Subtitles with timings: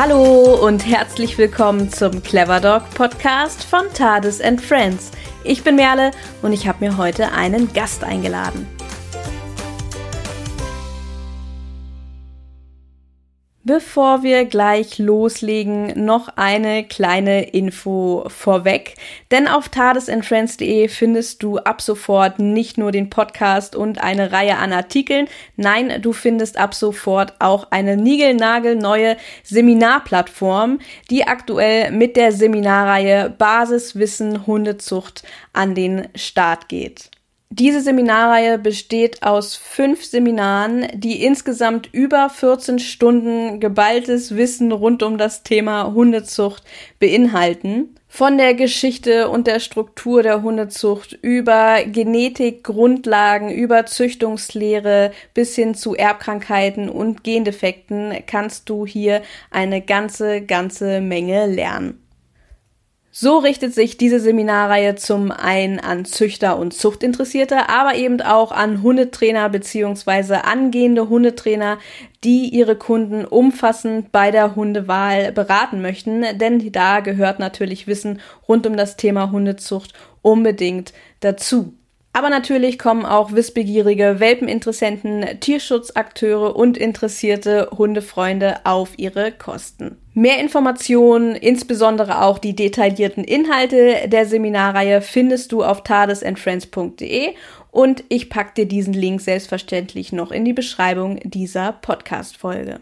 [0.00, 5.10] Hallo und herzlich willkommen zum Clever Dog Podcast von Tades and Friends.
[5.42, 8.77] Ich bin Merle und ich habe mir heute einen Gast eingeladen.
[13.68, 18.94] Bevor wir gleich loslegen, noch eine kleine Info vorweg.
[19.30, 24.72] Denn auf tadesandfriends.de findest du ab sofort nicht nur den Podcast und eine Reihe an
[24.72, 25.28] Artikeln.
[25.56, 30.78] Nein, du findest ab sofort auch eine niegelnagelneue Seminarplattform,
[31.10, 37.10] die aktuell mit der Seminarreihe Basiswissen Hundezucht an den Start geht.
[37.50, 45.16] Diese Seminarreihe besteht aus fünf Seminaren, die insgesamt über 14 Stunden geballtes Wissen rund um
[45.16, 46.62] das Thema Hundezucht
[47.00, 47.94] beinhalten.
[48.06, 55.74] Von der Geschichte und der Struktur der Hundezucht über Genetik, Grundlagen, über Züchtungslehre bis hin
[55.74, 62.07] zu Erbkrankheiten und Gendefekten kannst du hier eine ganze, ganze Menge lernen.
[63.20, 68.80] So richtet sich diese Seminarreihe zum einen an Züchter und Zuchtinteressierte, aber eben auch an
[68.80, 70.34] Hundetrainer bzw.
[70.34, 71.78] angehende Hundetrainer,
[72.22, 78.68] die ihre Kunden umfassend bei der Hundewahl beraten möchten, denn da gehört natürlich Wissen rund
[78.68, 81.74] um das Thema Hundezucht unbedingt dazu.
[82.12, 89.98] Aber natürlich kommen auch wissbegierige Welpeninteressenten, Tierschutzakteure und interessierte Hundefreunde auf ihre Kosten.
[90.14, 97.34] Mehr Informationen, insbesondere auch die detaillierten Inhalte der Seminarreihe, findest du auf tadesandfriends.de
[97.70, 102.80] und ich packe dir diesen Link selbstverständlich noch in die Beschreibung dieser Podcast-Folge.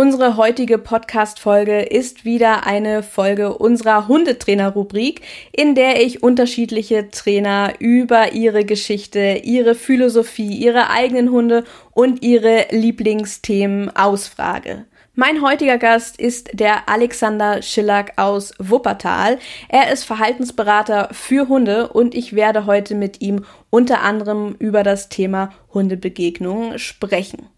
[0.00, 8.32] Unsere heutige Podcast-Folge ist wieder eine Folge unserer Hundetrainer-Rubrik, in der ich unterschiedliche Trainer über
[8.32, 14.84] ihre Geschichte, ihre Philosophie, ihre eigenen Hunde und ihre Lieblingsthemen ausfrage.
[15.16, 19.40] Mein heutiger Gast ist der Alexander Schillack aus Wuppertal.
[19.68, 25.08] Er ist Verhaltensberater für Hunde und ich werde heute mit ihm unter anderem über das
[25.08, 27.48] Thema Hundebegegnungen sprechen.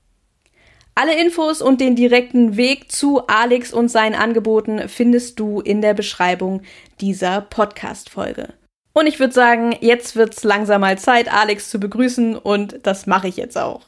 [0.95, 5.95] Alle Infos und den direkten Weg zu Alex und seinen Angeboten findest du in der
[5.95, 6.63] Beschreibung
[7.01, 8.55] dieser Podcast-Folge.
[8.93, 13.29] Und ich würde sagen, jetzt wird's langsam mal Zeit, Alex zu begrüßen und das mache
[13.29, 13.83] ich jetzt auch.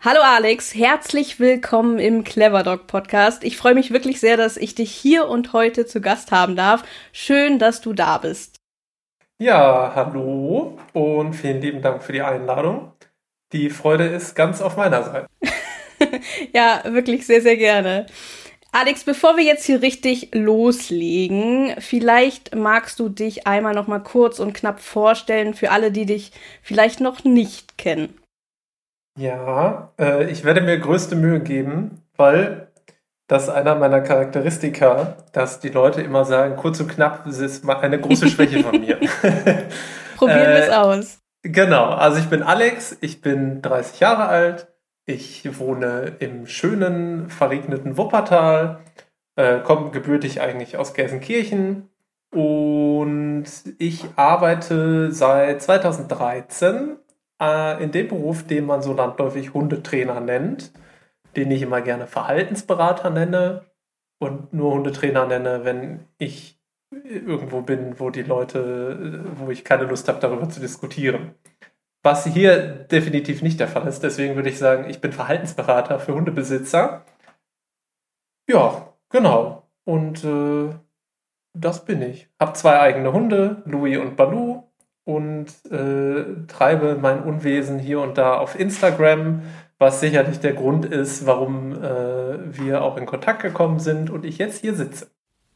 [0.00, 3.42] Hallo Alex, herzlich willkommen im Clever Dog Podcast.
[3.42, 6.82] Ich freue mich wirklich sehr, dass ich dich hier und heute zu Gast haben darf.
[7.12, 8.53] Schön, dass du da bist.
[9.38, 12.92] Ja, hallo und vielen lieben Dank für die Einladung.
[13.52, 15.26] Die Freude ist ganz auf meiner Seite.
[16.54, 18.06] ja, wirklich sehr, sehr gerne.
[18.70, 24.38] Alex, bevor wir jetzt hier richtig loslegen, vielleicht magst du dich einmal noch mal kurz
[24.38, 26.30] und knapp vorstellen für alle, die dich
[26.62, 28.18] vielleicht noch nicht kennen.
[29.18, 32.68] Ja, äh, ich werde mir größte Mühe geben, weil
[33.26, 37.68] das ist einer meiner Charakteristika, dass die Leute immer sagen, kurz und knapp, das ist
[37.68, 38.96] eine große Schwäche von mir.
[40.16, 41.18] Probieren wir es äh, aus.
[41.42, 44.68] Genau, also ich bin Alex, ich bin 30 Jahre alt,
[45.06, 48.80] ich wohne im schönen, verregneten Wuppertal,
[49.36, 51.88] äh, komme gebürtig eigentlich aus Gelsenkirchen
[52.30, 53.44] und
[53.78, 56.96] ich arbeite seit 2013
[57.40, 60.72] äh, in dem Beruf, den man so landläufig Hundetrainer nennt
[61.36, 63.64] den ich immer gerne Verhaltensberater nenne
[64.18, 66.58] und nur Hundetrainer nenne, wenn ich
[66.90, 71.34] irgendwo bin, wo die Leute, wo ich keine Lust habe, darüber zu diskutieren.
[72.02, 74.02] Was hier definitiv nicht der Fall ist.
[74.02, 77.04] Deswegen würde ich sagen, ich bin Verhaltensberater für Hundebesitzer.
[78.48, 79.68] Ja, genau.
[79.84, 80.74] Und äh,
[81.54, 82.28] das bin ich.
[82.38, 84.64] Hab zwei eigene Hunde, Louis und Balu,
[85.04, 89.42] und äh, treibe mein Unwesen hier und da auf Instagram
[89.84, 94.38] was sicherlich der Grund ist, warum äh, wir auch in Kontakt gekommen sind und ich
[94.38, 95.08] jetzt hier sitze.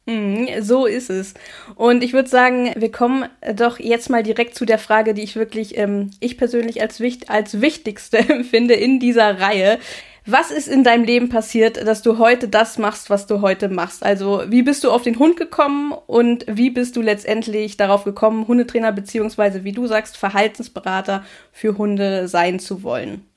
[0.05, 1.33] Mhm, so ist es.
[1.75, 3.25] Und ich würde sagen, wir kommen
[3.55, 7.31] doch jetzt mal direkt zu der Frage, die ich wirklich, ähm, ich persönlich als, wicht
[7.31, 9.79] als wichtigste empfinde in dieser Reihe.
[10.27, 14.03] Was ist in deinem Leben passiert, dass du heute das machst, was du heute machst?
[14.03, 18.47] Also, wie bist du auf den Hund gekommen und wie bist du letztendlich darauf gekommen,
[18.47, 23.28] Hundetrainer beziehungsweise, wie du sagst, Verhaltensberater für Hunde sein zu wollen?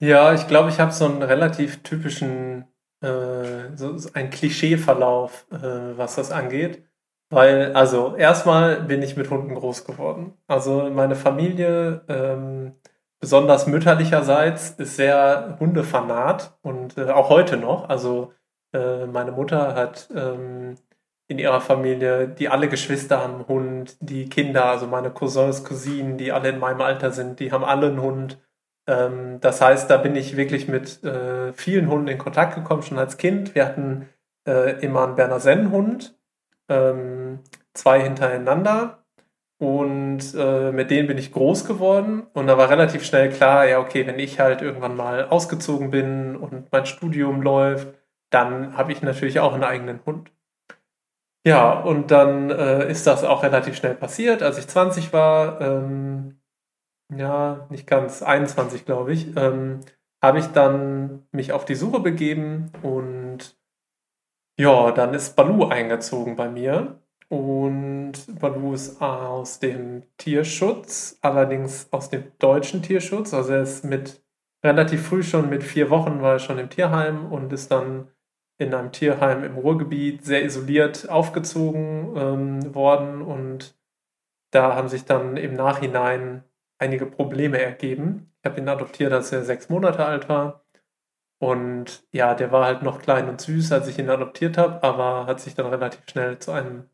[0.00, 2.64] Ja, ich glaube, ich habe so einen relativ typischen,
[3.00, 6.84] äh, so, einen Klischeeverlauf, äh, was das angeht.
[7.30, 10.34] Weil, also erstmal bin ich mit Hunden groß geworden.
[10.46, 12.74] Also meine Familie, ähm,
[13.20, 17.88] besonders mütterlicherseits, ist sehr Hundefanat und äh, auch heute noch.
[17.88, 18.32] Also
[18.72, 20.76] äh, meine Mutter hat ähm,
[21.28, 26.18] in ihrer Familie, die alle Geschwister haben einen Hund, die Kinder, also meine Cousins, Cousinen,
[26.18, 28.38] die alle in meinem Alter sind, die haben alle einen Hund.
[28.86, 32.98] Ähm, das heißt, da bin ich wirklich mit äh, vielen Hunden in Kontakt gekommen, schon
[32.98, 33.54] als Kind.
[33.54, 34.08] Wir hatten
[34.46, 36.18] äh, immer einen Berner Sennenhund,
[36.68, 37.40] ähm,
[37.72, 39.04] zwei hintereinander.
[39.58, 42.26] Und äh, mit denen bin ich groß geworden.
[42.34, 46.36] Und da war relativ schnell klar, ja, okay, wenn ich halt irgendwann mal ausgezogen bin
[46.36, 47.88] und mein Studium läuft,
[48.30, 50.30] dann habe ich natürlich auch einen eigenen Hund.
[51.46, 54.42] Ja, und dann äh, ist das auch relativ schnell passiert.
[54.42, 56.40] Als ich 20 war, ähm,
[57.18, 59.80] ja, nicht ganz, 21 glaube ich, ähm,
[60.22, 63.56] habe ich dann mich auf die Suche begeben und
[64.58, 67.00] ja, dann ist Balu eingezogen bei mir.
[67.28, 73.34] Und Balu ist aus dem Tierschutz, allerdings aus dem deutschen Tierschutz.
[73.34, 74.22] Also er ist mit
[74.64, 78.08] relativ früh schon mit vier Wochen war er schon im Tierheim und ist dann
[78.56, 83.76] in einem Tierheim im Ruhrgebiet sehr isoliert aufgezogen ähm, worden und
[84.50, 86.44] da haben sich dann im Nachhinein
[86.84, 88.32] einige Probleme ergeben.
[88.40, 90.64] Ich habe ihn adoptiert, als er sechs Monate alt war.
[91.38, 95.26] Und ja, der war halt noch klein und süß, als ich ihn adoptiert habe, aber
[95.26, 96.88] hat sich dann relativ schnell zu einem,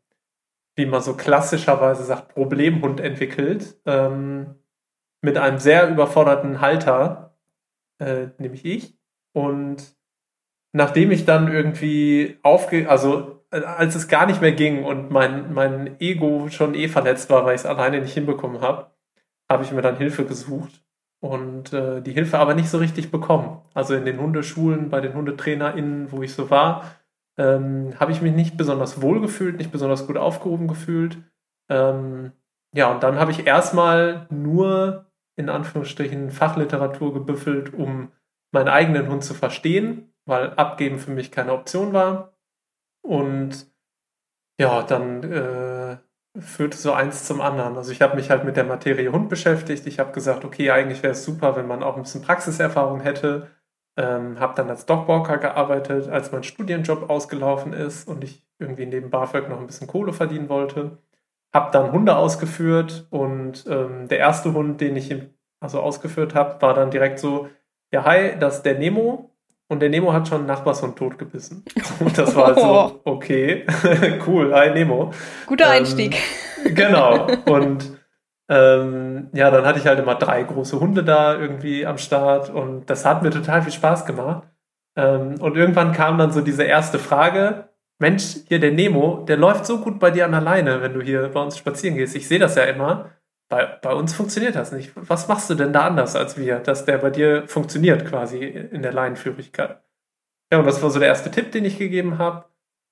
[0.75, 3.79] wie man so klassischerweise sagt, Problemhund entwickelt.
[3.85, 4.55] Ähm,
[5.21, 7.37] mit einem sehr überforderten Halter,
[7.99, 8.97] äh, nämlich ich.
[9.33, 9.95] Und
[10.73, 15.53] nachdem ich dann irgendwie aufge, also äh, als es gar nicht mehr ging und mein,
[15.53, 18.90] mein Ego schon eh verletzt war, weil ich es alleine nicht hinbekommen habe,
[19.51, 20.83] habe ich mir dann Hilfe gesucht
[21.19, 23.61] und äh, die Hilfe aber nicht so richtig bekommen.
[23.73, 26.85] Also in den Hundeschulen, bei den HundetrainerInnen, wo ich so war,
[27.37, 31.17] ähm, habe ich mich nicht besonders wohl gefühlt, nicht besonders gut aufgehoben gefühlt.
[31.69, 32.31] Ähm,
[32.73, 35.05] ja, und dann habe ich erstmal nur
[35.35, 38.11] in Anführungsstrichen Fachliteratur gebüffelt, um
[38.51, 42.33] meinen eigenen Hund zu verstehen weil abgeben für mich keine Option war.
[43.03, 43.71] Und
[44.59, 45.97] ja, dann äh,
[46.39, 47.75] führte so eins zum anderen.
[47.77, 49.85] Also ich habe mich halt mit der Materie Hund beschäftigt.
[49.87, 53.47] Ich habe gesagt, okay, eigentlich wäre es super, wenn man auch ein bisschen Praxiserfahrung hätte.
[53.97, 59.09] Ähm, habe dann als Dogwalker gearbeitet, als mein Studienjob ausgelaufen ist und ich irgendwie neben
[59.09, 60.99] BAföG noch ein bisschen Kohle verdienen wollte.
[61.53, 65.13] Habe dann Hunde ausgeführt und ähm, der erste Hund, den ich
[65.59, 67.49] also ausgeführt habe, war dann direkt so,
[67.91, 69.30] ja hi, das ist der Nemo,
[69.71, 71.63] und der Nemo hat schon einen Nachbarshund totgebissen.
[72.01, 73.65] Und das war also, okay,
[74.27, 75.11] cool, hi Nemo.
[75.47, 76.17] Guter ähm, Einstieg.
[76.63, 77.25] Genau.
[77.45, 77.97] Und
[78.47, 82.87] ähm, ja, dann hatte ich halt immer drei große Hunde da irgendwie am Start und
[82.87, 84.43] das hat mir total viel Spaß gemacht.
[84.95, 89.65] Ähm, und irgendwann kam dann so diese erste Frage, Mensch, hier der Nemo, der läuft
[89.65, 92.15] so gut bei dir an der Leine, wenn du hier bei uns spazieren gehst.
[92.15, 93.09] Ich sehe das ja immer.
[93.51, 94.93] Bei, bei uns funktioniert das nicht.
[94.95, 98.81] Was machst du denn da anders als wir, dass der bei dir funktioniert quasi in
[98.81, 99.81] der Leinenführigkeit?
[100.49, 102.45] Ja, und das war so der erste Tipp, den ich gegeben habe.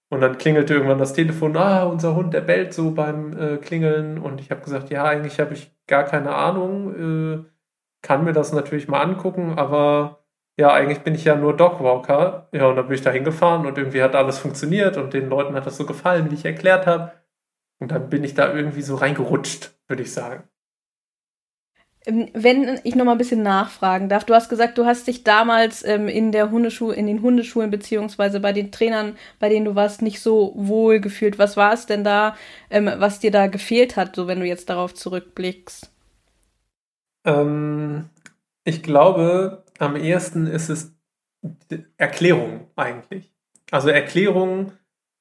[0.09, 4.17] Und dann klingelte irgendwann das Telefon, ah, unser Hund, der bellt so beim äh, Klingeln.
[4.17, 7.45] Und ich habe gesagt, ja, eigentlich habe ich gar keine Ahnung, äh,
[8.01, 10.25] kann mir das natürlich mal angucken, aber
[10.57, 12.49] ja, eigentlich bin ich ja nur Dogwalker.
[12.51, 15.55] Ja, und dann bin ich da hingefahren und irgendwie hat alles funktioniert und den Leuten
[15.55, 17.13] hat das so gefallen, wie ich erklärt habe.
[17.79, 20.48] Und dann bin ich da irgendwie so reingerutscht, würde ich sagen.
[22.09, 25.23] Ähm, wenn ich noch mal ein bisschen nachfragen darf, du hast gesagt, du hast dich
[25.23, 29.75] damals ähm, in der Hundeschule, in den Hundeschulen beziehungsweise bei den Trainern, bei denen du
[29.75, 31.37] warst, nicht so wohl gefühlt.
[31.39, 32.35] Was war es denn da,
[32.69, 35.91] ähm, was dir da gefehlt hat, so wenn du jetzt darauf zurückblickst?
[37.25, 38.09] Ähm,
[38.63, 40.93] ich glaube, am ehesten ist es
[41.97, 43.31] Erklärung eigentlich.
[43.71, 44.73] Also Erklärung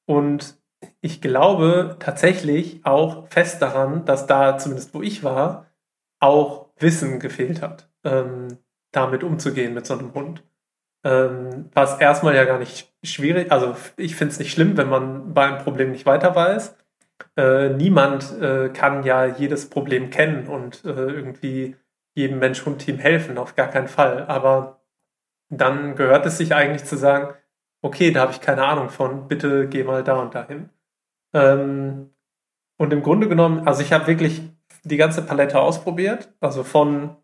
[0.06, 0.56] und
[1.00, 5.66] ich glaube tatsächlich auch fest daran, dass da, zumindest wo ich war,
[6.20, 8.58] auch Wissen gefehlt hat, ähm,
[8.92, 10.44] damit umzugehen mit so einem Hund.
[11.04, 15.32] Ähm, was erstmal ja gar nicht schwierig, also ich finde es nicht schlimm, wenn man
[15.32, 16.76] bei einem Problem nicht weiter weiß.
[17.36, 21.76] Äh, niemand äh, kann ja jedes Problem kennen und äh, irgendwie
[22.14, 24.26] jedem Mensch-Hund-Team helfen, auf gar keinen Fall.
[24.26, 24.82] Aber
[25.50, 27.34] dann gehört es sich eigentlich zu sagen,
[27.82, 30.70] okay, da habe ich keine Ahnung von, bitte geh mal da und dahin.
[31.32, 32.10] Ähm,
[32.76, 34.42] und im Grunde genommen, also ich habe wirklich
[34.84, 37.16] die ganze Palette ausprobiert, also von,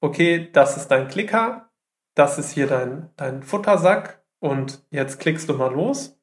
[0.00, 1.70] okay, das ist dein Klicker,
[2.14, 6.18] das ist hier dein, dein Futtersack und jetzt klickst du mal los,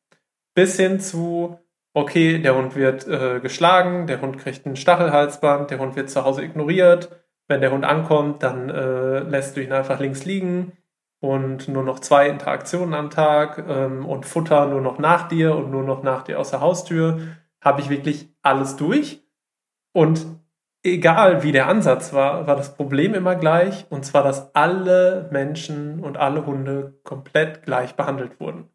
[0.54, 1.60] bis hin zu,
[1.94, 6.24] okay, der Hund wird äh, geschlagen, der Hund kriegt ein Stachelhalsband, der Hund wird zu
[6.24, 7.10] Hause ignoriert,
[7.48, 10.74] wenn der Hund ankommt, dann äh, lässt du ihn einfach links liegen
[11.20, 15.72] und nur noch zwei Interaktionen am Tag ähm, und Futter nur noch nach dir und
[15.72, 17.20] nur noch nach dir aus der Haustür,
[17.62, 19.24] habe ich wirklich alles durch.
[19.94, 20.26] Und
[20.84, 23.86] egal wie der Ansatz war, war das Problem immer gleich.
[23.90, 28.70] Und zwar, dass alle Menschen und alle Hunde komplett gleich behandelt wurden.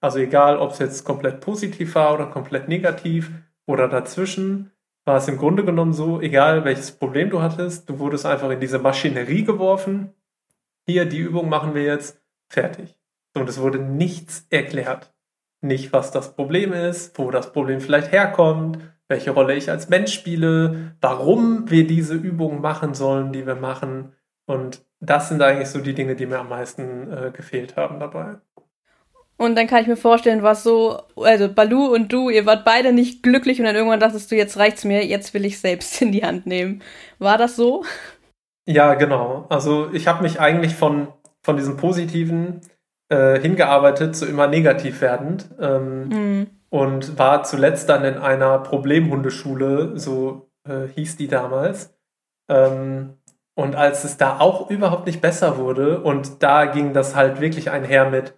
[0.00, 3.30] Also egal, ob es jetzt komplett positiv war oder komplett negativ
[3.66, 4.72] oder dazwischen,
[5.04, 8.60] war es im Grunde genommen so, egal welches Problem du hattest, du wurdest einfach in
[8.60, 10.12] diese Maschinerie geworfen.
[10.86, 12.98] Hier, die Übung machen wir jetzt, fertig.
[13.34, 15.12] Und es wurde nichts erklärt.
[15.60, 18.78] Nicht, was das Problem ist, wo das Problem vielleicht herkommt,
[19.08, 24.14] welche Rolle ich als Mensch spiele, warum wir diese Übungen machen sollen, die wir machen.
[24.46, 28.36] Und das sind eigentlich so die Dinge, die mir am meisten äh, gefehlt haben dabei.
[29.36, 32.92] Und dann kann ich mir vorstellen, was so, also Balu und du, ihr wart beide
[32.92, 36.12] nicht glücklich und dann irgendwann dachtest du, jetzt reicht's mir, jetzt will ich selbst in
[36.12, 36.82] die Hand nehmen.
[37.18, 37.84] War das so?
[38.66, 39.46] Ja, genau.
[39.48, 41.08] Also ich habe mich eigentlich von,
[41.42, 42.60] von diesem Positiven
[43.08, 46.46] äh, hingearbeitet zu immer negativ werdend ähm, mhm.
[46.72, 51.94] Und war zuletzt dann in einer Problemhundeschule, so äh, hieß die damals.
[52.48, 53.18] Ähm,
[53.54, 57.70] und als es da auch überhaupt nicht besser wurde und da ging das halt wirklich
[57.70, 58.34] einher mit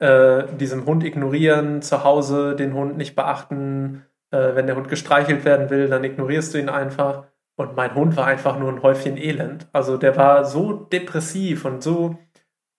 [0.00, 4.04] äh, diesem Hund ignorieren, zu Hause den Hund nicht beachten.
[4.30, 7.24] Äh, wenn der Hund gestreichelt werden will, dann ignorierst du ihn einfach.
[7.56, 9.66] Und mein Hund war einfach nur ein Häufchen Elend.
[9.72, 12.18] Also der war so depressiv und so,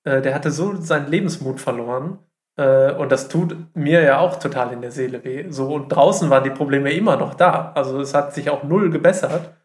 [0.04, 2.20] äh, der hatte so seinen Lebensmut verloren.
[2.60, 5.46] Äh, und das tut mir ja auch total in der Seele weh.
[5.50, 7.72] So, und draußen waren die Probleme immer noch da.
[7.74, 9.56] Also es hat sich auch null gebessert.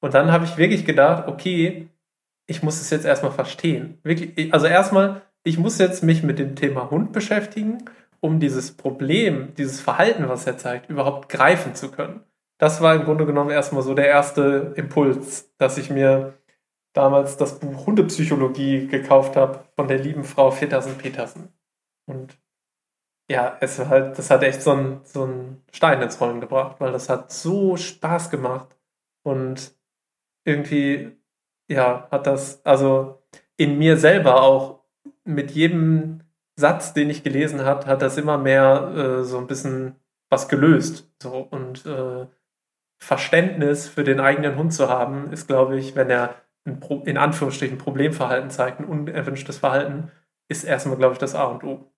[0.00, 1.88] Und dann habe ich wirklich gedacht, okay,
[2.46, 3.98] ich muss es jetzt erstmal verstehen.
[4.02, 7.84] Wirklich, also erstmal ich muss jetzt mich mit dem Thema Hund beschäftigen,
[8.20, 12.20] um dieses Problem, dieses Verhalten, was er zeigt, überhaupt greifen zu können.
[12.58, 16.34] Das war im Grunde genommen erstmal so der erste Impuls, dass ich mir
[16.92, 21.48] damals das Buch Hundepsychologie gekauft habe von der lieben Frau Fittersen-Petersen.
[22.06, 22.38] Und
[23.30, 25.28] ja, es war halt, das hat echt so einen so
[25.72, 28.76] Stein ins Rollen gebracht, weil das hat so Spaß gemacht.
[29.22, 29.72] Und
[30.44, 31.16] irgendwie,
[31.68, 33.22] ja, hat das, also
[33.56, 34.84] in mir selber auch
[35.24, 36.22] mit jedem
[36.56, 39.96] Satz, den ich gelesen habe, hat das immer mehr äh, so ein bisschen
[40.28, 41.10] was gelöst.
[41.22, 42.26] So und äh,
[42.98, 48.50] Verständnis für den eigenen Hund zu haben, ist, glaube ich, wenn er in Anführungsstrichen Problemverhalten
[48.50, 50.10] zeigt, ein unerwünschtes Verhalten,
[50.50, 51.90] ist erstmal, glaube ich, das A und O.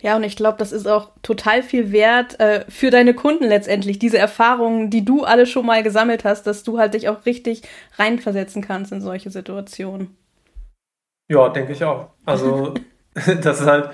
[0.00, 3.98] Ja, und ich glaube, das ist auch total viel wert äh, für deine Kunden letztendlich.
[3.98, 7.62] Diese Erfahrungen, die du alle schon mal gesammelt hast, dass du halt dich auch richtig
[7.98, 10.16] reinversetzen kannst in solche Situationen.
[11.28, 12.08] Ja, denke ich auch.
[12.24, 12.74] Also,
[13.14, 13.90] das ist halt,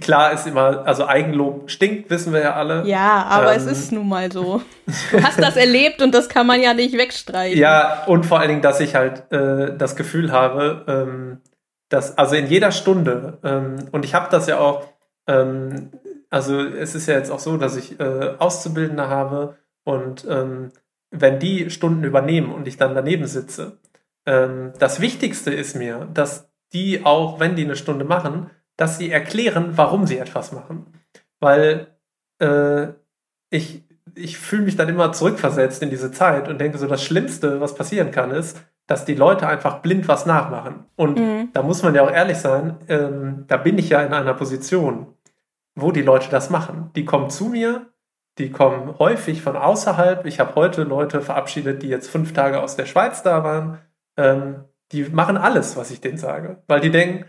[0.00, 2.86] klar ist immer, also Eigenlob stinkt, wissen wir ja alle.
[2.86, 4.62] Ja, aber ähm, es ist nun mal so.
[5.10, 7.58] Du hast das erlebt und das kann man ja nicht wegstreichen.
[7.58, 11.40] Ja, und vor allen Dingen, dass ich halt äh, das Gefühl habe, ähm,
[11.88, 14.86] dass, also in jeder Stunde, ähm, und ich habe das ja auch,
[15.26, 15.90] ähm,
[16.30, 20.72] also es ist ja jetzt auch so, dass ich äh, Auszubildende habe und ähm,
[21.10, 23.78] wenn die Stunden übernehmen und ich dann daneben sitze,
[24.26, 29.10] ähm, das Wichtigste ist mir, dass die auch, wenn die eine Stunde machen, dass sie
[29.10, 30.86] erklären, warum sie etwas machen.
[31.40, 31.88] Weil
[32.38, 32.88] äh,
[33.50, 37.60] ich, ich fühle mich dann immer zurückversetzt in diese Zeit und denke so, das Schlimmste,
[37.60, 40.86] was passieren kann, ist, dass die Leute einfach blind was nachmachen.
[40.96, 41.50] Und mhm.
[41.52, 45.14] da muss man ja auch ehrlich sein, ähm, da bin ich ja in einer Position,
[45.76, 46.90] wo die Leute das machen.
[46.96, 47.92] Die kommen zu mir,
[48.38, 50.24] die kommen häufig von außerhalb.
[50.24, 53.78] Ich habe heute Leute verabschiedet, die jetzt fünf Tage aus der Schweiz da waren.
[54.16, 56.62] Ähm, die machen alles, was ich denen sage.
[56.66, 57.26] Weil die denken,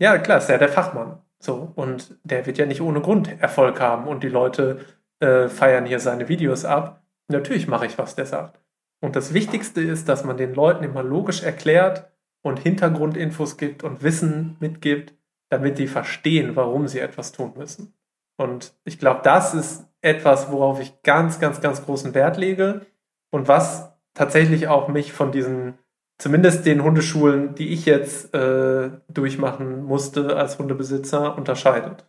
[0.00, 1.22] ja klar, ist ja der Fachmann.
[1.38, 4.80] So, und der wird ja nicht ohne Grund Erfolg haben und die Leute
[5.20, 7.04] äh, feiern hier seine Videos ab.
[7.28, 8.58] Natürlich mache ich, was der sagt.
[9.00, 12.10] Und das Wichtigste ist, dass man den Leuten immer logisch erklärt
[12.42, 15.14] und Hintergrundinfos gibt und Wissen mitgibt,
[15.48, 17.94] damit die verstehen, warum sie etwas tun müssen.
[18.36, 22.86] Und ich glaube, das ist etwas, worauf ich ganz, ganz, ganz großen Wert lege
[23.30, 25.78] und was tatsächlich auch mich von diesen
[26.18, 32.06] zumindest den Hundeschulen, die ich jetzt äh, durchmachen musste als Hundebesitzer, unterscheidet.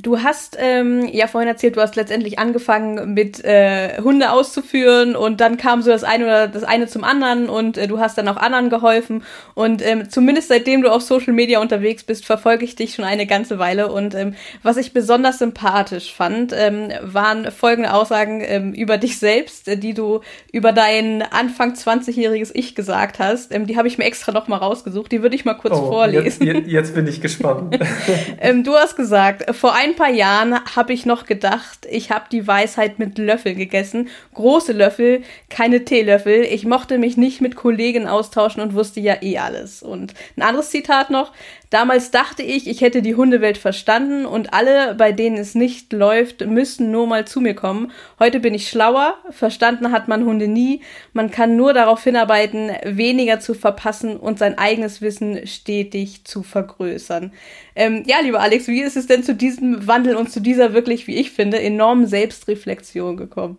[0.00, 5.42] Du hast ähm, ja vorhin erzählt, du hast letztendlich angefangen mit äh, Hunde auszuführen und
[5.42, 8.26] dann kam so das eine oder das eine zum anderen und äh, du hast dann
[8.28, 9.22] auch anderen geholfen
[9.52, 13.26] und ähm, zumindest seitdem du auf Social Media unterwegs bist, verfolge ich dich schon eine
[13.26, 18.96] ganze Weile und ähm, was ich besonders sympathisch fand, ähm, waren folgende Aussagen ähm, über
[18.96, 20.22] dich selbst, äh, die du
[20.52, 23.54] über dein Anfang 20-jähriges Ich gesagt hast.
[23.54, 25.88] Ähm, die habe ich mir extra noch mal rausgesucht, die würde ich mal kurz oh,
[25.88, 26.46] vorlesen.
[26.46, 27.78] Jetzt, jetzt, bin ich gespannt.
[28.40, 32.46] ähm, du hast gesagt, vor ein paar Jahren habe ich noch gedacht, ich habe die
[32.46, 34.08] Weisheit mit Löffel gegessen.
[34.32, 36.44] Große Löffel, keine Teelöffel.
[36.44, 39.82] Ich mochte mich nicht mit Kollegen austauschen und wusste ja eh alles.
[39.82, 41.32] Und ein anderes Zitat noch.
[41.72, 46.44] Damals dachte ich, ich hätte die Hundewelt verstanden und alle, bei denen es nicht läuft,
[46.44, 47.92] müssten nur mal zu mir kommen.
[48.18, 49.14] Heute bin ich schlauer.
[49.30, 50.82] Verstanden hat man Hunde nie.
[51.14, 57.32] Man kann nur darauf hinarbeiten, weniger zu verpassen und sein eigenes Wissen stetig zu vergrößern.
[57.74, 61.06] Ähm, ja, lieber Alex, wie ist es denn zu diesem Wandel und zu dieser wirklich,
[61.06, 63.56] wie ich finde, enormen Selbstreflexion gekommen?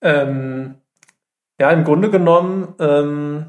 [0.00, 0.76] Ähm,
[1.60, 3.46] ja, im Grunde genommen, ähm,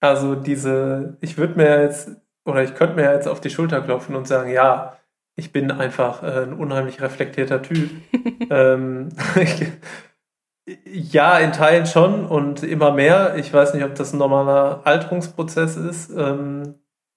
[0.00, 2.10] also diese, ich würde mir jetzt,
[2.44, 4.96] oder ich könnte mir jetzt auf die Schulter klopfen und sagen, ja,
[5.36, 7.90] ich bin einfach äh, ein unheimlich reflektierter Typ.
[8.50, 9.10] ähm,
[10.84, 13.36] ja, in Teilen schon und immer mehr.
[13.36, 16.10] Ich weiß nicht, ob das ein normaler Alterungsprozess ist.
[16.16, 16.76] Ähm,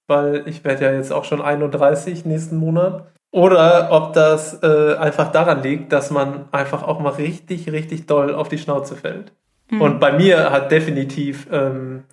[0.09, 3.05] weil ich werde ja jetzt auch schon 31 nächsten Monat.
[3.31, 8.33] Oder ob das äh, einfach daran liegt, dass man einfach auch mal richtig, richtig doll
[8.33, 9.31] auf die Schnauze fällt.
[9.69, 9.81] Mhm.
[9.81, 12.05] Und bei mir hat definitiv, ähm,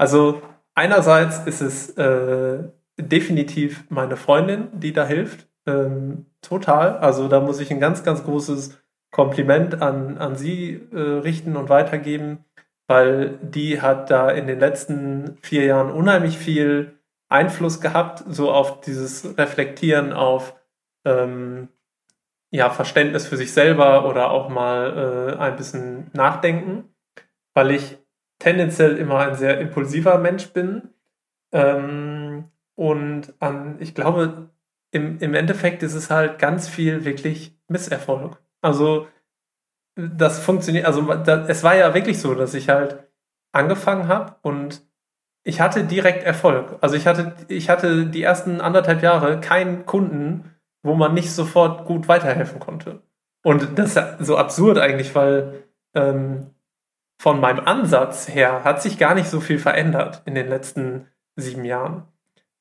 [0.00, 0.40] also
[0.74, 2.64] einerseits ist es äh,
[2.96, 5.46] definitiv meine Freundin, die da hilft.
[5.66, 6.96] Ähm, total.
[6.96, 8.80] Also da muss ich ein ganz, ganz großes
[9.10, 12.46] Kompliment an, an sie äh, richten und weitergeben,
[12.86, 18.80] weil die hat da in den letzten vier Jahren unheimlich viel Einfluss gehabt, so auf
[18.80, 20.56] dieses Reflektieren auf
[21.04, 21.68] ähm,
[22.50, 26.84] ja, Verständnis für sich selber oder auch mal äh, ein bisschen nachdenken,
[27.52, 27.98] weil ich
[28.40, 30.88] tendenziell immer ein sehr impulsiver Mensch bin.
[31.52, 34.50] Ähm, und an, ich glaube,
[34.90, 38.42] im, im Endeffekt ist es halt ganz viel wirklich Misserfolg.
[38.60, 39.06] Also
[39.94, 43.04] das funktioniert, also da, es war ja wirklich so, dass ich halt
[43.52, 44.82] angefangen habe und
[45.42, 46.78] ich hatte direkt Erfolg.
[46.80, 51.86] Also ich hatte, ich hatte die ersten anderthalb Jahre keinen Kunden, wo man nicht sofort
[51.86, 53.02] gut weiterhelfen konnte.
[53.42, 56.50] Und das ist so absurd eigentlich, weil ähm,
[57.20, 61.66] von meinem Ansatz her hat sich gar nicht so viel verändert in den letzten sieben
[61.66, 62.04] Jahren.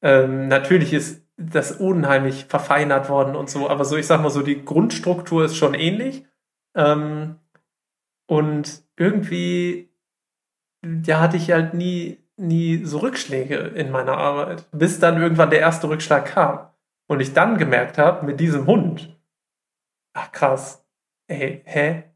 [0.01, 4.41] Ähm, natürlich ist das unheimlich verfeinert worden und so, aber so, ich sag mal so,
[4.41, 6.25] die Grundstruktur ist schon ähnlich.
[6.75, 7.37] Ähm,
[8.27, 9.93] und irgendwie,
[11.05, 15.59] ja, hatte ich halt nie nie so Rückschläge in meiner Arbeit, bis dann irgendwann der
[15.59, 16.67] erste Rückschlag kam
[17.07, 19.17] und ich dann gemerkt habe, mit diesem Hund,
[20.13, 20.85] ach krass,
[21.27, 22.08] ey, hä?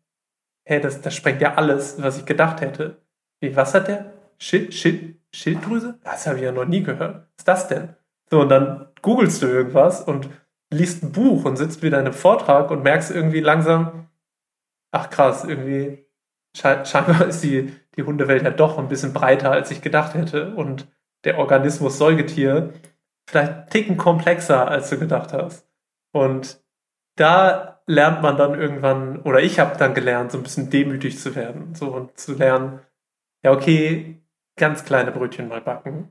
[0.65, 3.01] Hä, das, das sprengt ja alles, was ich gedacht hätte.
[3.39, 4.13] Wie, was hat der?
[4.37, 5.99] Schild, Schild, Schilddrüse?
[6.03, 7.15] Das habe ich ja noch nie gehört.
[7.15, 7.95] Was ist das denn?
[8.29, 10.29] So, und dann googelst du irgendwas und
[10.73, 14.07] liest ein Buch und sitzt wieder in einem Vortrag und merkst irgendwie langsam,
[14.91, 16.05] ach krass, irgendwie
[16.55, 20.53] scheinbar ist die, die Hundewelt ja doch ein bisschen breiter, als ich gedacht hätte.
[20.55, 20.87] Und
[21.23, 22.73] der Organismus Säugetier
[23.29, 25.67] vielleicht einen Ticken komplexer, als du gedacht hast.
[26.11, 26.61] Und
[27.15, 31.35] da lernt man dann irgendwann, oder ich habe dann gelernt, so ein bisschen demütig zu
[31.35, 31.75] werden.
[31.75, 32.79] So und zu lernen,
[33.43, 34.21] ja, okay,
[34.55, 36.09] ganz kleine Brötchen mal backen.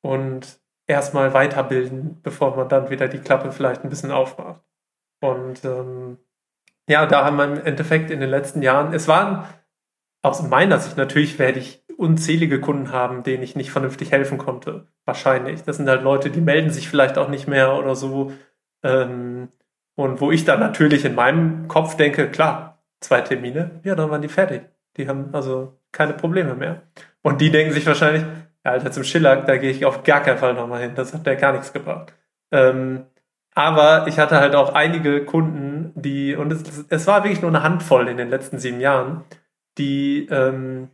[0.00, 4.62] Und erstmal weiterbilden, bevor man dann wieder die Klappe vielleicht ein bisschen aufmacht.
[5.20, 6.18] Und ähm,
[6.88, 9.46] ja, da haben wir im Endeffekt in den letzten Jahren, es waren
[10.22, 14.86] aus meiner Sicht natürlich werde ich unzählige Kunden haben, denen ich nicht vernünftig helfen konnte.
[15.04, 15.62] Wahrscheinlich.
[15.64, 18.32] Das sind halt Leute, die melden sich vielleicht auch nicht mehr oder so.
[18.82, 19.48] Ähm,
[19.94, 24.22] und wo ich dann natürlich in meinem Kopf denke, klar, zwei Termine, ja, dann waren
[24.22, 24.62] die fertig.
[24.96, 26.82] Die haben also keine Probleme mehr.
[27.22, 28.24] Und die denken sich wahrscheinlich,
[28.64, 30.94] ja, Alter, zum Schiller, da gehe ich auf gar keinen Fall nochmal hin.
[30.94, 32.14] Das hat der gar nichts gebracht.
[32.50, 33.06] Ähm,
[33.54, 37.62] aber ich hatte halt auch einige Kunden, die, und es, es war wirklich nur eine
[37.62, 39.24] Handvoll in den letzten sieben Jahren,
[39.78, 40.88] die ähm,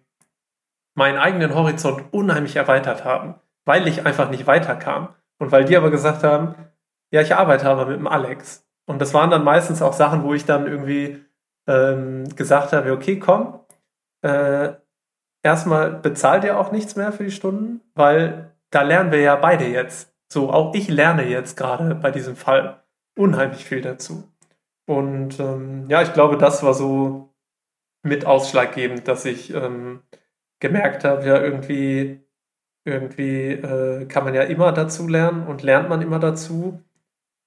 [0.94, 5.14] meinen eigenen Horizont unheimlich erweitert haben, weil ich einfach nicht weiterkam.
[5.38, 6.56] Und weil die aber gesagt haben,
[7.10, 8.67] ja, ich arbeite aber mit dem Alex.
[8.88, 11.22] Und das waren dann meistens auch Sachen, wo ich dann irgendwie
[11.66, 13.60] ähm, gesagt habe, okay, komm,
[14.22, 14.72] äh,
[15.42, 19.66] erstmal bezahlt ihr auch nichts mehr für die Stunden, weil da lernen wir ja beide
[19.66, 20.14] jetzt.
[20.32, 22.82] So, auch ich lerne jetzt gerade bei diesem Fall
[23.14, 24.24] unheimlich viel dazu.
[24.86, 27.34] Und ähm, ja, ich glaube, das war so
[28.02, 30.02] mit ausschlaggebend, dass ich ähm,
[30.60, 32.22] gemerkt habe, ja, irgendwie,
[32.86, 36.82] irgendwie äh, kann man ja immer dazu lernen und lernt man immer dazu.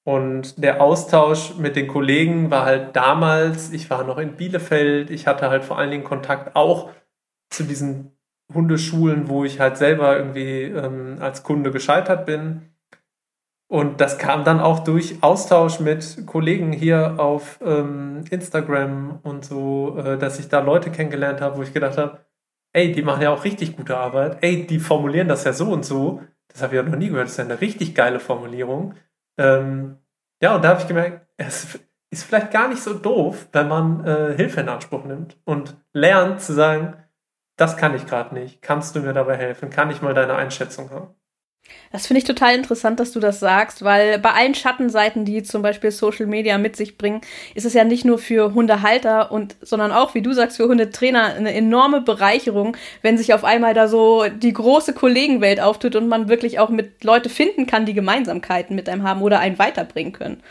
[0.04, 5.28] Und der Austausch mit den Kollegen war halt damals, ich war noch in Bielefeld, ich
[5.28, 6.90] hatte halt vor allen Dingen Kontakt auch
[7.52, 8.18] zu diesen
[8.54, 12.72] Hundeschulen, wo ich halt selber irgendwie ähm, als Kunde gescheitert bin.
[13.72, 19.98] Und das kam dann auch durch Austausch mit Kollegen hier auf ähm, Instagram und so,
[19.98, 22.20] äh, dass ich da Leute kennengelernt habe, wo ich gedacht habe,
[22.74, 24.40] ey, die machen ja auch richtig gute Arbeit.
[24.42, 26.22] Ey, die formulieren das ja so und so.
[26.50, 27.26] Das habe ich ja noch nie gehört.
[27.26, 28.96] Das ist ja eine richtig geile Formulierung.
[29.38, 29.98] Ähm,
[30.42, 34.06] ja, und da habe ich gemerkt, es ist vielleicht gar nicht so doof, wenn man
[34.06, 36.98] äh, Hilfe in Anspruch nimmt und lernt zu sagen,
[37.56, 38.62] das kann ich gerade nicht.
[38.62, 39.70] Kannst du mir dabei helfen?
[39.70, 41.16] Kann ich mal deine Einschätzung haben?
[41.92, 45.62] Das finde ich total interessant, dass du das sagst, weil bei allen Schattenseiten, die zum
[45.62, 47.22] Beispiel Social Media mit sich bringen,
[47.54, 51.26] ist es ja nicht nur für Hundehalter und, sondern auch, wie du sagst, für Hundetrainer
[51.36, 56.30] eine enorme Bereicherung, wenn sich auf einmal da so die große Kollegenwelt auftut und man
[56.30, 60.42] wirklich auch mit Leute finden kann, die Gemeinsamkeiten mit einem haben oder einen weiterbringen können.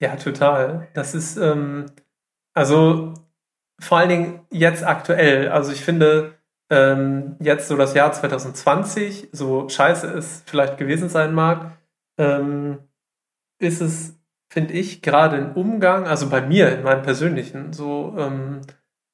[0.00, 0.88] Ja, total.
[0.94, 1.86] Das ist, ähm,
[2.54, 3.14] also
[3.80, 5.48] vor allen Dingen jetzt aktuell.
[5.48, 6.39] Also ich finde,
[6.70, 11.72] ähm, jetzt so das Jahr 2020, so scheiße es vielleicht gewesen sein mag,
[12.18, 12.78] ähm,
[13.58, 18.62] ist es, finde ich, gerade im Umgang, also bei mir, in meinem persönlichen, so ähm,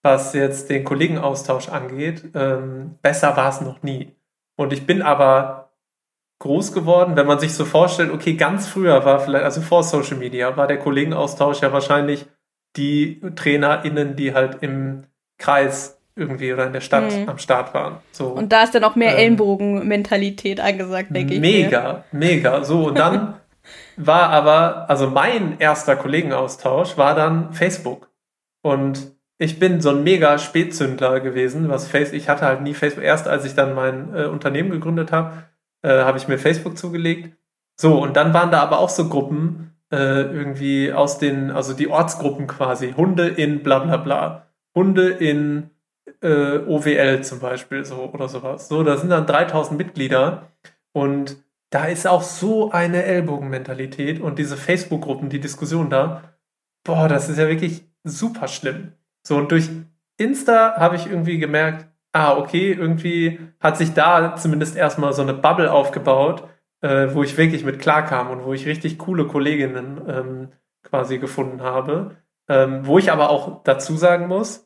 [0.03, 4.15] was jetzt den Kollegenaustausch angeht, ähm, besser war es noch nie.
[4.57, 5.73] Und ich bin aber
[6.39, 10.19] groß geworden, wenn man sich so vorstellt, okay, ganz früher war vielleicht, also vor Social
[10.19, 12.27] Media, war der Kollegenaustausch ja wahrscheinlich
[12.77, 15.05] die TrainerInnen, die halt im
[15.39, 17.29] Kreis irgendwie oder in der Stadt mhm.
[17.29, 17.99] am Start waren.
[18.11, 21.41] So, und da ist dann auch mehr ähm, Ellenbogen-Mentalität angesagt, denke ich.
[21.41, 22.65] Mega, mega.
[22.65, 23.35] So, und dann
[23.97, 28.11] war aber, also mein erster Kollegenaustausch war dann Facebook.
[28.63, 33.05] Und ich bin so ein mega Spätzündler gewesen, was Facebook, ich hatte halt nie Facebook.
[33.05, 35.45] Erst als ich dann mein äh, Unternehmen gegründet habe,
[35.83, 37.37] äh, habe ich mir Facebook zugelegt.
[37.79, 41.89] So, und dann waren da aber auch so Gruppen, äh, irgendwie aus den, also die
[41.89, 45.71] Ortsgruppen quasi, Hunde in bla bla bla, Hunde in
[46.23, 48.69] äh, OWL zum Beispiel so oder sowas.
[48.69, 50.51] So, da sind dann 3000 Mitglieder
[50.93, 51.37] und
[51.71, 56.23] da ist auch so eine Ellbogenmentalität und diese Facebook-Gruppen, die Diskussion da,
[56.85, 58.93] boah, das ist ja wirklich super schlimm.
[59.23, 59.69] So, und durch
[60.17, 65.35] Insta habe ich irgendwie gemerkt, ah, okay, irgendwie hat sich da zumindest erstmal so eine
[65.35, 66.49] Bubble aufgebaut,
[66.81, 70.49] äh, wo ich wirklich mit klarkam und wo ich richtig coole Kolleginnen ähm,
[70.83, 72.17] quasi gefunden habe.
[72.49, 74.66] Ähm, wo ich aber auch dazu sagen muss,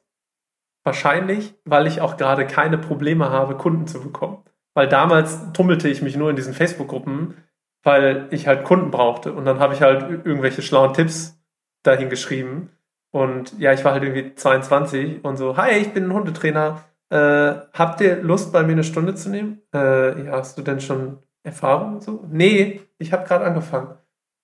[0.91, 4.43] wahrscheinlich, weil ich auch gerade keine Probleme habe, Kunden zu bekommen.
[4.75, 7.37] Weil damals tummelte ich mich nur in diesen Facebook-Gruppen,
[7.85, 9.33] weil ich halt Kunden brauchte.
[9.33, 11.41] Und dann habe ich halt irgendwelche schlauen Tipps
[11.85, 12.71] dahin geschrieben.
[13.13, 16.83] Und ja, ich war halt irgendwie 22 und so, hi, ich bin ein Hundetrainer.
[17.09, 19.63] Äh, habt ihr Lust, bei mir eine Stunde zu nehmen?
[19.73, 22.25] Äh, ja, hast du denn schon Erfahrung so?
[22.29, 23.95] Nee, ich habe gerade angefangen.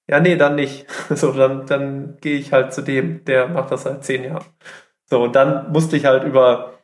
[0.08, 0.86] Ja, nee, dann nicht.
[1.10, 4.44] So, dann, dann gehe ich halt zu dem, der macht das seit zehn Jahren.
[5.08, 6.74] So, und dann musste ich halt über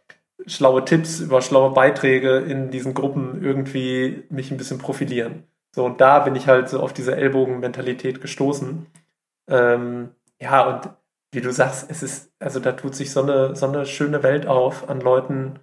[0.47, 5.45] schlaue Tipps, über schlaue Beiträge in diesen Gruppen irgendwie mich ein bisschen profilieren.
[5.75, 8.87] So, und da bin ich halt so auf diese Ellbogenmentalität gestoßen.
[9.49, 10.91] Ähm, ja, und
[11.33, 14.47] wie du sagst, es ist, also da tut sich so eine, so eine schöne Welt
[14.47, 15.61] auf an Leuten,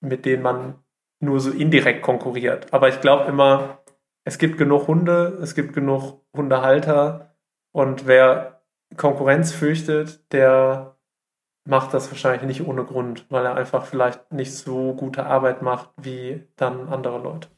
[0.00, 0.74] mit denen man
[1.20, 2.72] nur so indirekt konkurriert.
[2.72, 3.78] Aber ich glaube immer,
[4.24, 7.34] es gibt genug Hunde, es gibt genug Hundehalter
[7.72, 8.62] und wer
[8.96, 10.91] Konkurrenz fürchtet, der
[11.64, 15.90] macht das wahrscheinlich nicht ohne Grund, weil er einfach vielleicht nicht so gute Arbeit macht
[15.96, 17.48] wie dann andere Leute.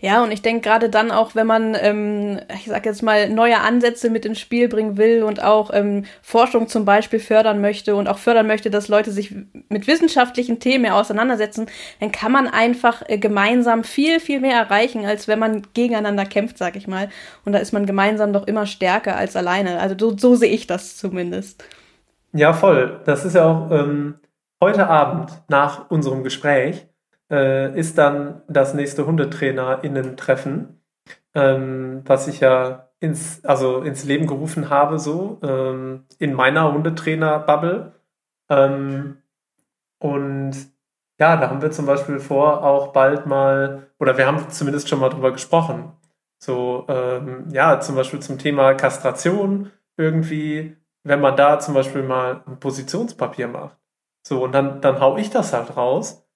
[0.00, 3.60] Ja, und ich denke gerade dann auch, wenn man, ähm, ich sag jetzt mal, neue
[3.60, 8.08] Ansätze mit ins Spiel bringen will und auch ähm, Forschung zum Beispiel fördern möchte und
[8.08, 9.34] auch fördern möchte, dass Leute sich
[9.68, 11.66] mit wissenschaftlichen Themen auseinandersetzen,
[12.00, 16.58] dann kann man einfach äh, gemeinsam viel, viel mehr erreichen, als wenn man gegeneinander kämpft,
[16.58, 17.08] sag ich mal.
[17.44, 19.78] Und da ist man gemeinsam doch immer stärker als alleine.
[19.80, 21.64] Also so, so sehe ich das zumindest.
[22.36, 23.00] Ja, voll.
[23.06, 24.16] Das ist ja auch ähm,
[24.60, 26.86] heute Abend nach unserem Gespräch
[27.30, 30.80] äh, ist dann das nächste HundetrainerInnen-Treffen,
[31.34, 37.92] ähm, was ich ja ins, also ins Leben gerufen habe, so ähm, in meiner Hundetrainer-Bubble.
[38.50, 39.16] Ähm,
[39.98, 40.52] und
[41.18, 45.00] ja, da haben wir zum Beispiel vor, auch bald mal, oder wir haben zumindest schon
[45.00, 45.92] mal drüber gesprochen.
[46.38, 52.42] So, ähm, ja, zum Beispiel zum Thema Kastration irgendwie, wenn man da zum Beispiel mal
[52.46, 53.76] ein Positionspapier macht.
[54.26, 56.26] So, und dann, dann hau ich das halt raus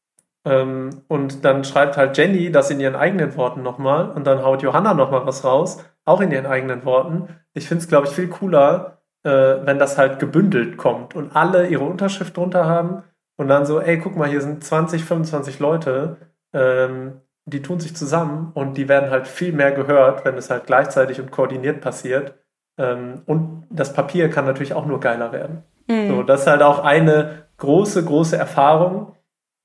[0.44, 4.62] ähm, und dann schreibt halt Jenny das in ihren eigenen Worten nochmal und dann haut
[4.62, 7.28] Johanna nochmal was raus, auch in ihren eigenen Worten.
[7.52, 11.66] Ich finde es, glaube ich, viel cooler, äh, wenn das halt gebündelt kommt und alle
[11.66, 13.02] ihre Unterschrift drunter haben
[13.36, 16.16] und dann so, ey, guck mal, hier sind 20, 25 Leute,
[16.52, 20.66] ähm, die tun sich zusammen und die werden halt viel mehr gehört, wenn es halt
[20.66, 22.34] gleichzeitig und koordiniert passiert.
[22.80, 25.62] Ähm, und das Papier kann natürlich auch nur geiler werden.
[25.86, 26.08] Mhm.
[26.08, 29.12] So, das ist halt auch eine große, große Erfahrung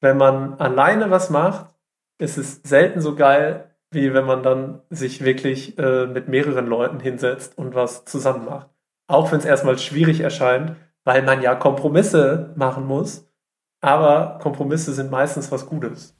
[0.05, 1.73] wenn man alleine was macht,
[2.19, 6.99] ist es selten so geil, wie wenn man dann sich wirklich äh, mit mehreren Leuten
[6.99, 8.69] hinsetzt und was zusammen macht.
[9.07, 13.27] Auch wenn es erstmal schwierig erscheint, weil man ja Kompromisse machen muss.
[13.81, 16.15] Aber Kompromisse sind meistens was Gutes.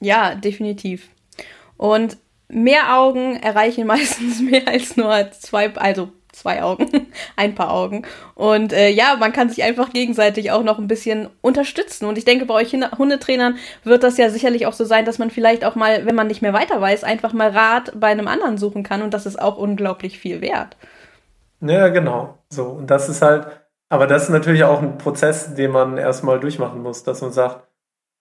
[0.00, 1.08] Ja, definitiv.
[1.78, 6.88] Und mehr Augen erreichen meistens mehr als nur zwei, also zwei Augen,
[7.36, 8.02] ein paar Augen.
[8.34, 12.06] Und äh, ja, man kann sich einfach gegenseitig auch noch ein bisschen unterstützen.
[12.06, 15.30] Und ich denke, bei euch Hundetrainern wird das ja sicherlich auch so sein, dass man
[15.30, 18.58] vielleicht auch mal, wenn man nicht mehr weiter weiß, einfach mal Rat bei einem anderen
[18.58, 19.02] suchen kann.
[19.02, 20.76] Und das ist auch unglaublich viel wert.
[21.60, 22.38] Ja, genau.
[22.50, 22.64] So.
[22.64, 23.46] Und das ist halt,
[23.88, 27.66] aber das ist natürlich auch ein Prozess, den man erstmal durchmachen muss, dass man sagt,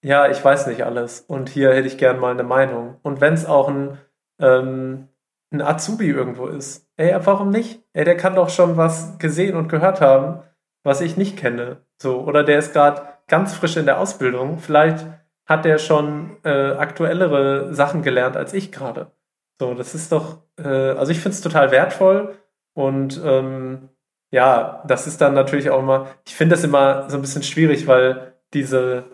[0.02, 2.98] ja, ich weiß nicht alles und hier hätte ich gern mal eine Meinung.
[3.02, 3.98] Und wenn es auch ein,
[4.40, 5.08] ähm,
[5.52, 7.82] ein Azubi irgendwo ist, ey, warum nicht?
[7.94, 10.44] Ey, der kann doch schon was gesehen und gehört haben,
[10.84, 11.78] was ich nicht kenne.
[12.02, 14.60] So, oder der ist gerade ganz frisch in der Ausbildung.
[14.60, 15.06] Vielleicht
[15.46, 19.12] hat der schon äh, aktuellere Sachen gelernt als ich gerade.
[19.60, 22.36] So, das ist doch, äh, also ich finde es total wertvoll
[22.74, 23.90] und ähm,
[24.32, 27.88] ja, das ist dann natürlich auch immer, ich finde das immer so ein bisschen schwierig,
[27.88, 29.06] weil diese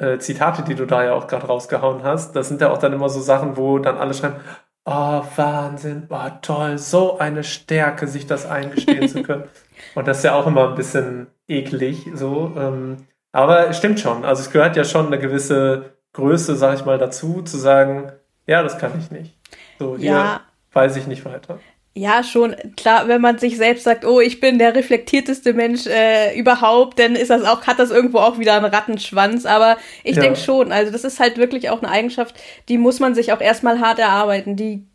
[0.00, 2.92] äh, Zitate, die du da ja auch gerade rausgehauen hast, das sind ja auch dann
[2.92, 4.36] immer so Sachen, wo dann alle schreiben,
[4.84, 9.44] oh, Wahnsinn, oh, toll, so eine Stärke, sich das eingestehen zu können.
[9.94, 12.52] Und das ist ja auch immer ein bisschen eklig, so.
[12.56, 12.96] Ähm,
[13.32, 14.24] aber es stimmt schon.
[14.24, 18.12] Also es gehört ja schon eine gewisse Größe, sag ich mal, dazu, zu sagen,
[18.46, 19.38] ja, das kann ich nicht.
[19.78, 20.40] So, hier ja.
[20.72, 21.58] weiß ich nicht weiter.
[21.94, 22.54] Ja, schon.
[22.76, 27.16] Klar, wenn man sich selbst sagt, oh, ich bin der reflektierteste Mensch äh, überhaupt, dann
[27.16, 29.44] ist das auch, hat das irgendwo auch wieder einen Rattenschwanz.
[29.44, 30.22] Aber ich ja.
[30.22, 32.36] denke schon, also das ist halt wirklich auch eine Eigenschaft,
[32.68, 34.54] die muss man sich auch erstmal hart erarbeiten.
[34.54, 34.86] Die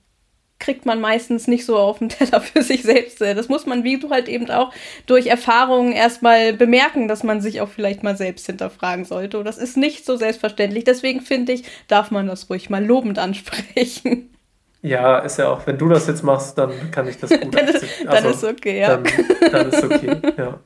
[0.58, 3.20] kriegt man meistens nicht so auf den Teller für sich selbst.
[3.20, 4.72] Das muss man, wie du halt eben auch,
[5.06, 9.38] durch Erfahrungen erstmal bemerken, dass man sich auch vielleicht mal selbst hinterfragen sollte.
[9.38, 10.86] Und das ist nicht so selbstverständlich.
[10.86, 14.30] Deswegen finde ich, darf man das ruhig mal lobend ansprechen.
[14.86, 17.68] Ja, ist ja auch, wenn du das jetzt machst, dann kann ich das gut Dann,
[17.68, 18.98] ist, also, ist okay, ja.
[18.98, 19.04] Dann,
[19.52, 20.60] dann ist okay, ja.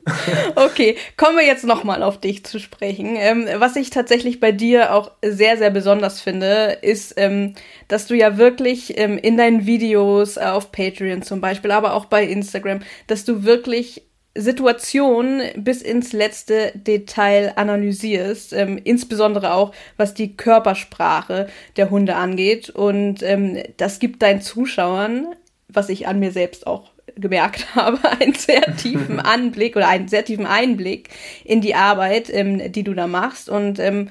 [0.56, 3.16] okay, kommen wir jetzt nochmal auf dich zu sprechen.
[3.16, 7.54] Ähm, was ich tatsächlich bei dir auch sehr, sehr besonders finde, ist, ähm,
[7.88, 12.04] dass du ja wirklich ähm, in deinen Videos äh, auf Patreon zum Beispiel, aber auch
[12.04, 14.02] bei Instagram, dass du wirklich
[14.34, 22.70] Situation bis ins letzte Detail analysierst, ähm, insbesondere auch was die Körpersprache der Hunde angeht.
[22.70, 25.34] Und ähm, das gibt deinen Zuschauern,
[25.68, 30.24] was ich an mir selbst auch gemerkt habe, einen sehr tiefen Anblick oder einen sehr
[30.24, 31.08] tiefen Einblick
[31.44, 33.48] in die Arbeit, ähm, die du da machst.
[33.48, 34.10] Und ähm,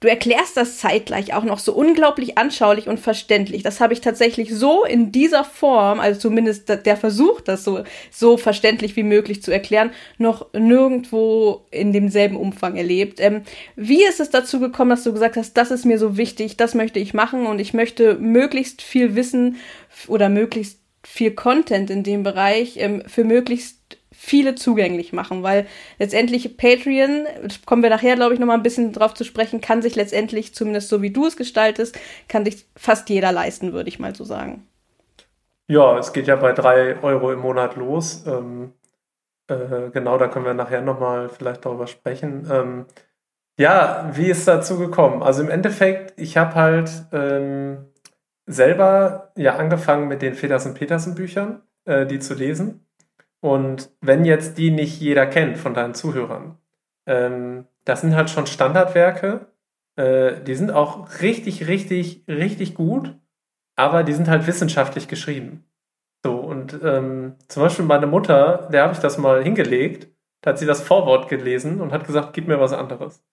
[0.00, 3.64] Du erklärst das zeitgleich auch noch so unglaublich anschaulich und verständlich.
[3.64, 7.82] Das habe ich tatsächlich so in dieser Form, also zumindest der Versuch, das so,
[8.12, 13.18] so verständlich wie möglich zu erklären, noch nirgendwo in demselben Umfang erlebt.
[13.18, 13.42] Ähm,
[13.74, 16.74] wie ist es dazu gekommen, dass du gesagt hast, das ist mir so wichtig, das
[16.74, 19.56] möchte ich machen und ich möchte möglichst viel Wissen
[20.06, 25.66] oder möglichst viel Content in dem Bereich ähm, für möglichst viele zugänglich machen, weil
[26.00, 27.26] letztendlich Patreon,
[27.66, 30.88] kommen wir nachher, glaube ich, nochmal ein bisschen drauf zu sprechen, kann sich letztendlich, zumindest
[30.88, 34.66] so wie du es gestaltest, kann sich fast jeder leisten, würde ich mal so sagen.
[35.68, 38.24] Ja, es geht ja bei drei Euro im Monat los.
[38.26, 38.72] Ähm,
[39.46, 42.48] äh, genau, da können wir nachher nochmal vielleicht darüber sprechen.
[42.50, 42.86] Ähm,
[43.56, 45.22] ja, wie ist dazu gekommen?
[45.22, 47.86] Also im Endeffekt, ich habe halt ähm,
[48.46, 52.87] selber ja angefangen mit den Federsen-Petersen-Büchern, äh, die zu lesen.
[53.40, 56.58] Und wenn jetzt die nicht jeder kennt von deinen Zuhörern,
[57.06, 59.46] ähm, das sind halt schon Standardwerke.
[59.96, 63.16] Äh, die sind auch richtig, richtig, richtig gut,
[63.76, 65.64] aber die sind halt wissenschaftlich geschrieben.
[66.24, 70.08] So, und ähm, zum Beispiel meine Mutter, der habe ich das mal hingelegt,
[70.40, 73.24] da hat sie das Vorwort gelesen und hat gesagt, gib mir was anderes.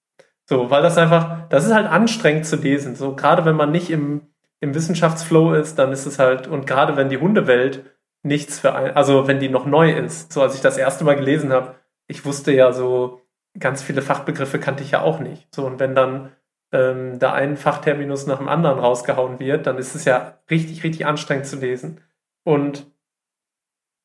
[0.48, 2.96] So, weil das einfach, das ist halt anstrengend zu lesen.
[2.96, 4.28] So, gerade wenn man nicht im,
[4.60, 7.95] im Wissenschaftsflow ist, dann ist es halt, und gerade wenn die Hundewelt
[8.26, 10.34] nichts für ein, also wenn die noch neu ist.
[10.34, 11.76] So als ich das erste Mal gelesen habe,
[12.08, 13.22] ich wusste ja so,
[13.58, 15.54] ganz viele Fachbegriffe kannte ich ja auch nicht.
[15.54, 16.32] So und wenn dann
[16.72, 21.06] ähm, da ein Fachterminus nach dem anderen rausgehauen wird, dann ist es ja richtig, richtig
[21.06, 22.02] anstrengend zu lesen.
[22.44, 22.92] Und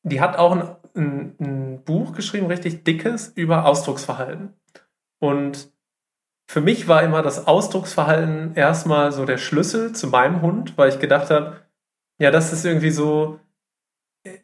[0.03, 4.53] die hat auch ein, ein, ein Buch geschrieben, richtig dickes, über Ausdrucksverhalten.
[5.19, 5.71] Und
[6.47, 10.99] für mich war immer das Ausdrucksverhalten erstmal so der Schlüssel zu meinem Hund, weil ich
[10.99, 11.57] gedacht habe,
[12.19, 13.39] ja, das ist irgendwie so,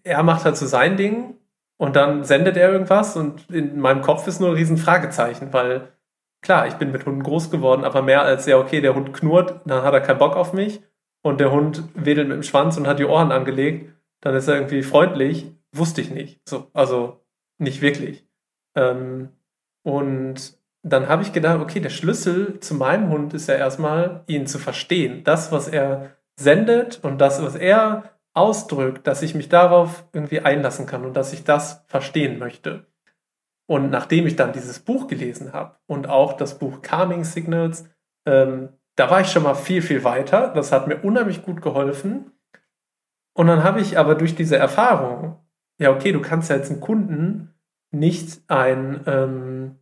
[0.04, 1.36] er macht halt so sein Ding
[1.78, 5.90] und dann sendet er irgendwas und in meinem Kopf ist nur ein riesen Fragezeichen, weil
[6.42, 9.62] klar, ich bin mit Hunden groß geworden, aber mehr als ja, okay, der Hund knurrt,
[9.66, 10.82] dann hat er keinen Bock auf mich
[11.24, 14.56] und der Hund wedelt mit dem Schwanz und hat die Ohren angelegt, dann ist er
[14.56, 16.42] irgendwie freundlich, wusste ich nicht.
[16.48, 17.24] So, also
[17.60, 18.26] nicht wirklich.
[18.76, 19.30] Ähm,
[19.84, 24.48] und dann habe ich gedacht, okay, der Schlüssel zu meinem Hund ist ja erstmal, ihn
[24.48, 25.24] zu verstehen.
[25.24, 30.86] Das, was er sendet und das, was er ausdrückt, dass ich mich darauf irgendwie einlassen
[30.86, 32.86] kann und dass ich das verstehen möchte.
[33.67, 37.89] Und nachdem ich dann dieses Buch gelesen habe und auch das Buch Calming Signals,
[38.26, 40.54] ähm, da war ich schon mal viel, viel weiter.
[40.56, 42.32] Das hat mir unheimlich gut geholfen.
[43.34, 45.38] Und dann habe ich aber durch diese Erfahrung
[45.80, 47.54] ja, okay, du kannst ja jetzt einen Kunden
[47.91, 49.76] nicht ein ähm,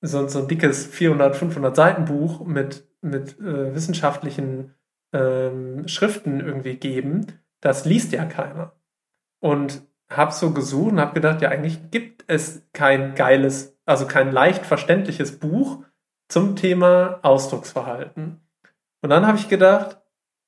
[0.00, 4.74] so, so ein dickes 400, 500 Seiten Buch mit, mit äh, wissenschaftlichen
[5.12, 7.26] ähm, Schriften irgendwie geben.
[7.62, 8.72] Das liest ja keiner.
[9.40, 14.30] Und habe so gesucht und habe gedacht, ja, eigentlich gibt es kein geiles, also kein
[14.30, 15.82] leicht verständliches Buch
[16.28, 18.40] zum Thema Ausdrucksverhalten.
[19.00, 20.00] Und dann habe ich gedacht,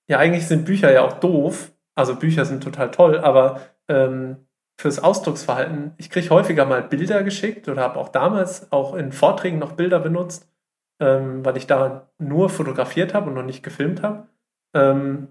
[0.06, 1.72] ja, eigentlich sind Bücher ja auch doof.
[1.94, 4.46] Also Bücher sind total toll, aber ähm,
[4.76, 9.58] fürs Ausdrucksverhalten, ich kriege häufiger mal Bilder geschickt oder habe auch damals auch in Vorträgen
[9.58, 10.50] noch Bilder benutzt,
[11.00, 14.26] ähm, weil ich da nur fotografiert habe und noch nicht gefilmt habe.
[14.74, 15.28] Ähm,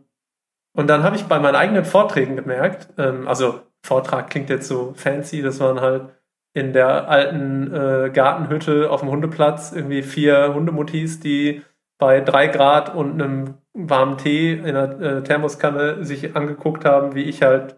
[0.73, 4.93] und dann habe ich bei meinen eigenen Vorträgen gemerkt, ähm, also Vortrag klingt jetzt so
[4.95, 6.09] fancy, das waren halt
[6.53, 11.63] in der alten äh, Gartenhütte auf dem Hundeplatz irgendwie vier Hundemutis, die
[11.97, 17.23] bei drei Grad und einem warmen Tee in einer äh, Thermoskanne sich angeguckt haben, wie
[17.23, 17.77] ich halt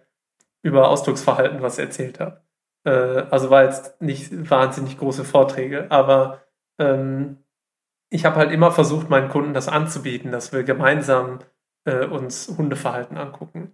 [0.62, 2.42] über Ausdrucksverhalten was erzählt habe.
[2.86, 6.42] Äh, also war jetzt nicht wahnsinnig große Vorträge, aber
[6.80, 7.38] ähm,
[8.10, 11.40] ich habe halt immer versucht, meinen Kunden das anzubieten, dass wir gemeinsam
[11.86, 13.72] äh, uns Hundeverhalten angucken.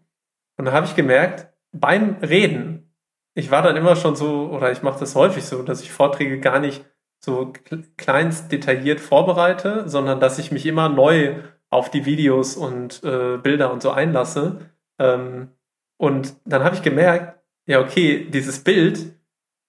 [0.58, 2.94] Und da habe ich gemerkt, beim Reden,
[3.34, 6.40] ich war dann immer schon so, oder ich mache das häufig so, dass ich Vorträge
[6.40, 6.86] gar nicht
[7.24, 7.54] so
[7.98, 11.36] kleinst detailliert vorbereite, sondern dass ich mich immer neu
[11.70, 14.60] auf die Videos und äh, Bilder und so einlasse.
[15.00, 15.50] Ähm,
[15.98, 19.16] und dann habe ich gemerkt, ja, okay, dieses Bild,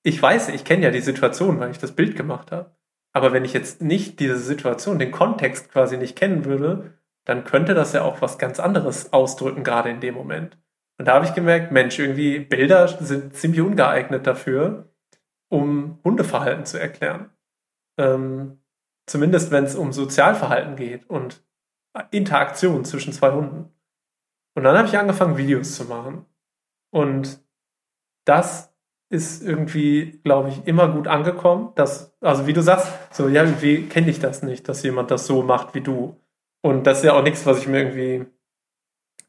[0.02, 2.74] ich weiß, ich kenne ja die Situation, weil ich das Bild gemacht habe.
[3.12, 7.74] Aber wenn ich jetzt nicht diese Situation, den Kontext quasi nicht kennen würde, dann könnte
[7.74, 10.58] das ja auch was ganz anderes ausdrücken, gerade in dem Moment.
[10.98, 14.92] Und da habe ich gemerkt, Mensch, irgendwie Bilder sind ziemlich ungeeignet dafür,
[15.48, 17.30] um Hundeverhalten zu erklären.
[17.98, 18.62] Ähm,
[19.06, 21.44] zumindest wenn es um Sozialverhalten geht und
[22.11, 23.70] Interaktion zwischen zwei Hunden.
[24.54, 26.26] Und dann habe ich angefangen, Videos zu machen.
[26.90, 27.40] Und
[28.24, 28.74] das
[29.11, 31.72] ist irgendwie, glaube ich, immer gut angekommen.
[31.74, 35.26] Dass, also wie du sagst, so, ja, irgendwie kenne ich das nicht, dass jemand das
[35.26, 36.16] so macht wie du.
[36.62, 38.27] Und das ist ja auch nichts, was ich mir irgendwie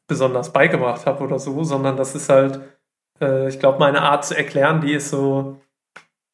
[0.06, 2.60] besonders beigebracht habe oder so, sondern das ist halt,
[3.20, 5.60] äh, ich glaube, meine Art zu erklären, die ist so,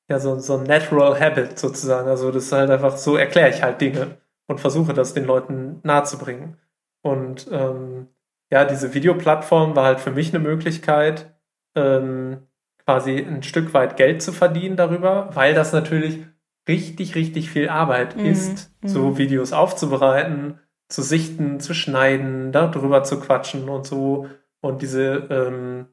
[0.09, 2.09] ja, so, so ein Natural Habit sozusagen.
[2.09, 5.81] Also das ist halt einfach, so erkläre ich halt Dinge und versuche das den Leuten
[5.85, 6.57] nahezubringen.
[7.03, 8.09] Und ähm,
[8.51, 11.33] ja, diese Videoplattform war halt für mich eine Möglichkeit,
[11.77, 12.49] ähm,
[12.85, 16.27] quasi ein Stück weit Geld zu verdienen darüber, weil das natürlich
[16.69, 18.27] richtig, richtig viel Arbeit mhm.
[18.27, 19.19] ist, so mhm.
[19.19, 20.60] Videos aufzubereiten,
[20.91, 24.29] zu sichten, zu schneiden, darüber zu quatschen und so
[24.61, 25.87] und diese ähm,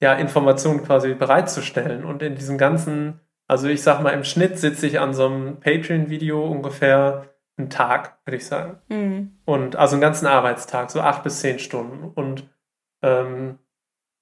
[0.00, 2.04] ja, Informationen quasi bereitzustellen.
[2.04, 5.60] Und in diesem ganzen, also ich sag mal, im Schnitt sitze ich an so einem
[5.60, 8.78] Patreon-Video ungefähr einen Tag, würde ich sagen.
[8.88, 9.38] Mhm.
[9.44, 12.12] Und also einen ganzen Arbeitstag, so acht bis zehn Stunden.
[12.14, 12.48] Und
[13.02, 13.58] ähm,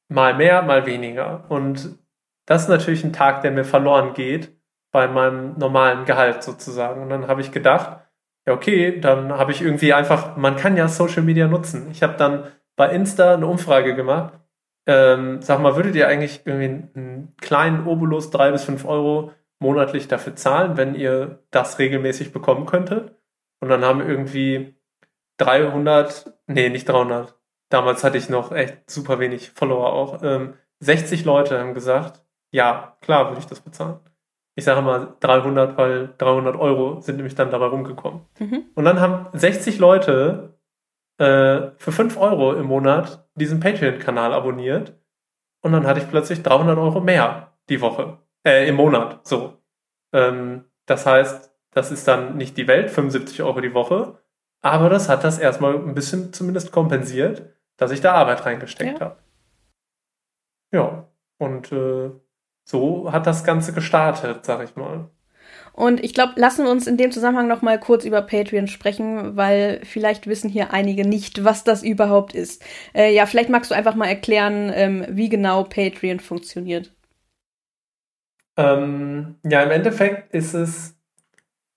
[0.09, 1.45] mal mehr, mal weniger.
[1.51, 1.99] Und
[2.47, 4.57] das ist natürlich ein Tag, der mir verloren geht
[4.93, 7.03] bei meinem normalen Gehalt sozusagen.
[7.03, 8.06] Und dann habe ich gedacht,
[8.47, 11.91] ja, okay, dann habe ich irgendwie einfach, man kann ja Social Media nutzen.
[11.91, 12.45] Ich habe dann
[12.77, 14.35] bei Insta eine Umfrage gemacht.
[14.87, 20.07] Ähm, sag mal, würdet ihr eigentlich irgendwie einen kleinen Obolus, drei bis fünf Euro monatlich
[20.07, 23.17] dafür zahlen, wenn ihr das regelmäßig bekommen könntet?
[23.61, 24.77] Und dann haben irgendwie
[25.39, 27.35] 300, nee, nicht 300.
[27.69, 30.23] Damals hatte ich noch echt super wenig Follower auch.
[30.23, 33.99] Ähm, 60 Leute haben gesagt, ja, klar würde ich das bezahlen
[34.57, 38.23] ich sage mal 300, weil 300 Euro sind nämlich dann dabei rumgekommen.
[38.39, 38.65] Mhm.
[38.75, 40.55] Und dann haben 60 Leute
[41.19, 44.95] äh, für 5 Euro im Monat diesen Patreon-Kanal abonniert.
[45.63, 49.59] Und dann hatte ich plötzlich 300 Euro mehr die Woche, äh, im Monat, so.
[50.13, 54.19] Ähm, das heißt, das ist dann nicht die Welt, 75 Euro die Woche,
[54.63, 59.05] aber das hat das erstmal ein bisschen zumindest kompensiert, dass ich da Arbeit reingesteckt ja.
[59.05, 59.17] habe.
[60.73, 62.11] Ja, und äh,
[62.67, 65.09] so hat das Ganze gestartet, sag ich mal.
[65.73, 69.37] Und ich glaube, lassen wir uns in dem Zusammenhang noch mal kurz über Patreon sprechen,
[69.37, 72.65] weil vielleicht wissen hier einige nicht, was das überhaupt ist.
[72.95, 76.93] Äh, ja, vielleicht magst du einfach mal erklären, ähm, wie genau Patreon funktioniert.
[78.57, 80.99] Ähm, ja, im Endeffekt ist es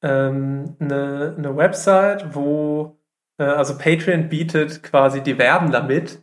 [0.01, 2.97] ähm, eine, eine Website, wo,
[3.37, 6.19] äh, also Patreon bietet quasi die Werben damit,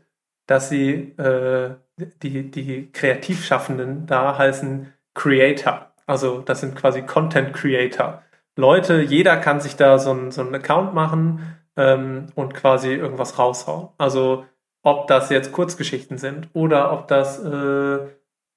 [0.47, 5.93] dass sie äh, die, die Kreativschaffenden da heißen Creator.
[6.07, 8.23] Also das sind quasi Content Creator.
[8.57, 13.89] Leute, jeder kann sich da so einen so Account machen ähm, und quasi irgendwas raushauen.
[13.99, 14.47] Also
[14.83, 17.99] ob das jetzt Kurzgeschichten sind oder ob das, äh,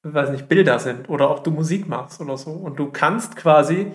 [0.04, 2.51] weiß nicht, Bilder sind oder ob du Musik machst oder so.
[2.51, 3.91] Und du kannst quasi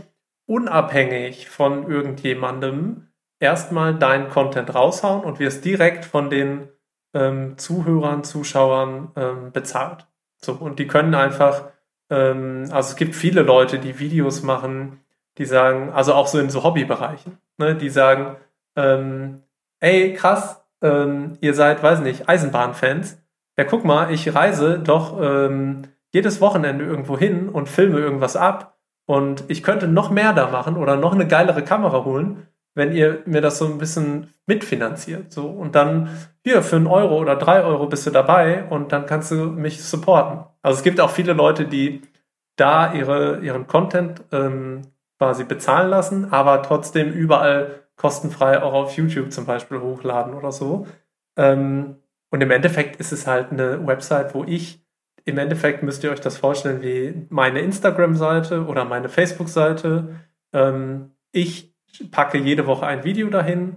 [0.47, 3.09] unabhängig von irgendjemandem
[3.41, 6.69] erstmal deinen Content raushauen und wirst direkt von den
[7.15, 10.07] ähm, Zuhörern, Zuschauern ähm, bezahlt.
[10.37, 11.65] So, und die können einfach,
[12.11, 15.01] ähm, also es gibt viele Leute, die Videos machen,
[15.39, 18.37] die sagen, also auch so in so Hobbybereichen, ne, die sagen,
[18.77, 19.43] ähm,
[19.81, 23.19] ey, krass, ähm, ihr seid, weiß nicht, Eisenbahnfans.
[23.57, 28.77] Ja, guck mal, ich reise doch ähm, jedes Wochenende irgendwo hin und filme irgendwas ab
[29.07, 33.23] und ich könnte noch mehr da machen oder noch eine geilere Kamera holen, wenn ihr
[33.27, 35.33] mir das so ein bisschen mitfinanziert.
[35.33, 36.11] So, und dann
[36.43, 39.83] hier für einen Euro oder drei Euro bist du dabei und dann kannst du mich
[39.83, 40.45] supporten.
[40.63, 42.03] Also es gibt auch viele Leute, die
[42.57, 44.83] da ihre, ihren Content ähm,
[45.19, 50.87] quasi bezahlen lassen, aber trotzdem überall kostenfrei auch auf YouTube zum Beispiel hochladen oder so.
[51.37, 51.97] Ähm,
[52.31, 54.85] und im Endeffekt ist es halt eine Website, wo ich,
[55.25, 60.17] im Endeffekt müsst ihr euch das vorstellen wie meine Instagram-Seite oder meine Facebook-Seite.
[60.53, 61.74] Ähm, ich
[62.11, 63.77] packe jede Woche ein Video dahin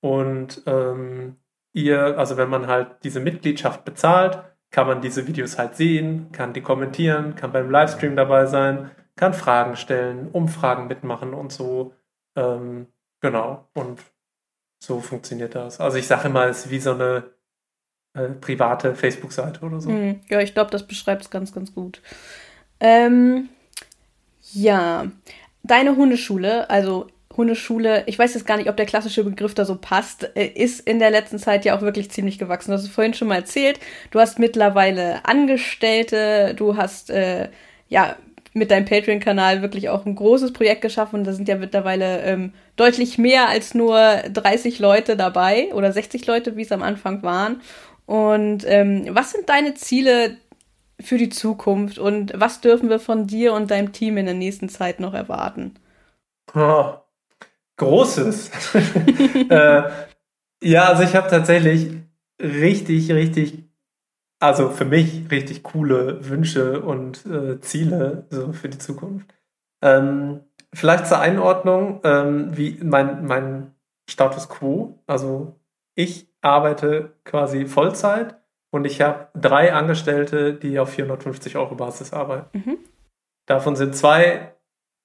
[0.00, 1.36] und ähm,
[1.72, 6.52] ihr, also wenn man halt diese Mitgliedschaft bezahlt, kann man diese Videos halt sehen, kann
[6.52, 11.94] die kommentieren, kann beim Livestream dabei sein, kann Fragen stellen, Umfragen mitmachen und so.
[12.36, 12.86] Ähm,
[13.20, 13.68] genau.
[13.74, 14.00] Und
[14.82, 15.80] so funktioniert das.
[15.80, 17.30] Also ich sage immer, es ist wie so eine
[18.14, 19.90] äh, private Facebook-Seite oder so.
[19.90, 22.02] Mm, ja, ich glaube, das beschreibt es ganz, ganz gut.
[22.78, 23.48] Ähm,
[24.52, 25.06] ja,
[25.62, 27.06] deine Hundeschule, also
[27.36, 30.80] Hundeschule, ich weiß jetzt gar nicht, ob der klassische Begriff da so passt, äh, ist
[30.80, 32.70] in der letzten Zeit ja auch wirklich ziemlich gewachsen.
[32.70, 33.80] Du hast es vorhin schon mal erzählt.
[34.10, 37.48] Du hast mittlerweile Angestellte, du hast äh,
[37.88, 38.16] ja
[38.56, 41.24] mit deinem Patreon-Kanal wirklich auch ein großes Projekt geschaffen.
[41.24, 46.56] Da sind ja mittlerweile ähm, deutlich mehr als nur 30 Leute dabei oder 60 Leute,
[46.56, 47.60] wie es am Anfang waren.
[48.06, 50.38] Und ähm, was sind deine Ziele
[50.98, 54.70] für die Zukunft und was dürfen wir von dir und deinem Team in der nächsten
[54.70, 55.74] Zeit noch erwarten?
[56.54, 56.94] Oh,
[57.76, 58.50] Großes.
[59.50, 59.82] äh,
[60.62, 61.92] ja, also ich habe tatsächlich
[62.40, 63.64] richtig, richtig,
[64.40, 69.32] also für mich richtig coole Wünsche und äh, Ziele so für die Zukunft.
[69.82, 70.40] Ähm,
[70.72, 73.74] vielleicht zur Einordnung, ähm, wie mein, mein
[74.08, 75.02] Status quo.
[75.06, 75.60] Also
[75.94, 78.36] ich arbeite quasi Vollzeit
[78.70, 82.58] und ich habe drei Angestellte, die auf 450 Euro Basis arbeiten.
[82.58, 82.78] Mhm.
[83.46, 84.54] Davon sind zwei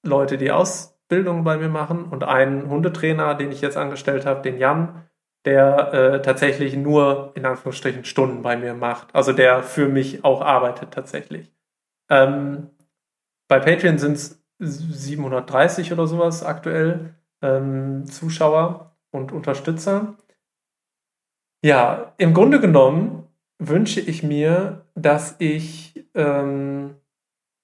[0.04, 4.40] Leute, die aus Ausbildung bei mir machen und einen Hundetrainer, den ich jetzt angestellt habe,
[4.40, 5.04] den Jan,
[5.44, 9.14] der äh, tatsächlich nur in Anführungsstrichen Stunden bei mir macht.
[9.14, 11.52] Also der für mich auch arbeitet tatsächlich.
[12.08, 12.70] Ähm,
[13.46, 20.14] bei Patreon sind es 730 oder sowas aktuell ähm, Zuschauer und Unterstützer.
[21.62, 26.94] Ja, im Grunde genommen wünsche ich mir, dass ich ähm,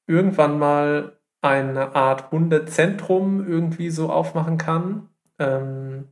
[0.06, 5.08] irgendwann mal eine Art Hundezentrum irgendwie so aufmachen kann.
[5.38, 6.08] Ähm,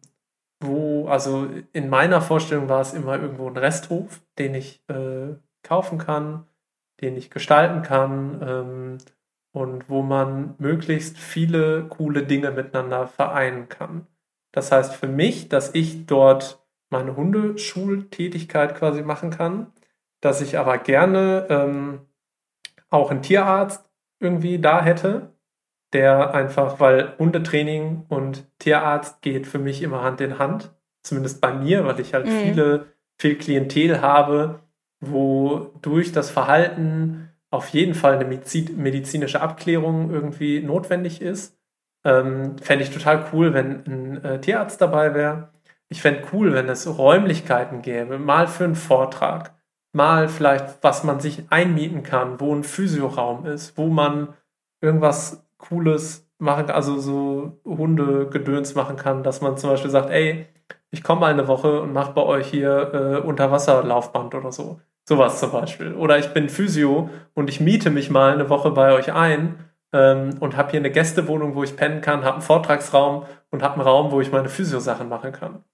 [0.60, 5.98] wo, also in meiner Vorstellung war es immer irgendwo ein Resthof, den ich äh, kaufen
[5.98, 6.46] kann,
[7.00, 8.98] den ich gestalten kann ähm,
[9.52, 14.06] und wo man möglichst viele coole Dinge miteinander vereinen kann.
[14.52, 19.72] Das heißt für mich, dass ich dort meine Hundeschultätigkeit quasi machen kann,
[20.20, 22.00] dass ich aber gerne ähm,
[22.88, 23.85] auch einen Tierarzt
[24.20, 25.32] irgendwie da hätte,
[25.92, 31.52] der einfach, weil Hundetraining und Tierarzt geht für mich immer Hand in Hand, zumindest bei
[31.52, 32.30] mir, weil ich halt mhm.
[32.30, 32.86] viele,
[33.18, 34.60] viel Klientel habe,
[35.00, 41.56] wo durch das Verhalten auf jeden Fall eine medizinische Abklärung irgendwie notwendig ist.
[42.04, 45.50] Ähm, Fände ich total cool, wenn ein äh, Tierarzt dabei wäre.
[45.88, 49.55] Ich fände cool, wenn es Räumlichkeiten gäbe, mal für einen Vortrag,
[49.96, 54.28] mal vielleicht, was man sich einmieten kann, wo ein Physioraum ist, wo man
[54.80, 60.46] irgendwas Cooles machen, also so Hundegedöns machen kann, dass man zum Beispiel sagt, ey,
[60.90, 64.80] ich komme mal eine Woche und mache bei euch hier äh, Unterwasserlaufband oder so.
[65.08, 65.94] Sowas zum Beispiel.
[65.94, 69.54] Oder ich bin Physio und ich miete mich mal eine Woche bei euch ein
[69.92, 73.74] ähm, und habe hier eine Gästewohnung, wo ich pennen kann, habe einen Vortragsraum und habe
[73.74, 75.64] einen Raum, wo ich meine Physio-Sachen machen kann.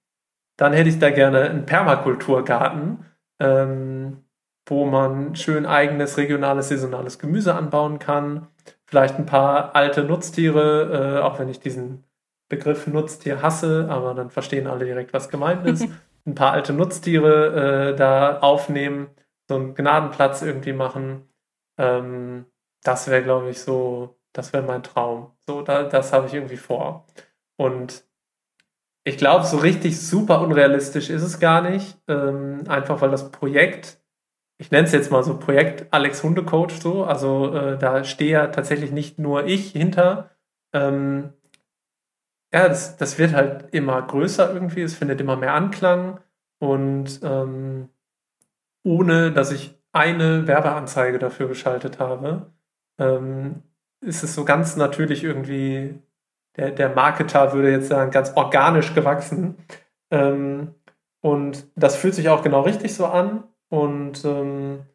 [0.55, 3.05] Dann hätte ich da gerne einen Permakulturgarten,
[3.39, 4.23] ähm,
[4.67, 8.47] wo man schön eigenes regionales, saisonales Gemüse anbauen kann.
[8.85, 12.03] Vielleicht ein paar alte Nutztiere, äh, auch wenn ich diesen
[12.49, 15.87] Begriff Nutztier hasse, aber dann verstehen alle direkt, was gemeint ist.
[16.25, 19.09] ein paar alte Nutztiere äh, da aufnehmen,
[19.49, 21.27] so einen Gnadenplatz irgendwie machen.
[21.77, 22.45] Ähm,
[22.83, 25.31] das wäre, glaube ich, so, das wäre mein Traum.
[25.45, 27.05] So, da, das habe ich irgendwie vor.
[27.57, 28.05] Und
[29.03, 31.97] ich glaube, so richtig super unrealistisch ist es gar nicht.
[32.07, 33.99] Ähm, einfach weil das Projekt,
[34.57, 38.47] ich nenne es jetzt mal so Projekt Alex Hundecoach so, also äh, da stehe ja
[38.47, 40.31] tatsächlich nicht nur ich hinter.
[40.73, 41.33] Ähm,
[42.53, 46.19] ja, das, das wird halt immer größer irgendwie, es findet immer mehr Anklang
[46.59, 47.89] und ähm,
[48.83, 52.53] ohne dass ich eine Werbeanzeige dafür geschaltet habe,
[52.99, 53.63] ähm,
[54.01, 55.99] ist es so ganz natürlich irgendwie,
[56.55, 59.57] der, der Marketer würde jetzt sagen, ganz organisch gewachsen.
[60.11, 60.75] Ähm,
[61.21, 63.43] und das fühlt sich auch genau richtig so an.
[63.69, 64.85] Und ähm,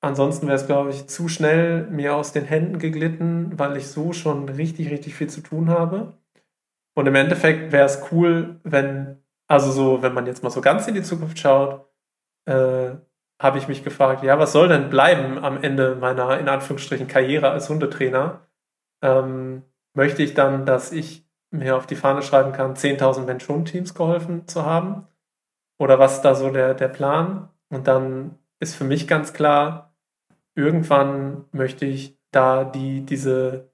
[0.00, 4.12] ansonsten wäre es, glaube ich, zu schnell mir aus den Händen geglitten, weil ich so
[4.12, 6.14] schon richtig, richtig viel zu tun habe.
[6.94, 10.86] Und im Endeffekt wäre es cool, wenn, also so, wenn man jetzt mal so ganz
[10.86, 11.86] in die Zukunft schaut,
[12.46, 12.90] äh,
[13.40, 17.50] habe ich mich gefragt, ja, was soll denn bleiben am Ende meiner, in Anführungsstrichen, Karriere
[17.50, 18.46] als Hundetrainer?
[19.02, 19.62] Ähm,
[19.94, 24.64] möchte ich dann, dass ich mir auf die Fahne schreiben kann, 10.000 Mensch-Hund-Teams geholfen zu
[24.64, 25.06] haben?
[25.78, 27.50] Oder was ist da so der, der Plan?
[27.68, 29.94] Und dann ist für mich ganz klar,
[30.54, 33.70] irgendwann möchte ich da die, diese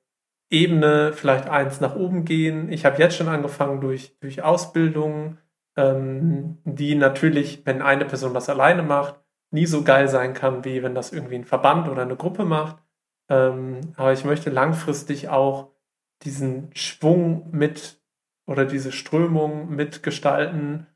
[0.50, 2.72] Ebene vielleicht eins nach oben gehen.
[2.72, 5.38] Ich habe jetzt schon angefangen durch, durch Ausbildung,
[5.76, 10.82] ähm, die natürlich, wenn eine Person das alleine macht, nie so geil sein kann, wie
[10.82, 12.82] wenn das irgendwie ein Verband oder eine Gruppe macht.
[13.28, 15.70] Ähm, aber ich möchte langfristig auch
[16.22, 18.00] diesen Schwung mit
[18.46, 20.86] oder diese Strömung mitgestalten,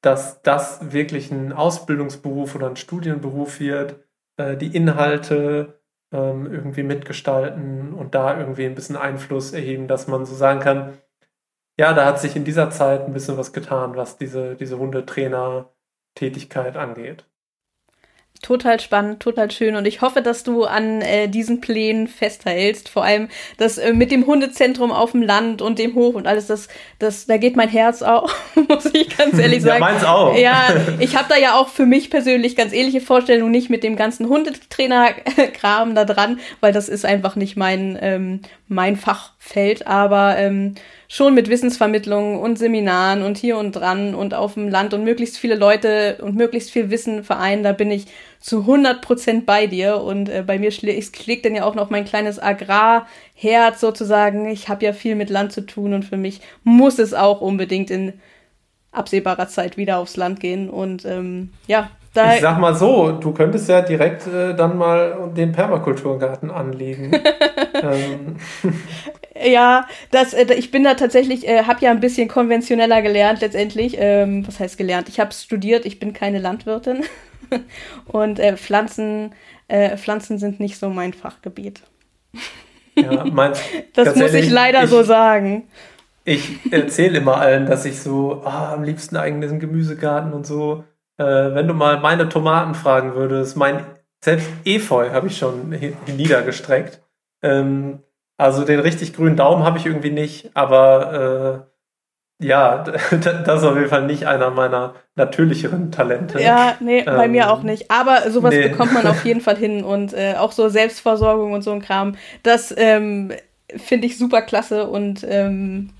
[0.00, 4.04] dass das wirklich ein Ausbildungsberuf oder ein Studienberuf wird,
[4.36, 5.80] äh, die Inhalte
[6.12, 10.98] ähm, irgendwie mitgestalten und da irgendwie ein bisschen Einfluss erheben, dass man so sagen kann,
[11.78, 16.76] ja, da hat sich in dieser Zeit ein bisschen was getan, was diese, diese Hundetrainer-Tätigkeit
[16.76, 17.24] angeht.
[18.42, 22.88] Total spannend, total schön und ich hoffe, dass du an äh, diesen Plänen festhältst.
[22.88, 26.48] Vor allem das äh, mit dem Hundezentrum auf dem Land und dem Hof und alles,
[26.48, 26.66] das,
[26.98, 28.34] das, da geht mein Herz auch,
[28.68, 29.80] muss ich ganz ehrlich sagen.
[29.80, 30.36] Ja, meins auch.
[30.36, 33.94] Ja, ich habe da ja auch für mich persönlich ganz ähnliche Vorstellungen, nicht mit dem
[33.94, 40.74] ganzen Hundetrainer-Kram da dran, weil das ist einfach nicht mein, ähm, mein Fachfeld, aber ähm,
[41.12, 45.36] schon mit Wissensvermittlung und Seminaren und hier und dran und auf dem Land und möglichst
[45.36, 48.06] viele Leute und möglichst viel Wissen vereinen, da bin ich
[48.40, 51.90] zu 100 Prozent bei dir und äh, bei mir schlä schlägt dann ja auch noch
[51.90, 54.48] mein kleines Agrarherz sozusagen.
[54.48, 57.90] Ich habe ja viel mit Land zu tun und für mich muss es auch unbedingt
[57.90, 58.14] in
[58.90, 63.32] absehbarer Zeit wieder aufs Land gehen und ähm, ja, da ich sag mal so, du
[63.32, 67.12] könntest ja direkt äh, dann mal den Permakulturgarten anlegen.
[67.82, 68.36] ähm.
[69.44, 73.96] Ja, das, äh, ich bin da tatsächlich, äh, habe ja ein bisschen konventioneller gelernt letztendlich.
[73.98, 75.08] Ähm, was heißt gelernt?
[75.08, 77.04] Ich habe studiert, ich bin keine Landwirtin.
[78.06, 79.34] Und äh, Pflanzen,
[79.68, 81.82] äh, Pflanzen sind nicht so mein Fachgebiet.
[82.94, 83.52] Ja, mein,
[83.94, 85.64] das muss ich leider ich, so sagen.
[86.24, 90.84] Ich erzähle immer allen, dass ich so ah, am liebsten eigenen Gemüsegarten und so
[91.18, 93.84] äh, wenn du mal meine Tomaten fragen würdest, mein
[94.24, 95.74] selbst Efeu habe ich schon
[96.06, 97.00] niedergestreckt.
[97.42, 98.00] Ähm,
[98.38, 101.66] also den richtig grünen Daumen habe ich irgendwie nicht, aber
[102.40, 102.78] äh, ja,
[103.10, 106.40] das ist auf jeden Fall nicht einer meiner natürlicheren Talente.
[106.40, 107.90] Ja, nee, ähm, bei mir auch nicht.
[107.90, 108.68] Aber sowas nee.
[108.68, 112.16] bekommt man auf jeden Fall hin und äh, auch so Selbstversorgung und so ein Kram,
[112.42, 113.32] das ähm,
[113.76, 115.90] finde ich super klasse und ähm,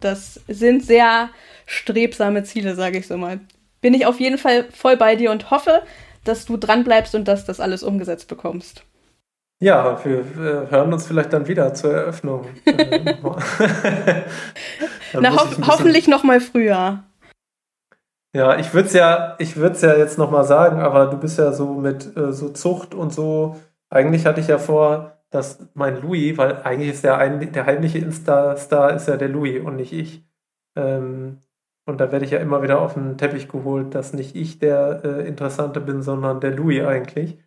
[0.00, 1.30] das sind sehr
[1.66, 3.40] strebsame Ziele, sage ich so mal
[3.80, 5.82] bin ich auf jeden Fall voll bei dir und hoffe,
[6.24, 8.84] dass du dran bleibst und dass das alles umgesetzt bekommst.
[9.60, 12.46] Ja, wir äh, hören uns vielleicht dann wieder zur Eröffnung.
[15.14, 17.02] Na, ho hoffentlich noch mal früher.
[18.34, 21.52] Ja, ich würde es ja, ich ja jetzt noch mal sagen, aber du bist ja
[21.52, 23.56] so mit äh, so Zucht und so.
[23.90, 27.98] Eigentlich hatte ich ja vor, dass mein Louis, weil eigentlich ist der, ein, der heimliche
[27.98, 30.24] Insta-Star ist ja der Louis und nicht ich.
[30.76, 31.38] Ähm,
[31.88, 35.00] und da werde ich ja immer wieder auf den Teppich geholt, dass nicht ich der
[35.04, 37.38] äh, Interessante bin, sondern der Louis eigentlich.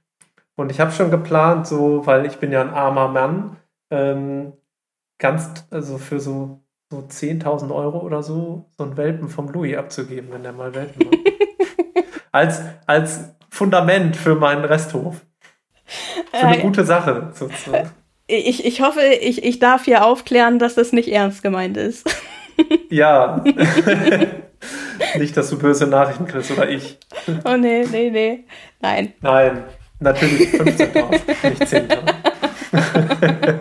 [0.56, 3.58] Und ich habe schon geplant, so, weil ich bin ja ein armer Mann,
[3.92, 4.54] ähm,
[5.20, 10.32] ganz, also für so, so 10.000 Euro oder so, so einen Welpen vom Louis abzugeben,
[10.32, 11.20] wenn der mal Welpen macht.
[12.32, 15.22] als, als Fundament für meinen Resthof.
[16.32, 17.92] Für eine äh, gute Sache, sozusagen.
[18.26, 22.10] Ich, ich hoffe, ich, ich darf hier aufklären, dass das nicht ernst gemeint ist.
[22.89, 23.43] Ja.
[25.18, 26.99] Nicht, dass du böse Nachrichten kriegst oder ich.
[27.45, 28.43] Oh nee, nee, nee.
[28.80, 29.14] Nein.
[29.22, 29.64] Nein,
[29.99, 31.99] natürlich 15.000, nicht 10.000.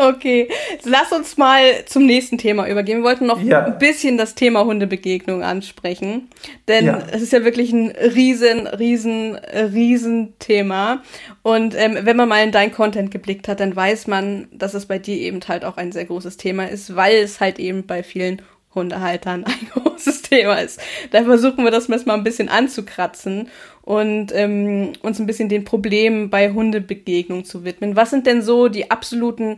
[0.00, 0.48] Okay,
[0.84, 3.00] lass uns mal zum nächsten Thema übergehen.
[3.00, 3.66] Wir wollten noch ja.
[3.66, 6.30] ein bisschen das Thema Hundebegegnung ansprechen,
[6.68, 7.02] denn ja.
[7.12, 11.02] es ist ja wirklich ein riesen, riesen, riesen Thema.
[11.42, 14.86] Und ähm, wenn man mal in dein Content geblickt hat, dann weiß man, dass es
[14.86, 18.02] bei dir eben halt auch ein sehr großes Thema ist, weil es halt eben bei
[18.02, 18.40] vielen
[18.74, 20.80] Hundehaltern ein großes Thema ist.
[21.10, 23.48] Da versuchen wir das mal ein bisschen anzukratzen
[23.82, 27.96] und ähm, uns ein bisschen den Problemen bei Hundebegegnung zu widmen.
[27.96, 29.56] Was sind denn so die absoluten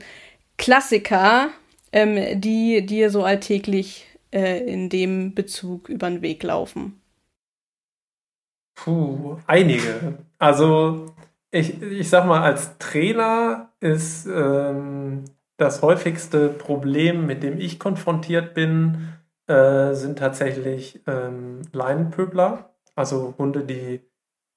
[0.58, 1.50] Klassiker,
[1.92, 7.00] ähm, die dir so alltäglich äh, in dem Bezug über den Weg laufen?
[8.74, 10.18] Puh, einige.
[10.38, 11.14] Also
[11.50, 15.24] ich, ich sag mal, als Trainer ist ähm,
[15.56, 19.12] das häufigste Problem, mit dem ich konfrontiert bin,
[19.46, 22.74] äh, sind tatsächlich ähm, Leinenpöbler.
[22.94, 24.00] Also Hunde, die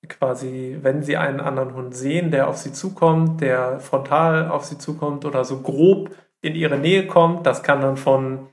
[0.08, 4.78] quasi, wenn sie einen anderen Hund sehen, der auf sie zukommt, der frontal auf sie
[4.78, 8.48] zukommt oder so grob in ihre Nähe kommt, das kann dann von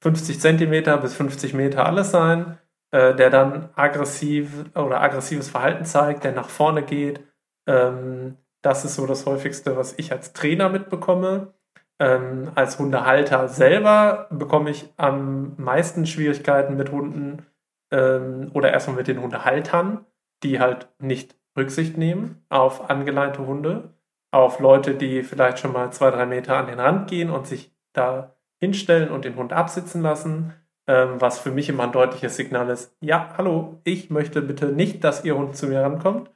[0.00, 2.58] 50 Zentimeter bis 50 Meter alles sein,
[2.90, 7.20] äh, der dann aggressiv oder aggressives Verhalten zeigt, der nach vorne geht.
[7.66, 11.54] Ähm, das ist so das häufigste, was ich als Trainer mitbekomme.
[11.98, 17.46] Ähm, als Hundehalter selber bekomme ich am meisten Schwierigkeiten mit Hunden
[17.90, 20.04] ähm, oder erstmal mit den Hundehaltern,
[20.46, 23.94] die halt nicht Rücksicht nehmen auf angeleinte Hunde,
[24.30, 27.72] auf Leute, die vielleicht schon mal zwei, drei Meter an den Rand gehen und sich
[27.92, 30.52] da hinstellen und den Hund absitzen lassen,
[30.86, 35.02] ähm, was für mich immer ein deutliches Signal ist, ja, hallo, ich möchte bitte nicht,
[35.02, 36.30] dass Ihr Hund zu mir rankommt.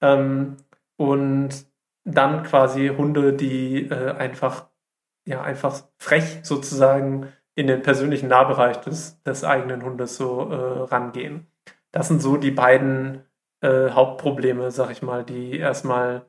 [0.00, 0.56] Ähm,
[0.96, 1.66] und
[2.04, 4.68] dann quasi Hunde, die äh, einfach,
[5.26, 11.46] ja, einfach frech sozusagen in den persönlichen Nahbereich des, des eigenen Hundes so äh, rangehen.
[11.90, 13.25] Das sind so die beiden
[13.60, 16.26] äh, Hauptprobleme, sag ich mal, die erstmal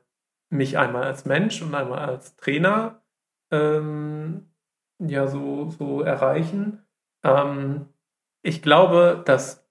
[0.50, 3.02] mich einmal als Mensch und einmal als Trainer
[3.50, 4.50] ähm,
[4.98, 6.86] ja so, so erreichen.
[7.24, 7.86] Ähm,
[8.42, 9.68] ich glaube, dass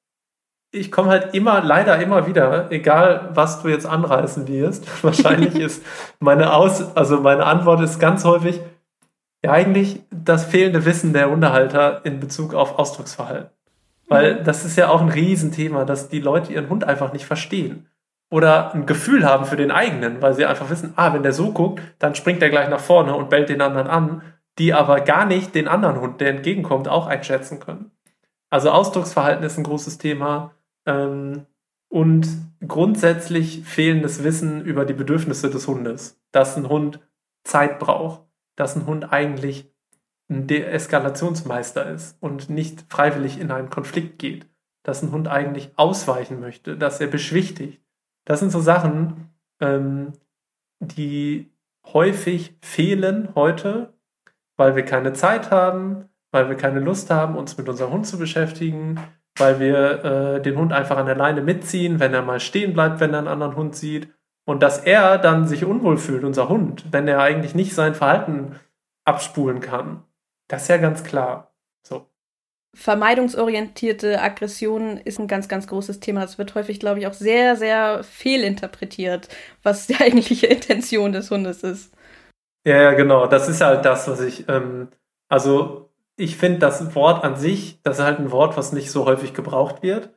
[0.72, 5.04] ich komme halt immer, leider immer wieder, egal was du jetzt anreißen wirst.
[5.04, 5.84] Wahrscheinlich ist
[6.20, 8.62] meine Aus, also meine Antwort ist ganz häufig,
[9.44, 13.57] ja, eigentlich das fehlende Wissen der Unterhalter in Bezug auf Ausdrucksverhalten.
[14.08, 14.44] Weil mhm.
[14.44, 17.88] das ist ja auch ein Riesenthema, dass die Leute ihren Hund einfach nicht verstehen.
[18.30, 21.54] Oder ein Gefühl haben für den eigenen, weil sie einfach wissen, ah, wenn der so
[21.54, 24.22] guckt, dann springt er gleich nach vorne und bellt den anderen an,
[24.58, 27.92] die aber gar nicht den anderen Hund, der entgegenkommt, auch einschätzen können.
[28.50, 30.52] Also Ausdrucksverhalten ist ein großes Thema
[30.86, 31.46] ähm,
[31.90, 32.28] und
[32.66, 36.20] grundsätzlich fehlendes Wissen über die Bedürfnisse des Hundes.
[36.32, 37.00] Dass ein Hund
[37.44, 38.22] Zeit braucht,
[38.56, 39.72] dass ein Hund eigentlich
[40.30, 44.46] ein Deeskalationsmeister ist und nicht freiwillig in einen Konflikt geht.
[44.84, 47.82] Dass ein Hund eigentlich ausweichen möchte, dass er beschwichtigt.
[48.26, 50.14] Das sind so Sachen, ähm,
[50.80, 51.52] die
[51.94, 53.94] häufig fehlen heute,
[54.58, 58.18] weil wir keine Zeit haben, weil wir keine Lust haben, uns mit unserem Hund zu
[58.18, 59.00] beschäftigen,
[59.38, 63.00] weil wir äh, den Hund einfach an der Leine mitziehen, wenn er mal stehen bleibt,
[63.00, 64.10] wenn er einen anderen Hund sieht.
[64.46, 68.56] Und dass er dann sich unwohl fühlt, unser Hund, wenn er eigentlich nicht sein Verhalten
[69.06, 70.04] abspulen kann.
[70.48, 71.54] Das ist ja ganz klar.
[71.86, 72.08] So.
[72.76, 76.24] Vermeidungsorientierte Aggression ist ein ganz, ganz großes Thema.
[76.24, 79.30] Es wird häufig, glaube ich, auch sehr, sehr fehlinterpretiert,
[79.64, 81.94] was die eigentliche Intention des Hundes ist.
[82.66, 83.28] Ja, ja, genau.
[83.28, 84.90] Das ist halt das, was ich, ähm,
[85.30, 89.06] also ich finde das Wort an sich, das ist halt ein Wort, was nicht so
[89.06, 90.10] häufig gebraucht wird.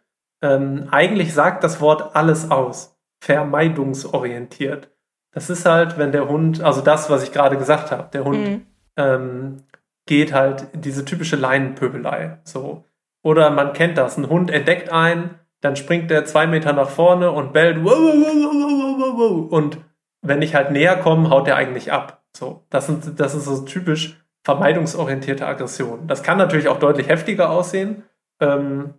[0.43, 2.97] Ähm, eigentlich sagt das Wort alles aus.
[3.23, 4.91] Vermeidungsorientiert.
[5.33, 8.49] Das ist halt, wenn der Hund, also das, was ich gerade gesagt habe, der Hund
[8.49, 8.67] mhm.
[8.97, 9.63] ähm,
[10.11, 12.41] geht halt diese typische Leinenpöbelei.
[12.43, 12.85] So.
[13.23, 17.31] Oder man kennt das, ein Hund entdeckt einen, dann springt der zwei Meter nach vorne
[17.31, 19.79] und bellt wow, wow, wow, und
[20.21, 22.25] wenn ich halt näher komme, haut der eigentlich ab.
[22.37, 26.09] So, das, sind, das ist so typisch vermeidungsorientierte Aggression.
[26.09, 28.03] Das kann natürlich auch deutlich heftiger aussehen,
[28.41, 28.95] ähm,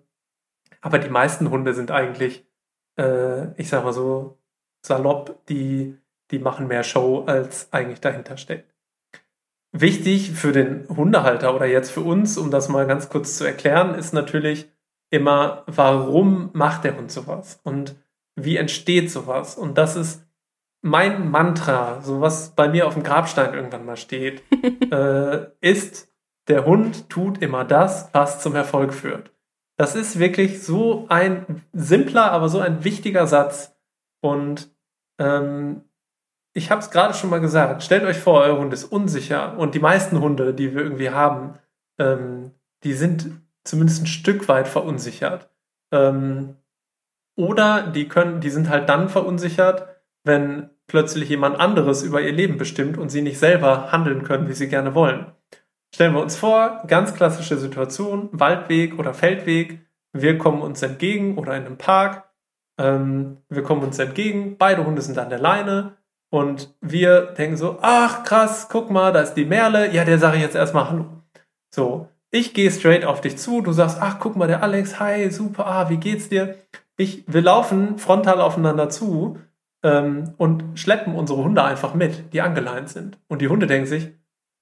[0.80, 2.48] aber die meisten Hunde sind eigentlich,
[2.98, 4.40] äh, ich sag mal so,
[4.86, 5.98] salopp, die,
[6.32, 8.71] die machen mehr Show, als eigentlich dahinter steckt.
[9.74, 13.96] Wichtig für den Hundehalter oder jetzt für uns, um das mal ganz kurz zu erklären,
[13.96, 14.70] ist natürlich
[15.10, 17.96] immer, warum macht der Hund sowas und
[18.36, 19.58] wie entsteht sowas?
[19.58, 20.26] Und das ist
[20.82, 24.44] mein Mantra, so was bei mir auf dem Grabstein irgendwann mal steht,
[24.92, 26.12] äh, ist,
[26.48, 29.32] der Hund tut immer das, was zum Erfolg führt.
[29.78, 33.76] Das ist wirklich so ein simpler, aber so ein wichtiger Satz.
[34.22, 34.76] Und
[35.20, 35.84] ähm,
[36.54, 39.76] ich habe es gerade schon mal gesagt, stellt euch vor, euer Hund ist unsicher und
[39.76, 41.58] die meisten Hunde, die wir irgendwie haben,
[42.00, 42.52] ähm,
[42.84, 43.32] die sind
[43.64, 45.50] zumindest ein Stück weit verunsichert.
[45.92, 46.56] Ähm,
[47.38, 49.88] oder die können, die sind halt dann verunsichert,
[50.24, 54.54] wenn plötzlich jemand anderes über ihr Leben bestimmt und sie nicht selber handeln können, wie
[54.54, 55.32] sie gerne wollen.
[55.94, 61.56] Stellen wir uns vor, ganz klassische Situation, Waldweg oder Feldweg, wir kommen uns entgegen oder
[61.56, 62.30] in einem Park,
[62.78, 65.98] ähm, wir kommen uns entgegen, beide Hunde sind an der Leine
[66.32, 70.38] und wir denken so, ach krass, guck mal, da ist die Merle, ja, der sage
[70.38, 71.06] ich jetzt erstmal Hallo.
[71.70, 75.30] So, ich gehe straight auf dich zu, du sagst, ach guck mal, der Alex, hi,
[75.30, 76.56] super, ah, wie geht's dir?
[76.96, 79.40] Ich, wir laufen frontal aufeinander zu
[79.84, 83.20] ähm, und schleppen unsere Hunde einfach mit, die angeleint sind.
[83.28, 84.12] Und die Hunde denken sich,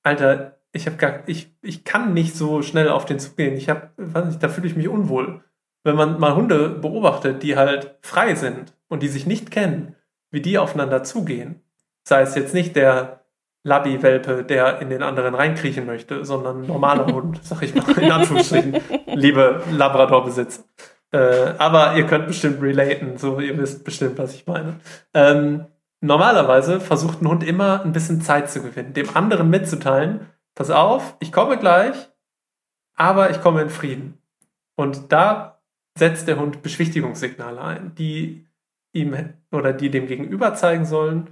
[0.02, 3.56] Alter, ich habe gar, ich, ich kann nicht so schnell auf den Zug gehen.
[3.56, 5.44] Ich habe, weiß nicht, da fühle ich mich unwohl.
[5.84, 9.96] wenn man mal Hunde beobachtet, die halt frei sind und die sich nicht kennen,
[10.32, 11.62] wie die aufeinander zugehen.
[12.04, 13.20] Sei es jetzt nicht der
[13.64, 18.12] Labby-Welpe, der in den anderen reinkriechen möchte, sondern ein normaler Hund, sag ich mal, in
[18.12, 18.78] Anführungsstrichen,
[19.08, 20.64] liebe Labrador-Besitzer.
[21.12, 24.80] Äh, aber ihr könnt bestimmt relaten, so ihr wisst bestimmt, was ich meine.
[25.14, 25.66] Ähm,
[26.02, 31.16] normalerweise versucht ein Hund immer ein bisschen Zeit zu gewinnen, dem anderen mitzuteilen, pass auf,
[31.20, 31.96] ich komme gleich,
[32.96, 34.22] aber ich komme in Frieden.
[34.76, 35.62] Und da
[35.98, 38.46] setzt der Hund Beschwichtigungssignale ein, die
[38.94, 39.16] ihm
[39.52, 41.30] oder die dem Gegenüber zeigen sollen,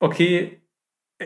[0.00, 0.62] okay,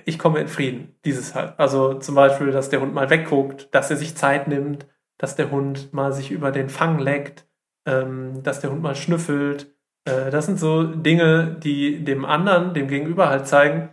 [0.04, 1.58] ich komme in Frieden, dieses halt.
[1.58, 4.86] Also zum Beispiel, dass der Hund mal wegguckt, dass er sich Zeit nimmt,
[5.18, 7.46] dass der Hund mal sich über den Fang leckt,
[7.86, 9.74] ähm, dass der Hund mal schnüffelt.
[10.04, 13.88] Äh, das sind so Dinge, die dem anderen, dem Gegenüber halt zeigen,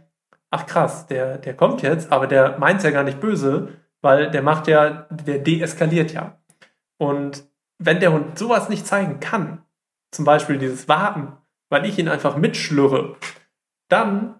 [0.52, 3.70] ach krass, der, der kommt jetzt, aber der meint es ja gar nicht böse,
[4.02, 6.42] weil der macht ja, der deeskaliert ja.
[6.98, 7.46] Und
[7.80, 9.64] wenn der Hund sowas nicht zeigen kann,
[10.12, 11.34] zum Beispiel dieses Warten,
[11.74, 13.16] weil ich ihn einfach mitschlürre,
[13.90, 14.36] dann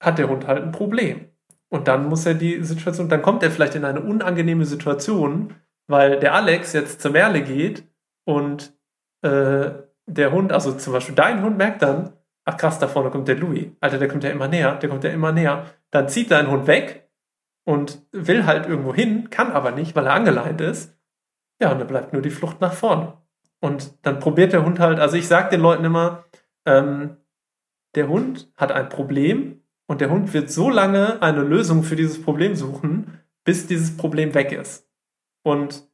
[0.00, 1.28] hat der Hund halt ein Problem.
[1.70, 5.54] Und dann muss er die Situation, dann kommt er vielleicht in eine unangenehme Situation,
[5.88, 7.82] weil der Alex jetzt zur Merle geht
[8.24, 8.72] und
[9.22, 9.70] äh,
[10.06, 12.12] der Hund, also zum Beispiel dein Hund merkt dann,
[12.44, 13.72] ach krass, da vorne kommt der Louis.
[13.80, 15.66] Alter, der kommt ja immer näher, der kommt ja immer näher.
[15.90, 17.10] Dann zieht dein Hund weg
[17.64, 20.96] und will halt irgendwo hin, kann aber nicht, weil er angeleint ist.
[21.60, 23.14] Ja, und dann bleibt nur die Flucht nach vorne.
[23.60, 26.24] Und dann probiert der Hund halt, also ich sage den Leuten immer,
[26.68, 27.16] ähm,
[27.94, 32.22] der Hund hat ein Problem und der Hund wird so lange eine Lösung für dieses
[32.22, 34.86] Problem suchen, bis dieses Problem weg ist.
[35.42, 35.88] Und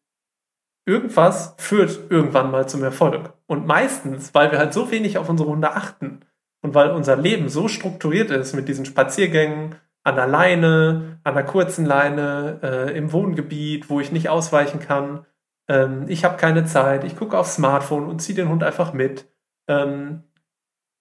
[0.84, 3.32] irgendwas führt irgendwann mal zum Erfolg.
[3.46, 6.20] Und meistens, weil wir halt so wenig auf unsere Hunde achten
[6.60, 11.44] und weil unser Leben so strukturiert ist mit diesen Spaziergängen an der Leine, an der
[11.44, 15.24] kurzen Leine, äh, im Wohngebiet, wo ich nicht ausweichen kann,
[15.68, 19.26] ähm, ich habe keine Zeit, ich gucke aufs Smartphone und ziehe den Hund einfach mit,
[19.68, 20.24] ähm,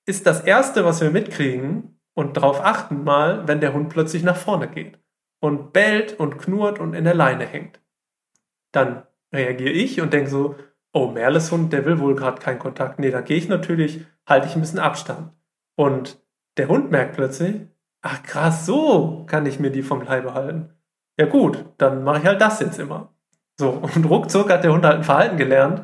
[0.06, 4.36] ist das Erste, was wir mitkriegen, und darauf achten mal, wenn der Hund plötzlich nach
[4.36, 5.00] vorne geht
[5.40, 7.82] und bellt und knurrt und in der Leine hängt.
[8.72, 10.56] Dann reagiere ich und denke so,
[10.94, 13.00] oh, Merles Hund, der will wohl gerade keinen Kontakt.
[13.00, 15.32] Nee, da gehe ich natürlich, halte ich ein bisschen Abstand.
[15.76, 16.22] Und
[16.58, 17.62] der Hund merkt plötzlich,
[18.02, 20.70] ach krass, so kann ich mir die vom Leibe halten.
[21.18, 23.14] Ja gut, dann mache ich halt das jetzt immer.
[23.60, 25.84] So, und ruckzuck hat der Hund halt ein Verhalten gelernt,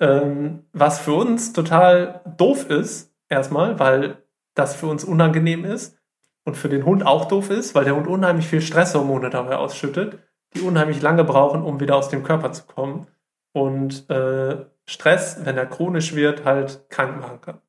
[0.00, 4.18] ähm, was für uns total doof ist, erstmal, weil
[4.54, 5.98] das für uns unangenehm ist
[6.44, 10.18] und für den Hund auch doof ist, weil der Hund unheimlich viel Stresshormone dabei ausschüttet,
[10.54, 13.06] die unheimlich lange brauchen, um wieder aus dem Körper zu kommen.
[13.52, 17.60] Und äh, Stress, wenn er chronisch wird, halt krank machen kann.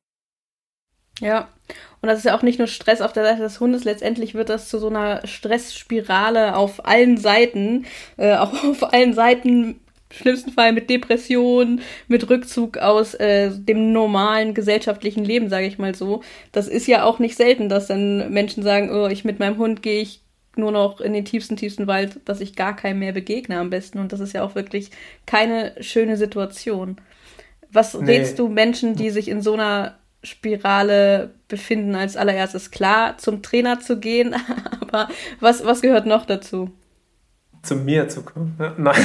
[1.20, 1.48] Ja,
[2.02, 4.50] und das ist ja auch nicht nur Stress auf der Seite des Hundes, letztendlich wird
[4.50, 7.86] das zu so einer Stressspirale auf allen Seiten,
[8.18, 9.80] äh, auch auf allen Seiten
[10.16, 15.94] schlimmsten Fall mit Depression, mit Rückzug aus äh, dem normalen gesellschaftlichen Leben, sage ich mal
[15.94, 16.22] so.
[16.52, 19.82] Das ist ja auch nicht selten, dass dann Menschen sagen, oh, ich mit meinem Hund
[19.82, 20.22] gehe ich
[20.56, 23.98] nur noch in den tiefsten, tiefsten Wald, dass ich gar keinem mehr begegne am besten.
[23.98, 24.90] Und das ist ja auch wirklich
[25.26, 26.96] keine schöne Situation.
[27.70, 28.16] Was nee.
[28.16, 33.80] rätst du Menschen, die sich in so einer Spirale befinden, als allererstes klar, zum Trainer
[33.80, 34.34] zu gehen?
[34.80, 35.08] Aber
[35.40, 36.70] was, was gehört noch dazu?
[37.66, 38.56] Zu mir zu kommen.
[38.76, 38.96] Nein.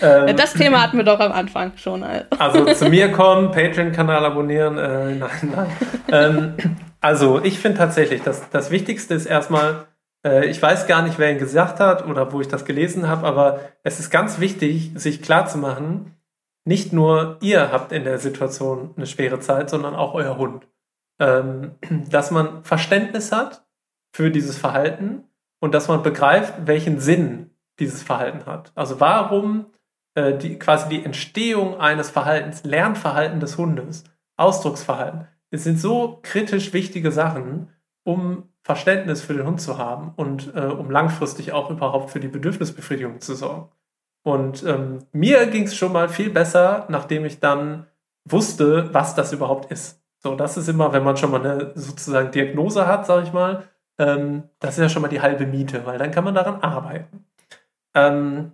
[0.00, 2.04] ähm, das Thema hatten wir doch am Anfang schon.
[2.38, 4.78] Also zu mir kommen, Patreon-Kanal abonnieren.
[4.78, 5.66] Äh, nein, nein.
[6.10, 9.86] ähm, also ich finde tatsächlich, dass das Wichtigste ist erstmal,
[10.26, 13.26] äh, ich weiß gar nicht, wer ihn gesagt hat oder wo ich das gelesen habe,
[13.26, 16.16] aber es ist ganz wichtig, sich klarzumachen,
[16.64, 20.66] nicht nur ihr habt in der Situation eine schwere Zeit, sondern auch euer Hund.
[21.18, 21.76] Ähm,
[22.10, 23.64] dass man Verständnis hat
[24.12, 25.24] für dieses Verhalten
[25.60, 28.72] und dass man begreift, welchen Sinn dieses Verhalten hat.
[28.74, 29.66] Also warum
[30.14, 34.04] äh, die, quasi die Entstehung eines Verhaltens, Lernverhalten des Hundes,
[34.36, 37.70] Ausdrucksverhalten, es sind so kritisch wichtige Sachen,
[38.04, 42.28] um Verständnis für den Hund zu haben und äh, um langfristig auch überhaupt für die
[42.28, 43.70] Bedürfnisbefriedigung zu sorgen.
[44.22, 47.86] Und ähm, mir ging es schon mal viel besser, nachdem ich dann
[48.24, 50.02] wusste, was das überhaupt ist.
[50.18, 53.62] So, das ist immer, wenn man schon mal eine sozusagen Diagnose hat, sage ich mal,
[53.98, 57.24] ähm, das ist ja schon mal die halbe Miete, weil dann kann man daran arbeiten.
[57.94, 58.52] Ähm,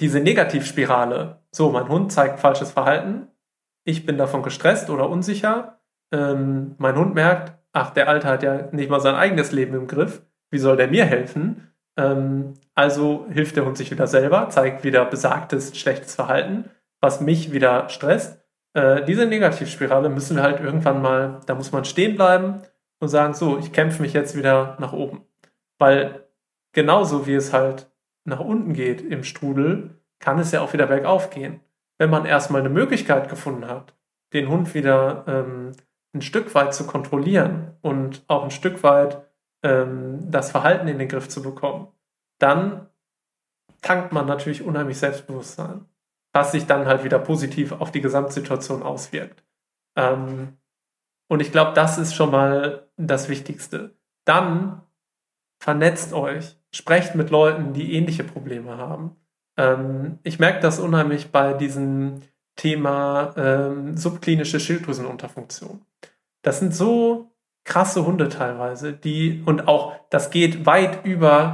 [0.00, 3.28] diese Negativspirale, so, mein Hund zeigt falsches Verhalten,
[3.84, 5.80] ich bin davon gestresst oder unsicher,
[6.12, 9.86] ähm, mein Hund merkt, ach, der Alte hat ja nicht mal sein eigenes Leben im
[9.86, 11.72] Griff, wie soll der mir helfen?
[11.96, 16.70] Ähm, also hilft der Hund sich wieder selber, zeigt wieder besagtes schlechtes Verhalten,
[17.00, 18.40] was mich wieder stresst.
[18.74, 22.62] Äh, diese Negativspirale müssen wir halt irgendwann mal, da muss man stehen bleiben
[22.98, 25.24] und sagen, so, ich kämpfe mich jetzt wieder nach oben.
[25.78, 26.26] Weil
[26.72, 27.90] genauso wie es halt
[28.24, 31.60] nach unten geht im Strudel, kann es ja auch wieder bergauf gehen.
[31.98, 33.94] wenn man erstmal eine Möglichkeit gefunden hat,
[34.34, 35.72] den Hund wieder ähm,
[36.14, 39.22] ein Stück weit zu kontrollieren und auch ein Stück weit
[39.62, 41.88] ähm, das Verhalten in den Griff zu bekommen,
[42.38, 42.88] dann
[43.80, 45.86] tankt man natürlich unheimlich Selbstbewusstsein,
[46.32, 49.42] was sich dann halt wieder positiv auf die Gesamtsituation auswirkt.
[49.96, 50.58] Ähm,
[51.28, 53.94] und ich glaube, das ist schon mal das Wichtigste.
[54.24, 54.82] Dann
[55.58, 59.16] vernetzt euch, sprecht mit Leuten, die ähnliche Probleme haben.
[59.56, 62.22] Ähm, ich merke das unheimlich bei diesem
[62.56, 65.84] Thema ähm, subklinische Schilddrüsenunterfunktion.
[66.42, 67.32] Das sind so
[67.64, 71.52] krasse Hunde teilweise, die und auch das geht weit über,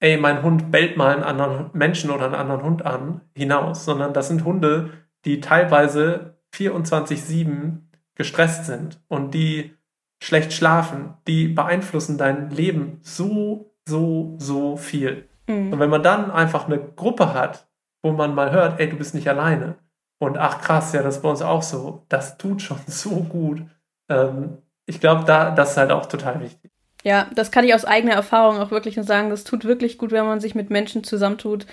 [0.00, 4.12] ey, mein Hund bellt mal einen anderen Menschen oder einen anderen Hund an hinaus, sondern
[4.12, 4.90] das sind Hunde,
[5.24, 7.85] die teilweise 24/7
[8.16, 9.74] gestresst sind und die
[10.22, 15.28] schlecht schlafen, die beeinflussen dein Leben so, so, so viel.
[15.46, 15.72] Mhm.
[15.72, 17.68] Und wenn man dann einfach eine Gruppe hat,
[18.02, 19.76] wo man mal hört, ey, du bist nicht alleine.
[20.18, 22.04] Und ach krass, ja, das ist bei uns auch so.
[22.08, 23.62] Das tut schon so gut.
[24.08, 26.70] Ähm, ich glaube, da, das ist halt auch total wichtig.
[27.02, 29.30] Ja, das kann ich aus eigener Erfahrung auch wirklich nur sagen.
[29.30, 31.66] Das tut wirklich gut, wenn man sich mit Menschen zusammentut,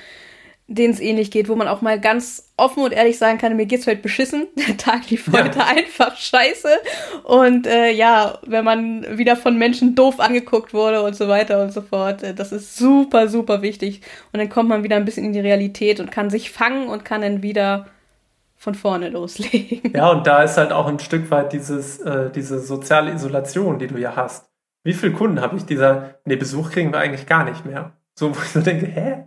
[0.76, 3.65] denen es ähnlich geht, wo man auch mal ganz offen und ehrlich sagen kann, mir
[3.65, 5.43] geht's heute beschissen, der Tag lief ja.
[5.43, 6.69] heute einfach scheiße
[7.24, 11.74] und äh, ja, wenn man wieder von Menschen doof angeguckt wurde und so weiter und
[11.74, 14.01] so fort, äh, das ist super, super wichtig
[14.32, 17.05] und dann kommt man wieder ein bisschen in die Realität und kann sich fangen und
[17.05, 17.88] kann dann wieder
[18.55, 19.91] von vorne loslegen.
[19.93, 23.88] Ja, und da ist halt auch ein Stück weit dieses, äh, diese soziale Isolation, die
[23.88, 24.49] du ja hast.
[24.86, 27.91] Wie viele Kunden habe ich dieser, nee, Besuch kriegen wir eigentlich gar nicht mehr.
[28.15, 29.26] So, wo ich so denke, hä?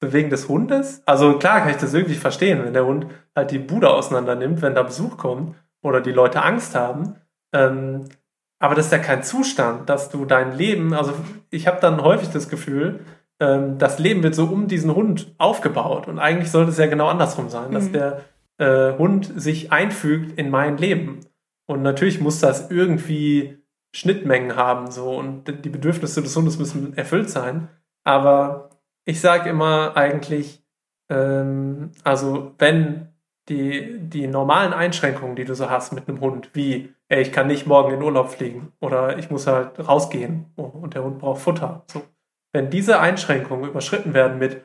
[0.00, 1.02] Wegen des Hundes?
[1.06, 4.62] Also klar kann ich das irgendwie verstehen, wenn der Hund halt die Bude auseinander nimmt,
[4.62, 7.16] wenn da Besuch kommt oder die Leute Angst haben.
[7.52, 8.04] Ähm,
[8.58, 11.12] aber das ist ja kein Zustand, dass du dein Leben, also
[11.50, 13.00] ich habe dann häufig das Gefühl,
[13.40, 17.08] ähm, das Leben wird so um diesen Hund aufgebaut und eigentlich sollte es ja genau
[17.08, 17.74] andersrum sein, mhm.
[17.74, 18.20] dass der
[18.58, 21.20] äh, Hund sich einfügt in mein Leben.
[21.66, 23.58] Und natürlich muss das irgendwie
[23.94, 27.68] Schnittmengen haben so und die Bedürfnisse des Hundes müssen erfüllt sein.
[28.02, 28.70] Aber
[29.04, 30.62] ich sage immer eigentlich,
[31.10, 33.08] ähm, also wenn
[33.48, 37.46] die, die normalen Einschränkungen, die du so hast mit einem Hund, wie, ey, ich kann
[37.46, 41.84] nicht morgen in Urlaub fliegen oder ich muss halt rausgehen und der Hund braucht Futter.
[41.90, 42.02] So.
[42.52, 44.62] Wenn diese Einschränkungen überschritten werden mit,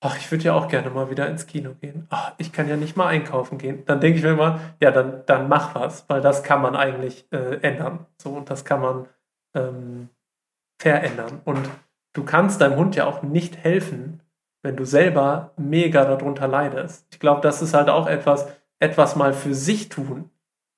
[0.00, 2.76] ach, ich würde ja auch gerne mal wieder ins Kino gehen, ach, ich kann ja
[2.76, 6.20] nicht mal einkaufen gehen, dann denke ich mir immer, ja, dann, dann mach was, weil
[6.20, 8.06] das kann man eigentlich äh, ändern.
[8.20, 9.08] So, und das kann man
[9.54, 10.08] ähm,
[10.80, 11.40] verändern.
[11.44, 11.68] Und
[12.16, 14.22] du kannst deinem Hund ja auch nicht helfen,
[14.62, 17.06] wenn du selber mega darunter leidest.
[17.10, 18.48] Ich glaube, das ist halt auch etwas,
[18.78, 20.30] etwas mal für sich tun.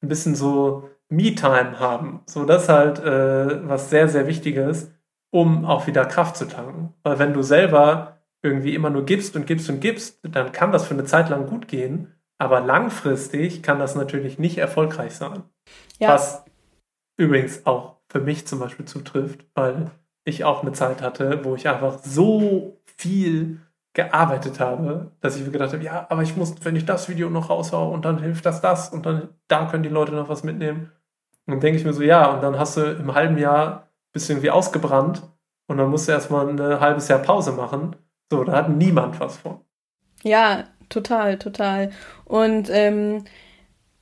[0.03, 2.21] Ein bisschen so Me-Time haben.
[2.27, 4.93] So, das halt äh, was sehr, sehr Wichtiges,
[5.31, 6.93] um auch wieder Kraft zu tanken.
[7.03, 10.87] Weil wenn du selber irgendwie immer nur gibst und gibst und gibst, dann kann das
[10.87, 12.15] für eine Zeit lang gut gehen.
[12.37, 15.45] Aber langfristig kann das natürlich nicht erfolgreich sein.
[15.99, 16.11] Ja.
[16.11, 16.45] Was
[17.17, 19.91] übrigens auch für mich zum Beispiel zutrifft, weil
[20.25, 23.61] ich auch eine Zeit hatte, wo ich einfach so viel
[23.95, 27.31] gearbeitet habe, dass ich mir gedacht habe, ja, aber ich muss, wenn ich das Video
[27.31, 30.45] noch raushaue und dann hilft das das und dann da können die Leute noch was
[30.45, 30.93] mitnehmen.
[31.47, 34.31] Und dann denke ich mir so, ja, und dann hast du im halben Jahr bist
[34.31, 35.23] irgendwie ausgebrannt
[35.67, 37.97] und dann musst du erstmal ein halbes Jahr Pause machen.
[38.31, 39.61] So, da hat niemand was von.
[40.23, 41.91] Ja, total, total.
[42.25, 43.25] Und ähm,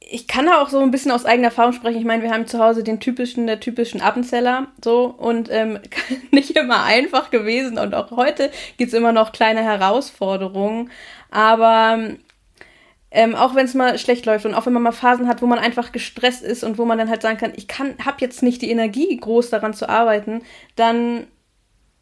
[0.08, 1.98] ich kann da auch so ein bisschen aus eigener Erfahrung sprechen.
[1.98, 5.80] Ich meine, wir haben zu Hause den typischen, der typischen Appenzeller so und ähm,
[6.30, 10.90] nicht immer einfach gewesen und auch heute gibt es immer noch kleine Herausforderungen.
[11.30, 11.98] Aber
[13.10, 15.46] ähm, auch wenn es mal schlecht läuft und auch wenn man mal Phasen hat, wo
[15.46, 18.44] man einfach gestresst ist und wo man dann halt sagen kann, ich kann, habe jetzt
[18.44, 20.42] nicht die Energie, groß daran zu arbeiten,
[20.76, 21.26] dann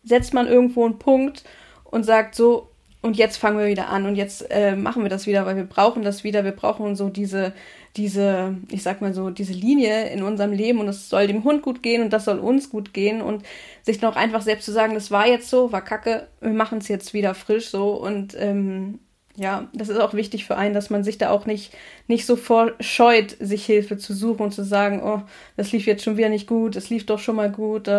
[0.03, 1.45] setzt man irgendwo einen Punkt
[1.85, 2.69] und sagt so,
[3.01, 5.65] und jetzt fangen wir wieder an und jetzt äh, machen wir das wieder, weil wir
[5.65, 6.43] brauchen das wieder.
[6.43, 7.53] Wir brauchen so diese,
[7.97, 11.63] diese, ich sag mal so, diese Linie in unserem Leben und es soll dem Hund
[11.63, 13.45] gut gehen und das soll uns gut gehen und
[13.83, 16.89] sich noch einfach selbst zu sagen, das war jetzt so, war kacke, wir machen es
[16.89, 18.99] jetzt wieder frisch so und ähm,
[19.37, 21.73] ja, das ist auch wichtig für einen, dass man sich da auch nicht,
[22.07, 25.23] nicht so vorscheut, sich Hilfe zu suchen und zu sagen, oh,
[25.57, 27.89] das lief jetzt schon wieder nicht gut, es lief doch schon mal gut.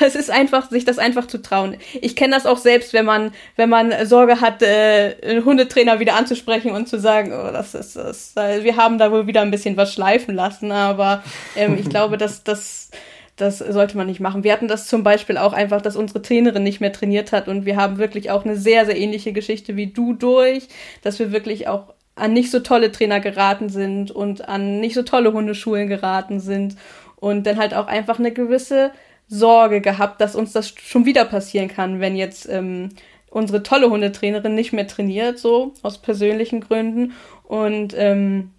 [0.00, 1.76] Das ist einfach, sich das einfach zu trauen.
[2.00, 6.14] Ich kenne das auch selbst, wenn man, wenn man Sorge hat, äh, einen Hundetrainer wieder
[6.14, 9.76] anzusprechen und zu sagen, oh, das ist das, wir haben da wohl wieder ein bisschen
[9.76, 11.22] was schleifen lassen, aber
[11.56, 12.90] ähm, ich glaube, dass das
[13.36, 14.44] das sollte man nicht machen.
[14.44, 17.64] Wir hatten das zum Beispiel auch einfach, dass unsere Trainerin nicht mehr trainiert hat und
[17.64, 20.68] wir haben wirklich auch eine sehr, sehr ähnliche Geschichte wie du durch,
[21.02, 25.02] dass wir wirklich auch an nicht so tolle Trainer geraten sind und an nicht so
[25.02, 26.76] tolle Hundeschulen geraten sind
[27.16, 28.90] und dann halt auch einfach eine gewisse
[29.28, 32.90] Sorge gehabt, dass uns das schon wieder passieren kann, wenn jetzt ähm,
[33.30, 37.14] unsere tolle Hundetrainerin nicht mehr trainiert, so aus persönlichen Gründen.
[37.44, 38.50] Und ähm,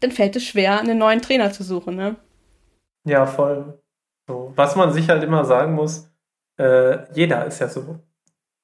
[0.00, 2.16] dann fällt es schwer, einen neuen Trainer zu suchen, ne?
[3.04, 3.78] Ja, voll.
[4.26, 4.52] So.
[4.56, 6.10] Was man sich halt immer sagen muss,
[6.58, 8.00] äh, jeder ist ja so.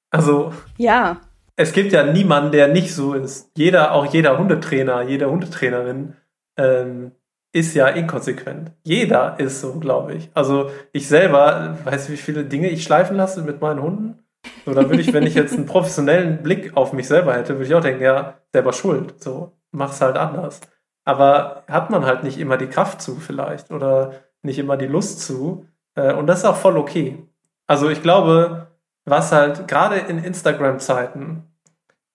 [0.09, 0.53] Also.
[0.77, 1.21] Ja.
[1.55, 3.51] Es gibt ja niemanden, der nicht so ist.
[3.55, 6.15] Jeder, auch jeder Hundetrainer, jede Hundetrainerin
[6.57, 7.11] ähm,
[7.51, 8.71] ist ja inkonsequent.
[8.83, 10.31] Jeder ist so, glaube ich.
[10.33, 14.23] Also ich selber, weiß wie viele Dinge ich schleifen lasse mit meinen Hunden.
[14.65, 17.65] So, da würde ich, wenn ich jetzt einen professionellen Blick auf mich selber hätte, würde
[17.65, 19.21] ich auch denken, ja, selber schuld.
[19.21, 20.61] So, mach's halt anders.
[21.05, 25.21] Aber hat man halt nicht immer die Kraft zu, vielleicht, oder nicht immer die Lust
[25.21, 25.65] zu.
[25.95, 27.25] Äh, und das ist auch voll okay.
[27.67, 28.67] Also ich glaube,
[29.05, 31.43] was halt gerade in Instagram-Zeiten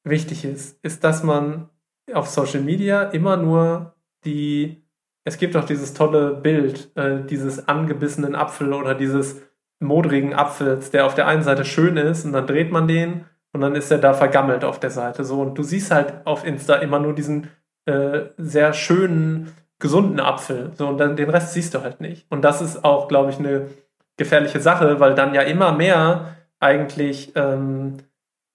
[0.05, 1.69] wichtig ist, ist, dass man
[2.13, 4.83] auf Social Media immer nur die,
[5.25, 9.43] es gibt auch dieses tolle Bild, äh, dieses angebissenen Apfel oder dieses
[9.81, 13.61] modrigen Apfels, der auf der einen Seite schön ist und dann dreht man den und
[13.61, 15.25] dann ist er da vergammelt auf der Seite.
[15.25, 17.49] So, und du siehst halt auf Insta immer nur diesen
[17.87, 20.73] äh, sehr schönen, gesunden Apfel.
[20.75, 22.27] So, und dann den Rest siehst du halt nicht.
[22.31, 23.69] Und das ist auch, glaube ich, eine
[24.17, 27.99] gefährliche Sache, weil dann ja immer mehr eigentlich ähm,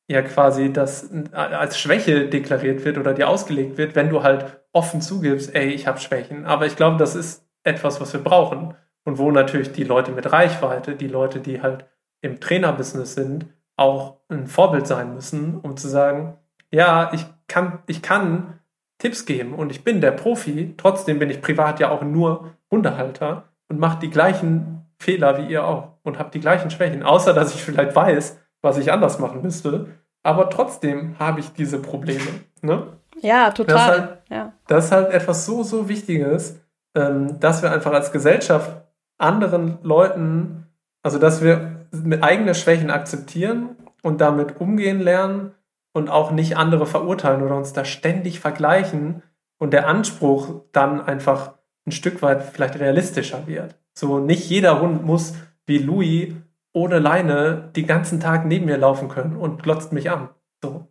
[0.07, 5.01] ja quasi das als Schwäche deklariert wird oder dir ausgelegt wird, wenn du halt offen
[5.01, 6.45] zugibst, ey, ich habe Schwächen.
[6.45, 10.31] Aber ich glaube, das ist etwas, was wir brauchen und wo natürlich die Leute mit
[10.31, 11.85] Reichweite, die Leute, die halt
[12.21, 13.45] im Trainerbusiness sind,
[13.75, 16.37] auch ein Vorbild sein müssen, um zu sagen,
[16.71, 18.59] ja, ich kann, ich kann
[18.97, 23.49] Tipps geben und ich bin der Profi, trotzdem bin ich privat ja auch nur Hundehalter
[23.67, 27.53] und mache die gleichen Fehler wie ihr auch und habe die gleichen Schwächen, außer dass
[27.53, 29.87] ich vielleicht weiß, was ich anders machen müsste,
[30.23, 32.21] aber trotzdem habe ich diese Probleme.
[32.61, 32.87] Ne?
[33.21, 33.75] Ja, total.
[33.75, 34.53] Das ist, halt, ja.
[34.67, 36.59] das ist halt etwas so, so Wichtiges,
[36.95, 38.83] ähm, dass wir einfach als Gesellschaft
[39.17, 40.67] anderen Leuten,
[41.01, 41.85] also dass wir
[42.21, 45.53] eigene Schwächen akzeptieren und damit umgehen lernen
[45.93, 49.23] und auch nicht andere verurteilen oder uns da ständig vergleichen
[49.59, 51.53] und der Anspruch dann einfach
[51.85, 53.75] ein Stück weit vielleicht realistischer wird.
[53.93, 55.35] So nicht jeder Hund muss
[55.65, 56.33] wie Louis
[56.73, 60.29] ohne Leine den ganzen Tag neben mir laufen können und glotzt mich an.
[60.61, 60.87] So.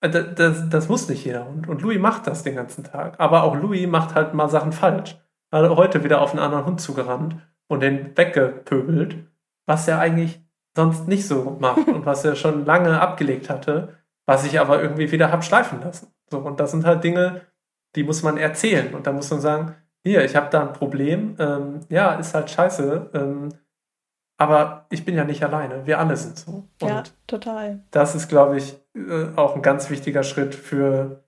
[0.00, 1.68] Äh, das, das, das muss nicht jeder Hund.
[1.68, 3.18] Und Louis macht das den ganzen Tag.
[3.18, 5.16] Aber auch Louis macht halt mal Sachen falsch
[5.54, 7.36] heute wieder auf einen anderen Hund zugerannt
[7.68, 9.16] und den weggepöbelt,
[9.66, 10.40] was er eigentlich
[10.76, 13.96] sonst nicht so macht und was er schon lange abgelegt hatte,
[14.26, 16.12] was ich aber irgendwie wieder hab schleifen lassen.
[16.30, 17.42] So, und das sind halt Dinge,
[17.94, 18.94] die muss man erzählen.
[18.94, 22.50] Und da muss man sagen, hier, ich habe da ein Problem, ähm, ja, ist halt
[22.50, 23.48] scheiße, ähm,
[24.36, 26.68] aber ich bin ja nicht alleine, wir alle sind so.
[26.80, 27.84] Und ja, total.
[27.90, 31.24] Das ist, glaube ich, äh, auch ein ganz wichtiger Schritt für,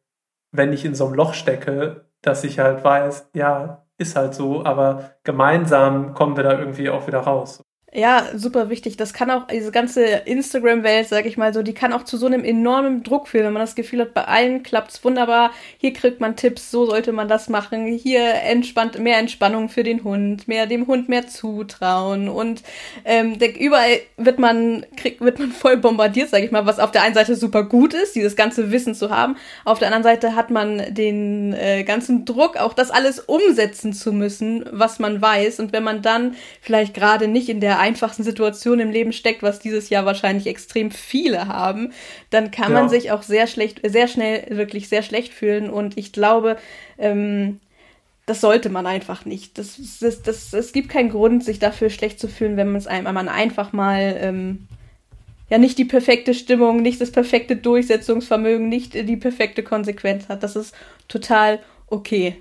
[0.52, 4.64] wenn ich in so einem Loch stecke, dass ich halt weiß, ja, ist halt so,
[4.64, 7.62] aber gemeinsam kommen wir da irgendwie auch wieder raus.
[7.96, 8.98] Ja, super wichtig.
[8.98, 12.26] Das kann auch, diese ganze Instagram-Welt, sag ich mal so, die kann auch zu so
[12.26, 16.20] einem enormen Druck führen, wenn man das Gefühl hat, bei allen klappt's wunderbar, hier kriegt
[16.20, 20.66] man Tipps, so sollte man das machen, hier entspannt, mehr Entspannung für den Hund, mehr
[20.66, 22.28] dem Hund mehr zutrauen.
[22.28, 22.62] Und
[23.06, 27.00] ähm, überall wird man, kriegt, wird man voll bombardiert, sag ich mal, was auf der
[27.00, 30.50] einen Seite super gut ist, dieses ganze Wissen zu haben, auf der anderen Seite hat
[30.50, 35.60] man den äh, ganzen Druck, auch das alles umsetzen zu müssen, was man weiß.
[35.60, 39.58] Und wenn man dann vielleicht gerade nicht in der einfachsten Situation im Leben steckt, was
[39.58, 41.92] dieses Jahr wahrscheinlich extrem viele haben,
[42.30, 42.80] dann kann ja.
[42.80, 45.70] man sich auch sehr schlecht, sehr schnell wirklich sehr schlecht fühlen.
[45.70, 46.56] Und ich glaube,
[46.98, 47.60] ähm,
[48.26, 49.56] das sollte man einfach nicht.
[49.56, 52.88] Das, das, das, es gibt keinen Grund, sich dafür schlecht zu fühlen, wenn man es
[52.88, 54.66] einem, man einfach mal ähm,
[55.48, 60.42] ja nicht die perfekte Stimmung, nicht das perfekte Durchsetzungsvermögen, nicht die perfekte Konsequenz hat.
[60.42, 60.74] Das ist
[61.06, 62.36] total okay.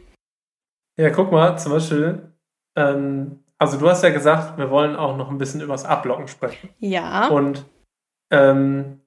[0.98, 2.32] Ja, guck mal, zum Beispiel,
[2.76, 6.70] ähm, also du hast ja gesagt, wir wollen auch noch ein bisschen übers Ablocken sprechen.
[6.80, 7.28] Ja.
[7.28, 7.66] Und
[8.32, 9.02] ähm,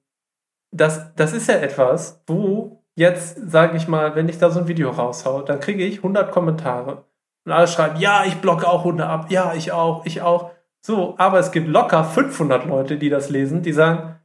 [0.71, 4.67] das, das ist ja etwas, wo jetzt, sage ich mal, wenn ich da so ein
[4.67, 7.05] Video raushau, dann kriege ich 100 Kommentare
[7.45, 10.51] und alle schreiben, ja, ich blocke auch Hunde ab, ja, ich auch, ich auch.
[10.85, 14.19] So, aber es gibt locker 500 Leute, die das lesen, die sagen,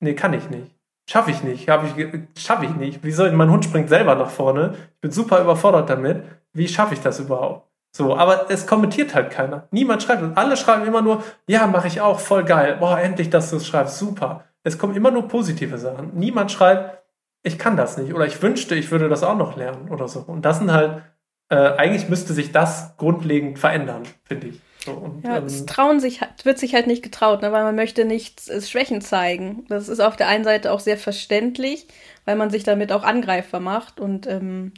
[0.00, 0.74] nee, kann ich nicht.
[1.08, 3.00] Schaffe ich nicht, ich, schaffe ich nicht.
[3.02, 3.30] Wieso?
[3.32, 4.74] Mein Hund springt selber nach vorne.
[4.94, 6.22] Ich bin super überfordert damit.
[6.52, 7.69] Wie schaffe ich das überhaupt?
[7.92, 9.66] So, aber es kommentiert halt keiner.
[9.72, 12.76] Niemand schreibt und alle schreiben immer nur, ja, mache ich auch, voll geil.
[12.78, 14.44] Boah, endlich, dass du es schreibst, super.
[14.62, 16.12] Es kommen immer nur positive Sachen.
[16.14, 17.02] Niemand schreibt,
[17.42, 20.20] ich kann das nicht oder ich wünschte, ich würde das auch noch lernen oder so.
[20.20, 21.02] Und das sind halt,
[21.48, 24.60] äh, eigentlich müsste sich das grundlegend verändern, finde ich.
[24.84, 27.74] So, und, ja, ähm, es trauen sich, wird sich halt nicht getraut, ne, weil man
[27.74, 29.64] möchte nicht äh, Schwächen zeigen.
[29.68, 31.86] Das ist auf der einen Seite auch sehr verständlich,
[32.24, 34.72] weil man sich damit auch angreifbar macht und ähm,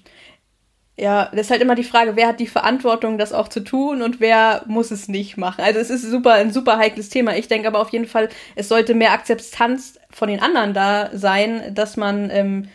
[0.97, 4.03] ja, das ist halt immer die Frage, wer hat die Verantwortung, das auch zu tun
[4.03, 5.63] und wer muss es nicht machen.
[5.63, 7.35] Also es ist super ein super heikles Thema.
[7.37, 11.75] Ich denke aber auf jeden Fall, es sollte mehr Akzeptanz von den anderen da sein,
[11.75, 12.69] dass man ähm,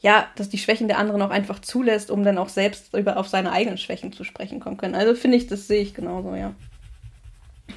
[0.00, 3.28] ja, dass die Schwächen der anderen auch einfach zulässt, um dann auch selbst über auf
[3.28, 4.94] seine eigenen Schwächen zu sprechen kommen können.
[4.94, 6.52] Also finde ich, das sehe ich genauso, ja.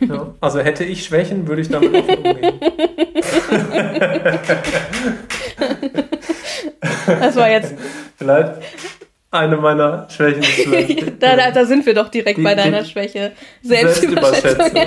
[0.02, 0.34] ja.
[0.42, 2.60] Also hätte ich Schwächen, würde ich damit offen umgehen.
[7.20, 7.76] das war jetzt.
[8.18, 8.54] Vielleicht
[9.32, 11.14] eine meiner Schwächen ist.
[11.20, 13.34] da, da, da, sind wir doch direkt die, bei deiner Schwäche.
[13.62, 14.72] Selbstüberschätzung.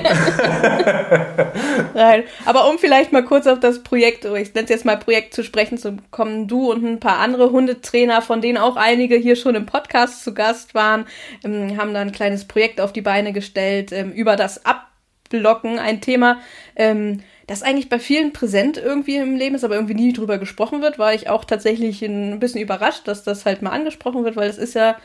[1.95, 2.25] Nein.
[2.45, 5.33] Aber um vielleicht mal kurz auf das Projekt, oder ich nenne es jetzt mal Projekt
[5.33, 9.37] zu sprechen zu kommen, du und ein paar andere Hundetrainer, von denen auch einige hier
[9.37, 11.07] schon im Podcast zu Gast waren,
[11.45, 16.01] ähm, haben da ein kleines Projekt auf die Beine gestellt ähm, über das Abblocken, ein
[16.01, 16.39] Thema,
[16.75, 17.23] ähm,
[17.53, 20.99] das eigentlich bei vielen präsent irgendwie im Leben ist, aber irgendwie nie drüber gesprochen wird,
[20.99, 24.57] war ich auch tatsächlich ein bisschen überrascht, dass das halt mal angesprochen wird, weil es
[24.57, 24.97] ist ja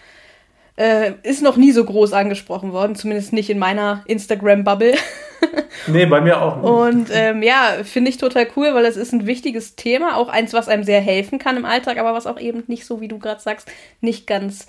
[0.77, 4.93] äh, ist noch nie so groß angesprochen worden, zumindest nicht in meiner Instagram-Bubble.
[5.87, 6.65] nee, bei mir auch nicht.
[6.65, 10.53] Und ähm, ja, finde ich total cool, weil es ist ein wichtiges Thema, auch eins,
[10.53, 13.19] was einem sehr helfen kann im Alltag, aber was auch eben nicht so, wie du
[13.19, 13.69] gerade sagst,
[13.99, 14.67] nicht ganz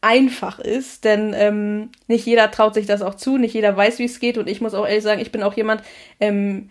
[0.00, 4.06] einfach ist, denn ähm, nicht jeder traut sich das auch zu, nicht jeder weiß, wie
[4.06, 5.82] es geht und ich muss auch ehrlich sagen, ich bin auch jemand,
[6.18, 6.70] ähm,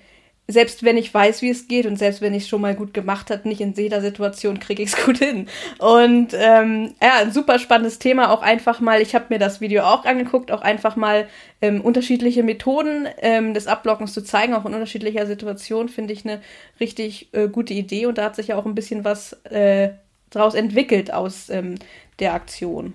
[0.51, 2.93] selbst wenn ich weiß, wie es geht und selbst wenn ich es schon mal gut
[2.93, 5.47] gemacht habe, nicht in jeder Situation kriege ich es gut hin.
[5.77, 9.83] Und ähm, ja, ein super spannendes Thema, auch einfach mal, ich habe mir das Video
[9.83, 11.27] auch angeguckt, auch einfach mal
[11.61, 16.41] ähm, unterschiedliche Methoden ähm, des Ablockens zu zeigen, auch in unterschiedlicher Situation, finde ich eine
[16.79, 19.89] richtig äh, gute Idee und da hat sich ja auch ein bisschen was äh,
[20.31, 21.75] draus entwickelt aus ähm,
[22.19, 22.93] der Aktion.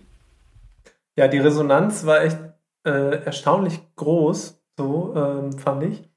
[1.16, 2.38] Ja, die Resonanz war echt
[2.84, 6.13] äh, erstaunlich groß, so ähm, fand ich.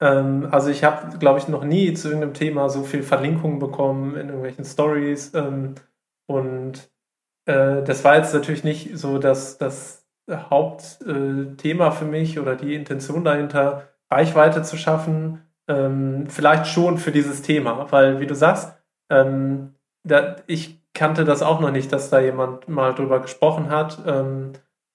[0.00, 4.16] Ähm, also ich habe, glaube ich, noch nie zu irgendeinem Thema so viel Verlinkungen bekommen
[4.16, 5.34] in irgendwelchen Stories.
[5.34, 5.74] Ähm,
[6.26, 6.90] und
[7.46, 12.74] äh, das war jetzt natürlich nicht so dass das Hauptthema äh, für mich oder die
[12.74, 15.42] Intention dahinter, Reichweite zu schaffen.
[15.68, 18.74] Ähm, vielleicht schon für dieses Thema, weil, wie du sagst,
[19.10, 19.74] ähm,
[20.04, 23.98] da, ich kannte das auch noch nicht, dass da jemand mal drüber gesprochen hat.
[24.06, 24.52] Ähm,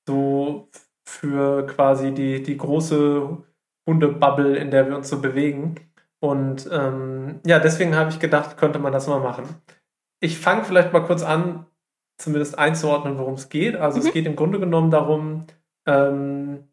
[0.08, 0.70] so
[1.06, 3.38] für quasi die, die große
[3.88, 5.76] Hundebubble, in der wir uns so bewegen.
[6.20, 9.44] Und ähm, ja, deswegen habe ich gedacht, könnte man das mal machen.
[10.22, 11.66] Ich fange vielleicht mal kurz an,
[12.18, 13.76] zumindest einzuordnen, worum es geht.
[13.76, 14.08] Also mhm.
[14.08, 15.48] es geht im Grunde genommen darum,
[15.86, 16.70] ähm,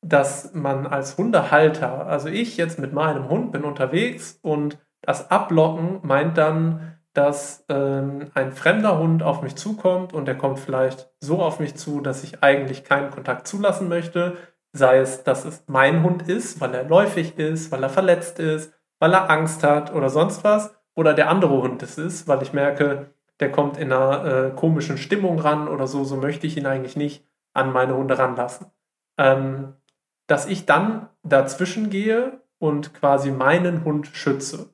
[0.00, 6.00] dass man als Hundehalter, also ich jetzt mit meinem Hund bin unterwegs und das Ablocken
[6.02, 11.40] meint dann, dass ähm, ein fremder Hund auf mich zukommt und der kommt vielleicht so
[11.40, 14.36] auf mich zu, dass ich eigentlich keinen Kontakt zulassen möchte,
[14.76, 18.74] Sei es, dass es mein Hund ist, weil er läufig ist, weil er verletzt ist,
[18.98, 20.74] weil er Angst hat oder sonst was.
[20.96, 24.98] Oder der andere Hund es ist, weil ich merke, der kommt in einer äh, komischen
[24.98, 26.02] Stimmung ran oder so.
[26.02, 28.66] So möchte ich ihn eigentlich nicht an meine Hunde ranlassen.
[29.16, 29.74] Ähm,
[30.26, 34.70] dass ich dann dazwischen gehe und quasi meinen Hund schütze.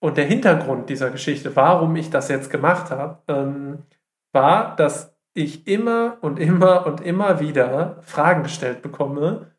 [0.00, 3.84] Und der Hintergrund dieser Geschichte, warum ich das jetzt gemacht habe, ähm,
[4.32, 9.52] war, dass ich immer und immer und immer wieder Fragen gestellt bekomme.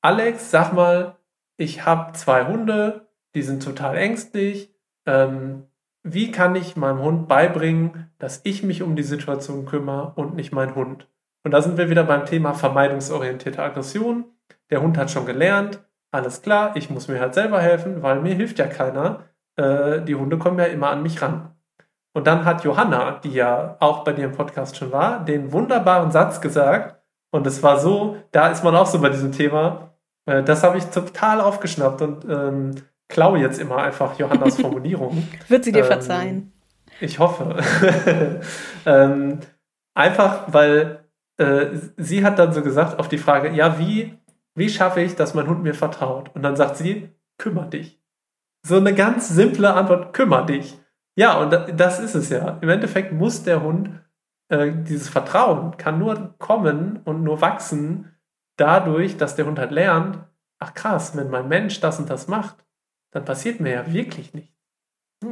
[0.00, 1.16] Alex, sag mal,
[1.56, 4.74] ich habe zwei Hunde, die sind total ängstlich.
[5.06, 5.64] Ähm,
[6.02, 10.52] wie kann ich meinem Hund beibringen, dass ich mich um die Situation kümmere und nicht
[10.52, 11.08] mein Hund?
[11.42, 14.24] Und da sind wir wieder beim Thema vermeidungsorientierte Aggression.
[14.70, 18.34] Der Hund hat schon gelernt, alles klar, ich muss mir halt selber helfen, weil mir
[18.34, 19.24] hilft ja keiner.
[19.56, 21.55] Äh, die Hunde kommen ja immer an mich ran.
[22.16, 26.10] Und dann hat Johanna, die ja auch bei dir im Podcast schon war, den wunderbaren
[26.10, 26.96] Satz gesagt.
[27.30, 29.90] Und es war so, da ist man auch so bei diesem Thema.
[30.24, 32.74] Äh, das habe ich total aufgeschnappt und ähm,
[33.10, 35.28] klaue jetzt immer einfach Johannas Formulierung.
[35.48, 36.52] Wird sie dir ähm, verzeihen?
[37.00, 37.58] Ich hoffe.
[38.86, 39.40] ähm,
[39.94, 41.04] einfach, weil
[41.36, 41.66] äh,
[41.98, 44.16] sie hat dann so gesagt auf die Frage, ja, wie,
[44.54, 46.30] wie schaffe ich, dass mein Hund mir vertraut?
[46.34, 48.00] Und dann sagt sie, kümmer dich.
[48.66, 50.78] So eine ganz simple Antwort, kümmer dich.
[51.16, 52.58] Ja, und das ist es ja.
[52.60, 53.90] Im Endeffekt muss der Hund,
[54.48, 58.12] äh, dieses Vertrauen kann nur kommen und nur wachsen
[58.56, 60.18] dadurch, dass der Hund halt lernt,
[60.58, 62.64] ach krass, wenn mein Mensch das und das macht,
[63.12, 64.54] dann passiert mir ja wirklich nichts.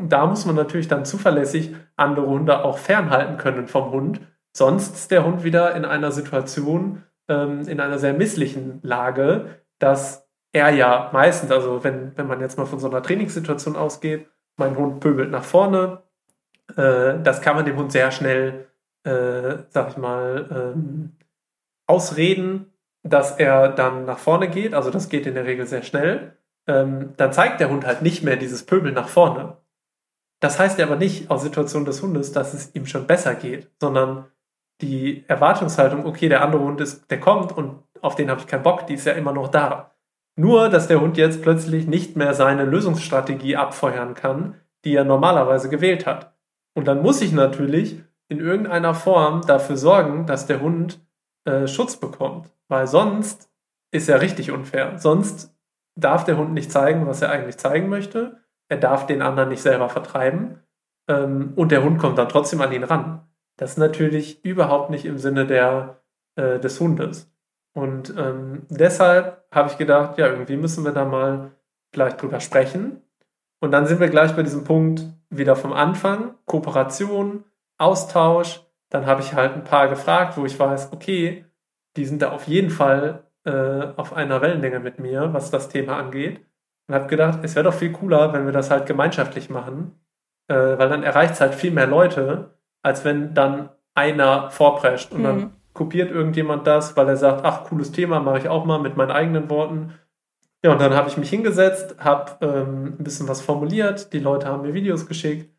[0.08, 4.20] Da muss man natürlich dann zuverlässig andere Hunde auch fernhalten können vom Hund.
[4.56, 10.26] Sonst ist der Hund wieder in einer Situation, ähm, in einer sehr misslichen Lage, dass
[10.52, 14.76] er ja meistens, also wenn, wenn man jetzt mal von so einer Trainingssituation ausgeht, mein
[14.76, 16.02] Hund pöbelt nach vorne.
[16.76, 18.68] Äh, das kann man dem Hund sehr schnell,
[19.04, 21.12] äh, sag ich mal, ähm,
[21.86, 22.72] ausreden,
[23.02, 24.74] dass er dann nach vorne geht.
[24.74, 26.36] Also das geht in der Regel sehr schnell.
[26.66, 29.58] Ähm, dann zeigt der Hund halt nicht mehr dieses Pöbeln nach vorne.
[30.40, 34.26] Das heißt aber nicht aus Situation des Hundes, dass es ihm schon besser geht, sondern
[34.80, 38.62] die Erwartungshaltung, okay, der andere Hund ist, der kommt und auf den habe ich keinen
[38.62, 39.93] Bock, die ist ja immer noch da.
[40.36, 45.68] Nur, dass der Hund jetzt plötzlich nicht mehr seine Lösungsstrategie abfeuern kann, die er normalerweise
[45.68, 46.34] gewählt hat.
[46.74, 51.00] Und dann muss ich natürlich in irgendeiner Form dafür sorgen, dass der Hund
[51.44, 52.50] äh, Schutz bekommt.
[52.68, 53.50] Weil sonst
[53.92, 54.98] ist ja richtig unfair.
[54.98, 55.54] Sonst
[55.94, 58.40] darf der Hund nicht zeigen, was er eigentlich zeigen möchte.
[58.68, 60.60] Er darf den anderen nicht selber vertreiben.
[61.08, 63.26] Ähm, und der Hund kommt dann trotzdem an ihn ran.
[63.56, 66.02] Das ist natürlich überhaupt nicht im Sinne der,
[66.34, 67.30] äh, des Hundes.
[67.74, 71.50] Und ähm, deshalb habe ich gedacht, ja, irgendwie müssen wir da mal
[71.92, 73.02] gleich drüber sprechen.
[73.60, 77.44] Und dann sind wir gleich bei diesem Punkt wieder vom Anfang, Kooperation,
[77.78, 78.60] Austausch.
[78.90, 81.44] Dann habe ich halt ein paar gefragt, wo ich weiß, okay,
[81.96, 85.96] die sind da auf jeden Fall äh, auf einer Wellenlänge mit mir, was das Thema
[85.96, 86.40] angeht.
[86.86, 89.98] Und habe gedacht, es wäre doch viel cooler, wenn wir das halt gemeinschaftlich machen,
[90.48, 95.20] äh, weil dann erreicht es halt viel mehr Leute, als wenn dann einer vorprescht und
[95.20, 95.24] mhm.
[95.24, 98.96] dann kopiert irgendjemand das, weil er sagt, ach, cooles Thema, mache ich auch mal mit
[98.96, 99.92] meinen eigenen Worten.
[100.64, 104.46] Ja, und dann habe ich mich hingesetzt, habe ähm, ein bisschen was formuliert, die Leute
[104.46, 105.50] haben mir Videos geschickt,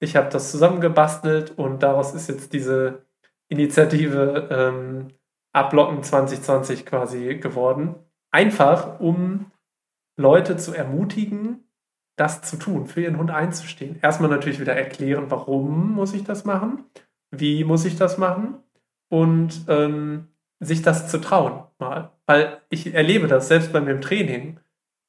[0.00, 3.04] ich habe das zusammengebastelt und daraus ist jetzt diese
[3.48, 5.08] Initiative ähm,
[5.52, 7.96] Ablocken 2020 quasi geworden.
[8.30, 9.50] Einfach, um
[10.16, 11.68] Leute zu ermutigen,
[12.16, 13.98] das zu tun, für ihren Hund einzustehen.
[14.02, 16.84] Erstmal natürlich wieder erklären, warum muss ich das machen,
[17.30, 18.63] wie muss ich das machen
[19.14, 20.26] und ähm,
[20.58, 22.10] sich das zu trauen mal.
[22.26, 24.58] Weil ich erlebe das selbst bei mir im Training.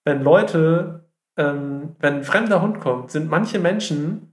[0.03, 1.05] Wenn Leute,
[1.37, 4.31] ähm, wenn ein fremder Hund kommt, sind manche Menschen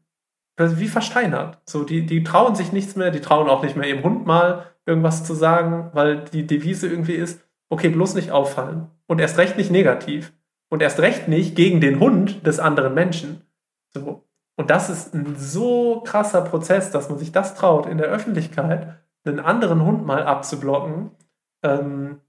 [0.58, 1.58] wie versteinert.
[1.64, 4.66] So, die, die trauen sich nichts mehr, die trauen auch nicht mehr ihrem Hund mal
[4.84, 7.40] irgendwas zu sagen, weil die Devise irgendwie ist,
[7.70, 8.88] okay, bloß nicht auffallen.
[9.06, 10.34] Und erst recht nicht negativ.
[10.68, 13.40] Und erst recht nicht gegen den Hund des anderen Menschen.
[13.88, 14.28] So.
[14.56, 19.01] Und das ist ein so krasser Prozess, dass man sich das traut, in der Öffentlichkeit
[19.24, 21.10] einen anderen Hund mal abzublocken.
[21.62, 22.20] Ähm,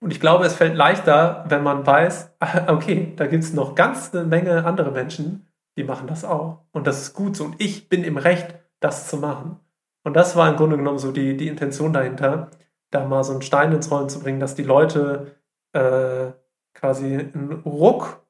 [0.00, 2.36] und ich glaube, es fällt leichter, wenn man weiß,
[2.68, 5.46] okay, da gibt es noch ganz eine Menge andere Menschen,
[5.76, 6.64] die machen das auch.
[6.72, 7.44] Und das ist gut so.
[7.44, 9.60] Und ich bin im Recht, das zu machen.
[10.04, 12.50] Und das war im Grunde genommen so die, die Intention dahinter,
[12.90, 15.36] da mal so einen Stein ins Rollen zu bringen, dass die Leute
[15.72, 16.32] äh,
[16.74, 18.24] quasi einen Ruck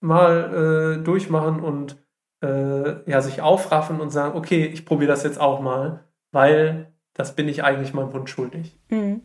[0.00, 2.02] mal äh, durchmachen und
[2.42, 7.34] äh, ja, sich aufraffen und sagen, okay, ich probiere das jetzt auch mal, weil das
[7.36, 8.76] bin ich eigentlich meinem Hund schuldig.
[8.88, 9.22] Mhm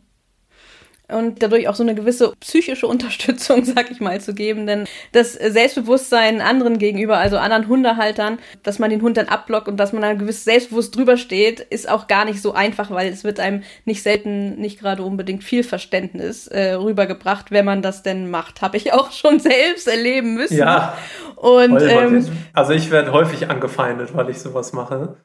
[1.10, 4.66] und dadurch auch so eine gewisse psychische Unterstützung, sag ich mal, zu geben.
[4.66, 9.78] Denn das Selbstbewusstsein anderen gegenüber, also anderen Hundehaltern, dass man den Hund dann abblockt und
[9.78, 13.24] dass man da gewiss selbstbewusst drüber steht, ist auch gar nicht so einfach, weil es
[13.24, 18.30] wird einem nicht selten, nicht gerade unbedingt viel Verständnis äh, rübergebracht, wenn man das denn
[18.30, 18.60] macht.
[18.60, 20.58] Habe ich auch schon selbst erleben müssen.
[20.58, 20.96] Ja.
[21.36, 25.16] Und ähm, also ich werde häufig angefeindet, weil ich sowas mache.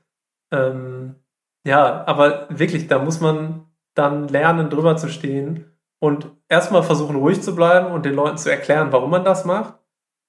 [0.52, 1.16] Ähm,
[1.66, 7.42] ja, aber wirklich, da muss man dann lernen, drüber zu stehen und erstmal versuchen, ruhig
[7.42, 9.76] zu bleiben und den Leuten zu erklären, warum man das macht.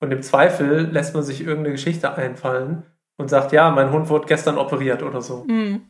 [0.01, 2.85] Und im Zweifel lässt man sich irgendeine Geschichte einfallen
[3.17, 5.45] und sagt, ja, mein Hund wurde gestern operiert oder so.
[5.49, 5.83] Mhm.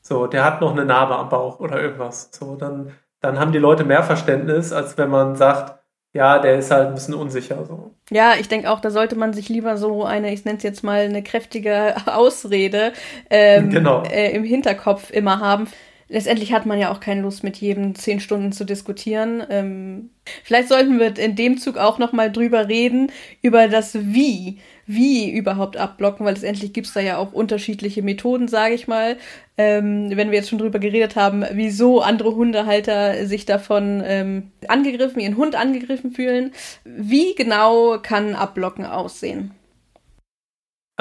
[0.00, 2.30] So, der hat noch eine Narbe am Bauch oder irgendwas.
[2.32, 5.81] So, dann, dann haben die Leute mehr Verständnis, als wenn man sagt,
[6.14, 7.64] ja, der ist halt ein bisschen unsicher.
[7.64, 7.94] So.
[8.10, 10.84] Ja, ich denke auch, da sollte man sich lieber so eine, ich nenne es jetzt
[10.84, 12.92] mal eine kräftige Ausrede
[13.30, 14.02] ähm, genau.
[14.04, 15.68] äh, im Hinterkopf immer haben
[16.12, 19.42] letztendlich hat man ja auch keine Lust, mit jedem zehn Stunden zu diskutieren.
[19.48, 20.10] Ähm,
[20.44, 23.10] vielleicht sollten wir in dem Zug auch noch mal drüber reden,
[23.40, 28.46] über das Wie, wie überhaupt abblocken, weil letztendlich gibt es da ja auch unterschiedliche Methoden,
[28.46, 29.16] sage ich mal.
[29.56, 35.20] Ähm, wenn wir jetzt schon drüber geredet haben, wieso andere Hundehalter sich davon ähm, angegriffen,
[35.20, 36.52] ihren Hund angegriffen fühlen.
[36.84, 39.52] Wie genau kann Abblocken aussehen?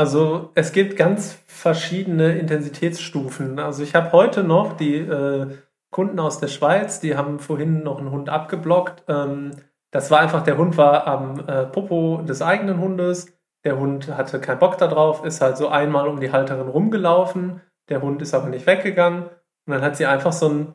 [0.01, 3.59] Also es gibt ganz verschiedene Intensitätsstufen.
[3.59, 5.55] Also ich habe heute noch die äh,
[5.91, 9.03] Kunden aus der Schweiz, die haben vorhin noch einen Hund abgeblockt.
[9.07, 9.51] Ähm,
[9.91, 13.31] das war einfach, der Hund war am äh, Popo des eigenen Hundes.
[13.63, 17.61] Der Hund hatte keinen Bock darauf, ist halt so einmal um die Halterin rumgelaufen.
[17.87, 19.25] Der Hund ist aber nicht weggegangen.
[19.67, 20.73] Und dann hat sie einfach so ein,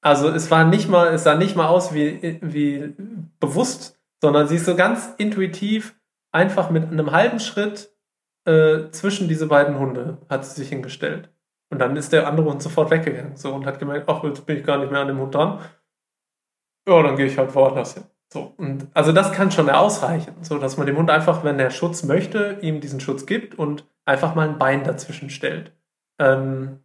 [0.00, 2.94] also es war nicht mal, es sah nicht mal aus wie, wie
[3.40, 5.94] bewusst, sondern sie ist so ganz intuitiv
[6.32, 7.90] einfach mit einem halben Schritt
[8.48, 11.30] äh, zwischen diese beiden Hunde hat sie sich hingestellt.
[11.70, 14.56] Und dann ist der andere Hund sofort weggegangen so, und hat gemerkt, ach, jetzt bin
[14.56, 15.60] ich gar nicht mehr an dem Hund dran.
[16.88, 18.04] Ja, dann gehe ich halt woanders hin.
[18.32, 21.70] So, und also das kann schon ausreichen, so dass man dem Hund einfach, wenn er
[21.70, 25.72] Schutz möchte, ihm diesen Schutz gibt und einfach mal ein Bein dazwischen stellt.
[26.18, 26.80] Ähm,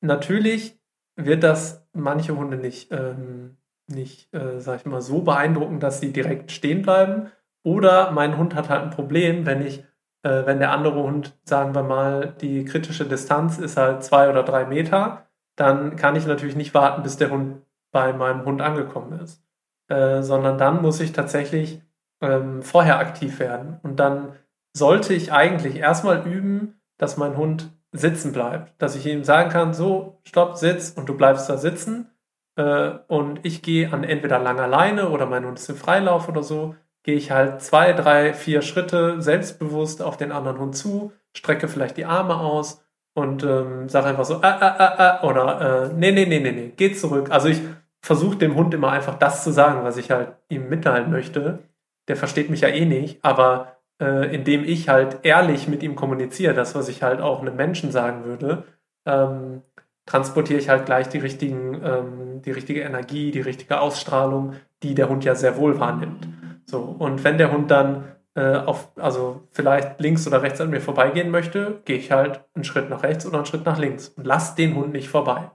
[0.00, 0.80] natürlich
[1.16, 3.56] wird das manche Hunde nicht, ähm,
[3.88, 7.30] nicht äh, sag ich mal, so beeindrucken, dass sie direkt stehen bleiben.
[7.62, 9.84] Oder mein Hund hat halt ein Problem, wenn ich
[10.22, 14.42] äh, wenn der andere Hund, sagen wir mal, die kritische Distanz ist halt zwei oder
[14.42, 15.26] drei Meter,
[15.56, 19.42] dann kann ich natürlich nicht warten, bis der Hund bei meinem Hund angekommen ist,
[19.88, 21.82] äh, sondern dann muss ich tatsächlich
[22.20, 23.78] ähm, vorher aktiv werden.
[23.82, 24.36] Und dann
[24.72, 28.80] sollte ich eigentlich erstmal üben, dass mein Hund sitzen bleibt.
[28.80, 32.10] Dass ich ihm sagen kann, so, stopp, sitz und du bleibst da sitzen.
[32.56, 36.42] Äh, und ich gehe an entweder langer Leine oder mein Hund ist im Freilauf oder
[36.42, 41.68] so, gehe ich halt zwei, drei, vier Schritte selbstbewusst auf den anderen Hund zu, strecke
[41.68, 45.94] vielleicht die Arme aus und ähm, sage einfach so, ah, ah, ah, ah, oder äh,
[45.94, 47.30] nee, nee, nee, nee, nee, geh zurück.
[47.30, 47.60] Also ich
[48.02, 51.60] versuche dem Hund immer einfach das zu sagen, was ich halt ihm mitteilen möchte.
[52.08, 56.54] Der versteht mich ja eh nicht, aber äh, indem ich halt ehrlich mit ihm kommuniziere,
[56.54, 58.64] das, was ich halt auch einem Menschen sagen würde,
[59.06, 59.62] ähm,
[60.06, 65.08] transportiere ich halt gleich die richtigen, ähm, die richtige Energie, die richtige Ausstrahlung, die der
[65.08, 66.26] Hund ja sehr wohl wahrnimmt.
[66.70, 68.04] So, und wenn der Hund dann
[68.36, 72.64] äh, auf, also vielleicht links oder rechts an mir vorbeigehen möchte, gehe ich halt einen
[72.64, 75.50] Schritt nach rechts oder einen Schritt nach links und lass den Hund nicht vorbei.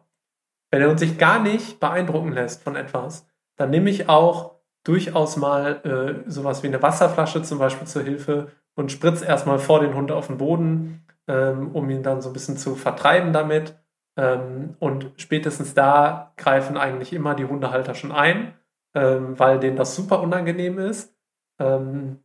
[0.72, 5.38] Wenn der Hund sich gar nicht beeindrucken lässt von etwas, dann nehme ich auch durchaus
[5.38, 9.96] mal äh, sowas wie eine Wasserflasche zum Beispiel zur Hilfe und spritze erstmal vor den
[9.96, 13.80] Hund auf den Boden, ähm, um ihn dann so ein bisschen zu vertreiben damit.
[14.18, 18.54] Ähm, und spätestens da greifen eigentlich immer die Hundehalter schon ein,
[18.96, 21.14] ähm, weil denen das super unangenehm ist.
[21.60, 22.20] Ähm,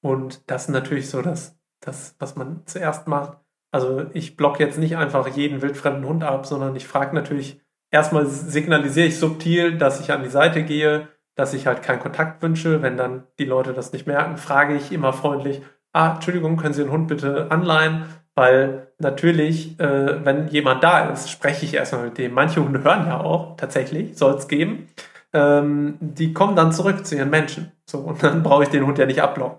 [0.00, 3.38] und das ist natürlich so das, das, was man zuerst macht.
[3.72, 7.60] Also ich blocke jetzt nicht einfach jeden wildfremden Hund ab, sondern ich frage natürlich,
[7.90, 12.42] erstmal signalisiere ich subtil, dass ich an die Seite gehe, dass ich halt keinen Kontakt
[12.42, 12.82] wünsche.
[12.82, 16.82] Wenn dann die Leute das nicht merken, frage ich immer freundlich, ah, Entschuldigung, können Sie
[16.82, 18.04] den Hund bitte anleihen?
[18.34, 22.32] Weil natürlich, äh, wenn jemand da ist, spreche ich erstmal mit dem.
[22.32, 24.88] Manche Hunde hören ja auch, tatsächlich, soll es geben.
[25.32, 27.72] Ähm, die kommen dann zurück zu ihren Menschen.
[27.86, 29.58] So, und dann brauche ich den Hund ja nicht abblocken.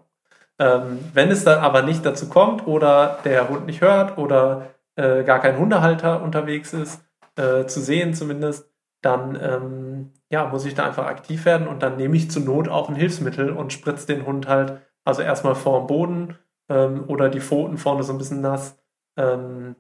[0.60, 5.24] Ähm, wenn es dann aber nicht dazu kommt oder der Hund nicht hört oder äh,
[5.24, 7.04] gar kein Hundehalter unterwegs ist,
[7.36, 8.70] äh, zu sehen zumindest,
[9.02, 12.70] dann ähm, ja, muss ich da einfach aktiv werden und dann nehme ich zur Not
[12.70, 16.38] auch ein Hilfsmittel und spritze den Hund halt, also erstmal vor dem Boden
[16.70, 18.78] ähm, oder die Pfoten vorne so ein bisschen nass,
[19.18, 19.76] ähm,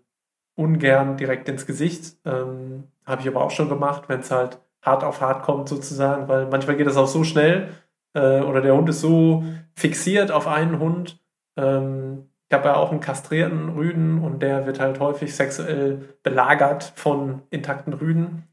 [0.55, 2.17] ungern direkt ins Gesicht.
[2.25, 6.27] Ähm, Habe ich aber auch schon gemacht, wenn es halt hart auf hart kommt sozusagen,
[6.27, 7.69] weil manchmal geht es auch so schnell
[8.13, 9.43] äh, oder der Hund ist so
[9.75, 11.19] fixiert auf einen Hund.
[11.57, 16.93] Ähm, ich habe ja auch einen kastrierten Rüden und der wird halt häufig sexuell belagert
[16.95, 18.43] von intakten Rüden.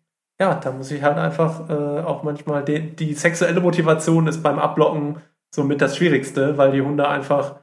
[0.40, 4.58] Ja, da muss ich halt einfach äh, auch manchmal die, die sexuelle Motivation ist beim
[4.58, 5.18] Ablocken
[5.54, 7.56] somit das Schwierigste, weil die Hunde einfach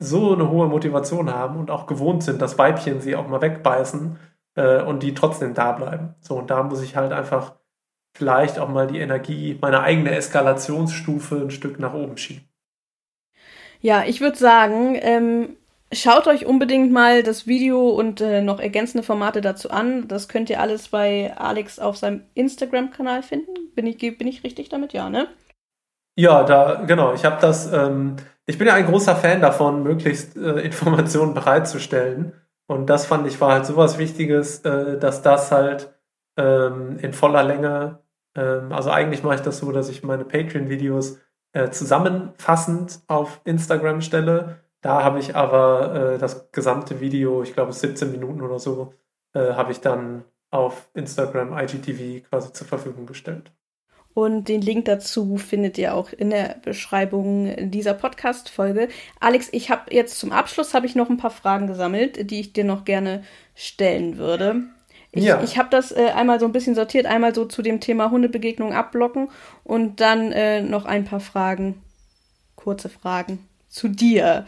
[0.00, 4.18] so eine hohe Motivation haben und auch gewohnt sind, dass Weibchen sie auch mal wegbeißen
[4.56, 6.14] äh, und die trotzdem da bleiben.
[6.20, 7.54] So, und da muss ich halt einfach
[8.16, 12.48] vielleicht auch mal die Energie, meine eigene Eskalationsstufe ein Stück nach oben schieben.
[13.80, 15.56] Ja, ich würde sagen, ähm,
[15.92, 20.08] schaut euch unbedingt mal das Video und äh, noch ergänzende Formate dazu an.
[20.08, 23.72] Das könnt ihr alles bei Alex auf seinem Instagram-Kanal finden.
[23.74, 24.92] Bin ich, bin ich richtig damit?
[24.92, 25.28] Ja, ne?
[26.16, 27.14] Ja, da, genau.
[27.14, 28.16] Ich habe das, ähm,
[28.46, 32.32] ich bin ja ein großer Fan davon, möglichst äh, Informationen bereitzustellen.
[32.66, 35.94] Und das fand ich war halt sowas Wichtiges, äh, dass das halt
[36.38, 37.98] ähm, in voller Länge
[38.38, 41.18] ähm, also eigentlich mache ich das so, dass ich meine Patreon-Videos
[41.52, 44.60] äh, zusammenfassend auf Instagram stelle.
[44.80, 48.94] Da habe ich aber äh, das gesamte Video, ich glaube 17 Minuten oder so,
[49.34, 53.50] äh, habe ich dann auf Instagram IGTV quasi zur Verfügung gestellt.
[54.14, 58.88] Und den Link dazu findet ihr auch in der Beschreibung dieser Podcast-Folge.
[59.20, 62.52] Alex, ich habe jetzt zum Abschluss habe ich noch ein paar Fragen gesammelt, die ich
[62.52, 63.22] dir noch gerne
[63.54, 64.64] stellen würde.
[65.10, 65.42] Ich, ja.
[65.42, 68.74] ich habe das äh, einmal so ein bisschen sortiert, einmal so zu dem Thema Hundebegegnung
[68.74, 69.30] abblocken
[69.64, 71.82] und dann äh, noch ein paar Fragen,
[72.56, 74.44] kurze Fragen zu dir.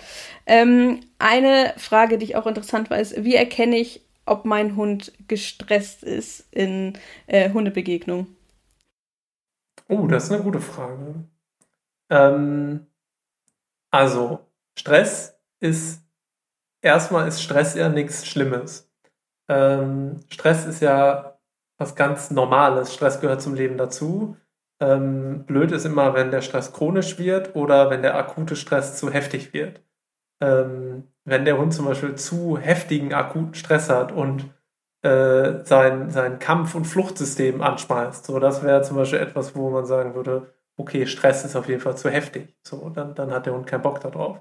[0.47, 5.13] Ähm, eine Frage, die ich auch interessant war, ist, wie erkenne ich, ob mein Hund
[5.29, 6.93] gestresst ist in
[7.27, 8.27] äh, Hundebegegnung?
[9.89, 11.25] Oh, das ist eine gute Frage.
[12.11, 12.87] Ähm,
[13.91, 14.41] also,
[14.79, 16.03] Stress ist,
[16.83, 18.90] erstmal ist Stress ja nichts Schlimmes.
[19.51, 21.39] Ähm, Stress ist ja
[21.77, 22.95] was ganz Normales.
[22.95, 24.37] Stress gehört zum Leben dazu.
[24.81, 29.11] Ähm, blöd ist immer, wenn der Stress chronisch wird oder wenn der akute Stress zu
[29.11, 29.83] heftig wird.
[30.41, 34.55] Ähm, wenn der Hund zum Beispiel zu heftigen akuten Stress hat und
[35.03, 38.25] äh, sein, sein Kampf- und Fluchtsystem anschmeißt.
[38.27, 41.81] So, das wäre zum Beispiel etwas, wo man sagen würde, okay, Stress ist auf jeden
[41.81, 42.55] Fall zu heftig.
[42.63, 44.39] So, dann, dann hat der Hund keinen Bock darauf.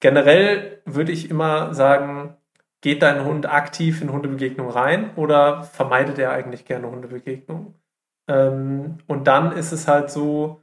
[0.00, 2.36] Generell würde ich immer sagen,
[2.82, 7.74] geht dein Hund aktiv in Hundebegegnung rein oder vermeidet er eigentlich gerne Hundebegegnungen?
[8.28, 10.60] Ähm, und dann ist es halt so,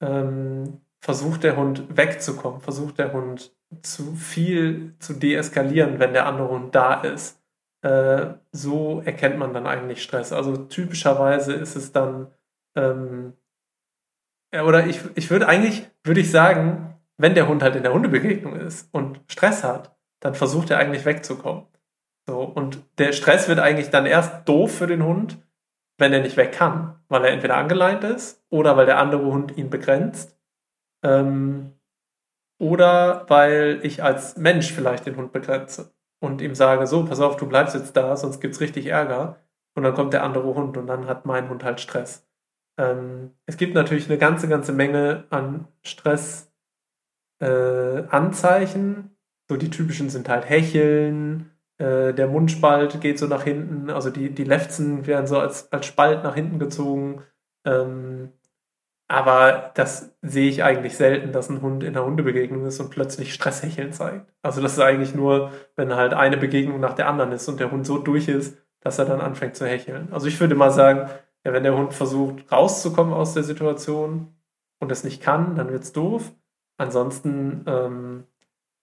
[0.00, 6.48] ähm, versucht der Hund wegzukommen, versucht der Hund zu viel zu deeskalieren, wenn der andere
[6.48, 7.40] Hund da ist.
[7.82, 10.32] Äh, so erkennt man dann eigentlich Stress.
[10.32, 12.28] Also typischerweise ist es dann,
[12.76, 13.34] ähm,
[14.52, 18.56] oder ich, ich würde eigentlich, würde ich sagen, wenn der Hund halt in der Hundebegegnung
[18.56, 21.64] ist und Stress hat, dann versucht er eigentlich wegzukommen.
[22.26, 25.38] So, und der Stress wird eigentlich dann erst doof für den Hund,
[25.96, 29.56] wenn er nicht weg kann, weil er entweder angeleint ist oder weil der andere Hund
[29.56, 30.36] ihn begrenzt.
[31.02, 31.72] Ähm,
[32.60, 37.36] oder weil ich als Mensch vielleicht den Hund begrenze und ihm sage, so, pass auf,
[37.36, 39.36] du bleibst jetzt da, sonst gibt es richtig Ärger.
[39.74, 42.26] Und dann kommt der andere Hund und dann hat mein Hund halt Stress.
[42.78, 46.50] Ähm, es gibt natürlich eine ganze, ganze Menge an Stressanzeichen.
[47.40, 49.17] Äh,
[49.48, 54.30] so die typischen sind halt Hecheln, äh, der Mundspalt geht so nach hinten, also die,
[54.30, 57.22] die Lefzen werden so als, als Spalt nach hinten gezogen.
[57.64, 58.32] Ähm,
[59.08, 63.32] aber das sehe ich eigentlich selten, dass ein Hund in einer Hundebegegnung ist und plötzlich
[63.32, 64.30] Stresshecheln zeigt.
[64.42, 67.70] Also das ist eigentlich nur, wenn halt eine Begegnung nach der anderen ist und der
[67.70, 70.12] Hund so durch ist, dass er dann anfängt zu hecheln.
[70.12, 71.08] Also ich würde mal sagen,
[71.44, 74.36] ja, wenn der Hund versucht rauszukommen aus der Situation
[74.78, 76.32] und es nicht kann, dann wird es doof.
[76.76, 78.24] Ansonsten ähm,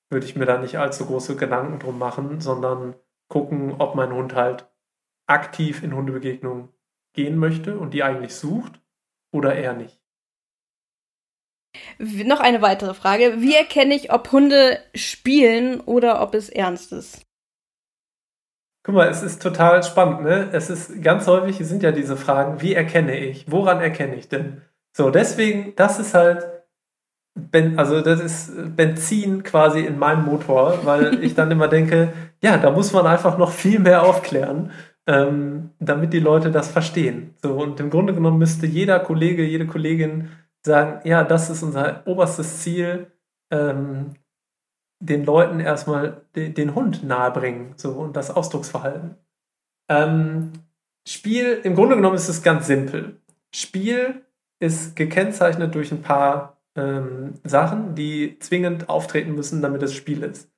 [0.09, 2.95] würde ich mir da nicht allzu große Gedanken drum machen, sondern
[3.27, 4.67] gucken, ob mein Hund halt
[5.27, 6.69] aktiv in Hundebegegnungen
[7.13, 8.79] gehen möchte und die eigentlich sucht
[9.31, 9.99] oder eher nicht.
[11.97, 13.41] Noch eine weitere Frage.
[13.41, 17.25] Wie erkenne ich, ob Hunde spielen oder ob es ernst ist?
[18.83, 20.49] Guck mal, es ist total spannend, ne?
[20.53, 23.51] Es ist ganz häufig sind ja diese Fragen, wie erkenne ich?
[23.51, 24.61] Woran erkenne ich denn?
[24.95, 26.54] So, deswegen, das ist halt,
[27.35, 32.57] ben, also das ist Benzin quasi in meinem Motor, weil ich dann immer denke, ja,
[32.57, 34.71] da muss man einfach noch viel mehr aufklären,
[35.07, 37.33] ähm, damit die Leute das verstehen.
[37.41, 40.29] So, und im Grunde genommen müsste jeder Kollege, jede Kollegin
[40.65, 43.11] sagen, ja, das ist unser oberstes Ziel,
[43.51, 44.15] ähm,
[44.99, 49.15] den Leuten erstmal den, den Hund nahebringen so, und das Ausdrucksverhalten.
[49.89, 50.53] Ähm,
[51.07, 53.19] Spiel, im Grunde genommen ist es ganz simpel.
[53.53, 54.25] Spiel
[54.59, 60.51] ist gekennzeichnet durch ein paar ähm, Sachen, die zwingend auftreten müssen, damit es Spiel ist.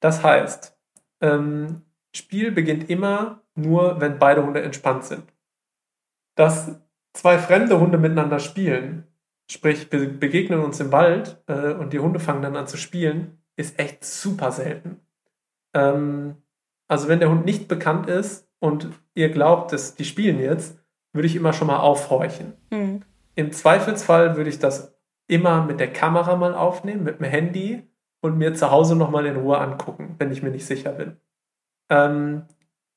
[0.00, 0.76] Das heißt,
[1.20, 1.82] ähm,
[2.14, 5.24] Spiel beginnt immer nur, wenn beide Hunde entspannt sind.
[6.34, 6.80] Dass
[7.12, 9.06] zwei fremde Hunde miteinander spielen,
[9.50, 13.38] sprich wir begegnen uns im Wald äh, und die Hunde fangen dann an zu spielen,
[13.56, 15.00] ist echt super selten.
[15.74, 16.36] Ähm,
[16.88, 20.78] also wenn der Hund nicht bekannt ist und ihr glaubt, dass die spielen jetzt,
[21.12, 22.54] würde ich immer schon mal aufhorchen.
[22.70, 23.02] Mhm.
[23.34, 24.91] Im Zweifelsfall würde ich das
[25.32, 27.82] immer mit der Kamera mal aufnehmen, mit dem Handy
[28.20, 31.16] und mir zu Hause nochmal in Ruhe angucken, wenn ich mir nicht sicher bin.
[31.90, 32.42] Ähm,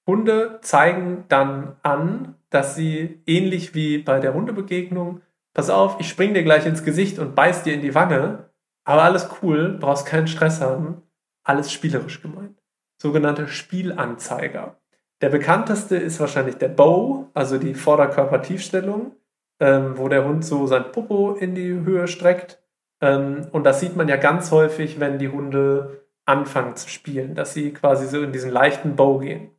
[0.05, 5.21] Hunde zeigen dann an, dass sie ähnlich wie bei der Hundebegegnung
[5.53, 8.49] pass auf, ich spring dir gleich ins Gesicht und beiß dir in die Wange,
[8.83, 11.01] aber alles cool, brauchst keinen Stress haben,
[11.43, 12.61] alles spielerisch gemeint.
[13.01, 14.77] Sogenannte Spielanzeiger.
[15.21, 19.13] Der bekannteste ist wahrscheinlich der Bow, also die Vorderkörpertiefstellung,
[19.59, 22.61] ähm, wo der Hund so sein Popo in die Höhe streckt.
[23.01, 27.53] Ähm, und das sieht man ja ganz häufig, wenn die Hunde anfangen zu spielen, dass
[27.53, 29.51] sie quasi so in diesen leichten Bow gehen.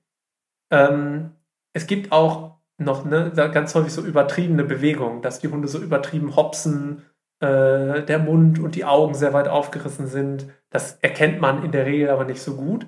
[0.70, 1.32] Ähm,
[1.72, 6.36] es gibt auch noch ne, ganz häufig so übertriebene Bewegungen, dass die Hunde so übertrieben
[6.36, 7.02] hopsen,
[7.40, 10.46] äh, der Mund und die Augen sehr weit aufgerissen sind.
[10.70, 12.86] Das erkennt man in der Regel aber nicht so gut.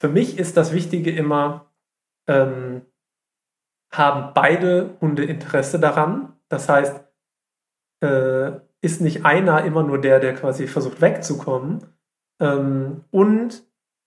[0.00, 1.72] Für mich ist das Wichtige immer,
[2.28, 2.82] ähm,
[3.90, 6.37] haben beide Hunde Interesse daran?
[6.48, 7.00] Das heißt,
[8.02, 11.84] äh, ist nicht einer immer nur der, der quasi versucht wegzukommen?
[12.40, 13.64] Ähm, und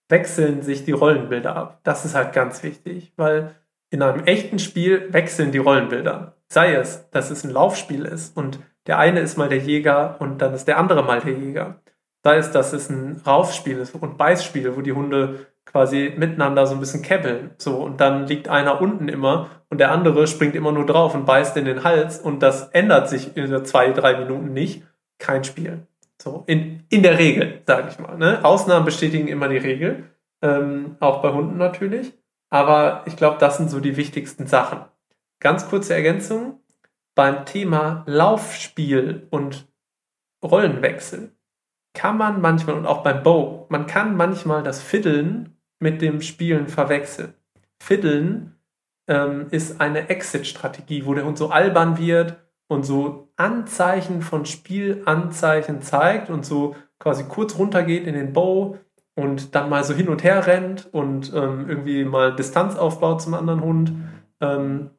[0.10, 1.80] wechseln sich die Rollenbilder ab.
[1.84, 3.56] Das ist halt ganz wichtig, weil
[3.90, 6.36] in einem echten Spiel wechseln die Rollenbilder.
[6.50, 10.42] Sei es, dass es ein Laufspiel ist und der eine ist mal der Jäger und
[10.42, 11.82] dann ist der andere mal der Jäger.
[12.24, 16.74] Sei es, dass es ein Raufspiel ist und Beißspiel, wo die Hunde quasi miteinander so
[16.74, 17.52] ein bisschen kebbeln.
[17.58, 21.26] So, und dann liegt einer unten immer und der andere springt immer nur drauf und
[21.26, 24.84] beißt in den Hals und das ändert sich in zwei, drei Minuten nicht.
[25.20, 25.88] Kein Spiel.
[26.22, 28.18] So, in, in der Regel, sage ich mal.
[28.18, 28.44] Ne?
[28.44, 30.04] Ausnahmen bestätigen immer die Regel.
[30.42, 32.14] Ähm, auch bei Hunden natürlich.
[32.50, 34.82] Aber ich glaube, das sind so die wichtigsten Sachen.
[35.40, 36.60] Ganz kurze Ergänzung.
[37.16, 39.68] Beim Thema Laufspiel und
[40.44, 41.32] Rollenwechsel
[41.94, 46.68] kann man manchmal, und auch beim Bow, man kann manchmal das Fiddeln mit dem Spielen
[46.68, 47.34] verwechseln.
[47.82, 48.56] Fiddeln
[49.08, 52.38] ähm, ist eine Exit-Strategie, wo der Hund so albern wird
[52.68, 58.78] und so Anzeichen von Spielanzeichen zeigt und so quasi kurz runtergeht in den Bow
[59.16, 63.34] und dann mal so hin und her rennt und ähm, irgendwie mal Distanz aufbaut zum
[63.34, 63.92] anderen Hund.
[64.40, 64.92] Ähm,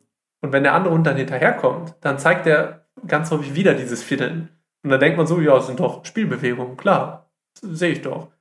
[0.42, 4.48] und wenn der andere Hund dann hinterherkommt, dann zeigt er ganz häufig wieder dieses Fiddeln.
[4.84, 7.30] Und dann denkt man so, ja, es sind doch Spielbewegungen, klar,
[7.60, 8.32] sehe ich doch.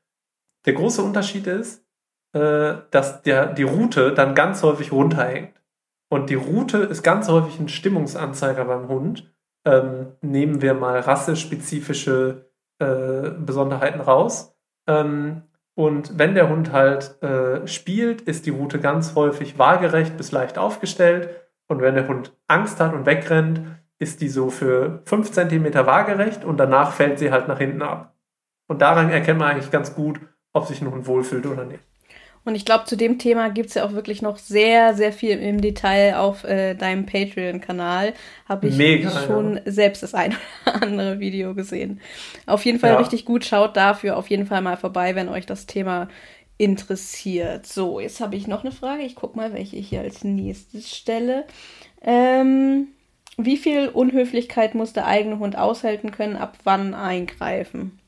[0.65, 1.85] Der große Unterschied ist,
[2.33, 5.61] äh, dass der, die Route dann ganz häufig runterhängt.
[6.09, 9.33] Und die Route ist ganz häufig ein Stimmungsanzeiger beim Hund.
[9.65, 14.55] Ähm, nehmen wir mal rassespezifische äh, Besonderheiten raus.
[14.87, 15.43] Ähm,
[15.75, 20.57] und wenn der Hund halt äh, spielt, ist die Route ganz häufig waagerecht bis leicht
[20.57, 21.29] aufgestellt.
[21.67, 23.61] Und wenn der Hund Angst hat und wegrennt,
[24.01, 28.15] ist die so für 5 cm waagerecht und danach fällt sie halt nach hinten ab.
[28.67, 30.19] Und daran erkennt man eigentlich ganz gut,
[30.53, 31.83] ob sich ein Hund wohlfühlt oder nicht.
[32.43, 35.37] Und ich glaube, zu dem Thema gibt es ja auch wirklich noch sehr, sehr viel
[35.37, 38.15] im Detail auf äh, deinem Patreon-Kanal.
[38.49, 39.61] Habe ich Mega, schon ja.
[39.71, 42.01] selbst das ein oder andere Video gesehen.
[42.47, 42.97] Auf jeden Fall ja.
[42.97, 43.45] richtig gut.
[43.45, 46.07] Schaut dafür auf jeden Fall mal vorbei, wenn euch das Thema
[46.57, 47.67] interessiert.
[47.67, 49.03] So, jetzt habe ich noch eine Frage.
[49.03, 51.45] Ich gucke mal, welche ich hier als nächstes stelle.
[52.01, 52.87] Ähm,
[53.37, 57.99] wie viel Unhöflichkeit muss der eigene Hund aushalten können, ab wann eingreifen?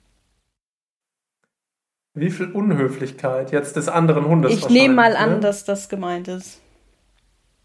[2.16, 4.52] Wie viel Unhöflichkeit jetzt des anderen Hundes?
[4.52, 5.40] Ich nehme mal an, ne?
[5.40, 6.62] dass das gemeint ist.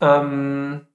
[0.01, 0.86] Ähm,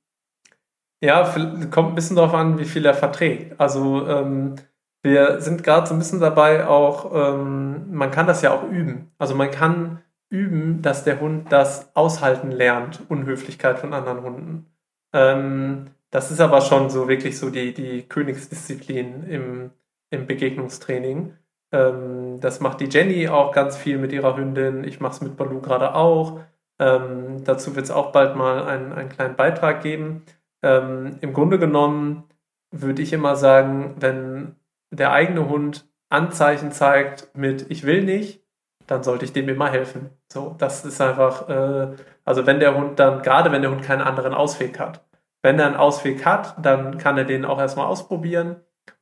[1.01, 1.23] ja,
[1.69, 3.59] kommt ein bisschen darauf an, wie viel er verträgt.
[3.59, 4.55] Also ähm,
[5.03, 9.11] wir sind gerade so ein bisschen dabei auch, ähm, man kann das ja auch üben.
[9.19, 14.65] Also man kann üben, dass der Hund das aushalten lernt, Unhöflichkeit von anderen Hunden.
[15.11, 19.71] Ähm, das ist aber schon so wirklich so die, die Königsdisziplin im,
[20.11, 21.33] im Begegnungstraining.
[21.71, 24.83] Ähm, das macht die Jenny auch ganz viel mit ihrer Hündin.
[24.83, 26.39] Ich mache es mit Balu gerade auch.
[26.77, 30.23] Ähm, dazu wird es auch bald mal einen, einen kleinen Beitrag geben.
[30.61, 32.25] Ähm, Im Grunde genommen
[32.69, 34.55] würde ich immer sagen, wenn
[34.91, 38.43] der eigene Hund Anzeichen zeigt mit Ich will nicht,
[38.85, 40.11] dann sollte ich dem immer helfen.
[40.31, 44.03] So, das ist einfach, äh, also wenn der Hund dann, gerade wenn der Hund keinen
[44.03, 45.03] anderen Ausweg hat,
[45.43, 48.55] wenn er einen Ausweg hat, dann kann er den auch erstmal ausprobieren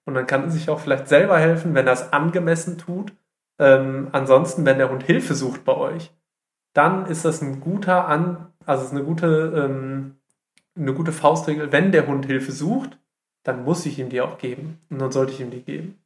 [0.06, 3.14] und dann kann er sich auch vielleicht selber helfen, wenn er es angemessen tut.
[3.60, 6.12] Ähm, ansonsten, wenn der Hund Hilfe sucht bei euch,
[6.74, 10.16] dann ist das ein guter An, also ist eine gute, ähm,
[10.76, 11.72] eine gute Faustregel.
[11.72, 12.98] Wenn der Hund Hilfe sucht,
[13.44, 16.00] dann muss ich ihm die auch geben und dann sollte ich ihm die geben.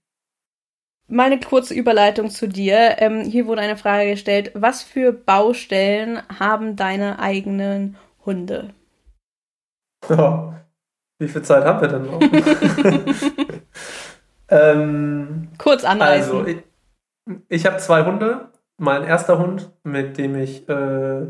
[1.08, 2.96] Meine kurze Überleitung zu dir.
[2.98, 7.96] Ähm, hier wurde eine Frage gestellt: Was für Baustellen haben deine eigenen
[8.26, 8.74] Hunde?
[10.10, 10.56] Ja,
[11.20, 12.20] wie viel Zeit haben wir denn noch?
[14.50, 16.38] ähm, Kurz anreißen.
[16.38, 16.64] Also, ich,
[17.48, 18.50] ich habe zwei Hunde.
[18.78, 21.28] Mein erster Hund, mit dem ich äh,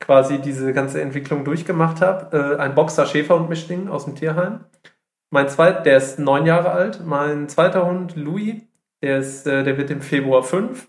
[0.00, 4.64] quasi diese ganze Entwicklung durchgemacht habe, äh, ein Boxer Schäferhund Mischling aus dem Tierheim.
[5.30, 7.04] Mein zweiter, der ist neun Jahre alt.
[7.04, 8.62] Mein zweiter Hund, Louis,
[9.02, 10.88] der, ist, äh, der wird im Februar fünf.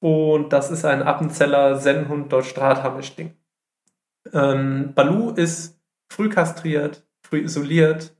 [0.00, 3.34] Und das ist ein Appenzeller Sennhund Deutsch Drahthaar-Mischling.
[4.32, 5.77] Ähm, Balu ist
[6.08, 8.14] früh kastriert, früh isoliert,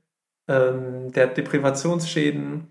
[0.47, 2.67] ähm, der hat Deprivationsschäden,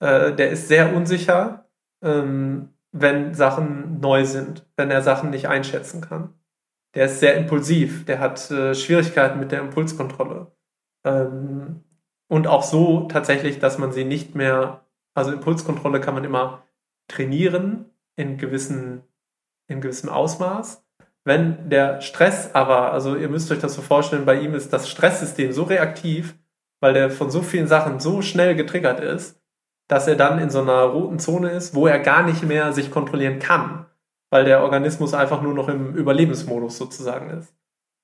[0.00, 1.68] äh, der ist sehr unsicher,
[2.02, 6.34] ähm, wenn Sachen neu sind, wenn er Sachen nicht einschätzen kann.
[6.94, 10.52] Der ist sehr impulsiv, der hat äh, Schwierigkeiten mit der Impulskontrolle.
[11.04, 11.84] Ähm,
[12.28, 16.64] und auch so tatsächlich, dass man sie nicht mehr, also Impulskontrolle kann man immer
[17.08, 17.86] trainieren
[18.16, 19.02] in gewissen,
[19.68, 20.81] in gewissem Ausmaß.
[21.24, 24.88] Wenn der Stress aber, also ihr müsst euch das so vorstellen, bei ihm ist das
[24.88, 26.36] Stresssystem so reaktiv,
[26.80, 29.40] weil der von so vielen Sachen so schnell getriggert ist,
[29.88, 32.90] dass er dann in so einer roten Zone ist, wo er gar nicht mehr sich
[32.90, 33.86] kontrollieren kann,
[34.30, 37.54] weil der Organismus einfach nur noch im Überlebensmodus sozusagen ist.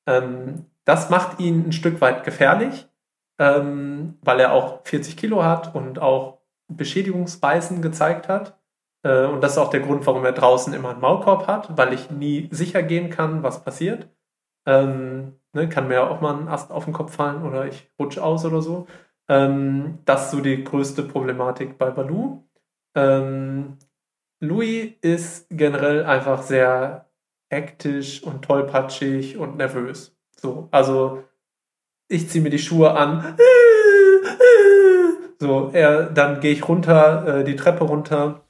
[0.06, 2.88] Ähm, das macht ihn ein Stück weit gefährlich,
[3.38, 6.38] ähm, weil er auch 40 Kilo hat und auch
[6.68, 8.57] Beschädigungsbeißen gezeigt hat.
[9.08, 11.94] Äh, und das ist auch der Grund, warum er draußen immer einen Maulkorb hat, weil
[11.94, 14.08] ich nie sicher gehen kann, was passiert.
[14.66, 18.22] Ähm, ne, kann mir auch mal ein Ast auf den Kopf fallen oder ich rutsche
[18.22, 18.86] aus oder so.
[19.28, 22.42] Ähm, das ist so die größte Problematik bei Balu.
[22.94, 23.78] Ähm,
[24.40, 27.06] Louis ist generell einfach sehr
[27.50, 30.14] hektisch und tollpatschig und nervös.
[30.36, 31.24] So, also
[32.08, 33.36] ich ziehe mir die Schuhe an.
[35.40, 38.42] So, er, dann gehe ich runter, äh, die Treppe runter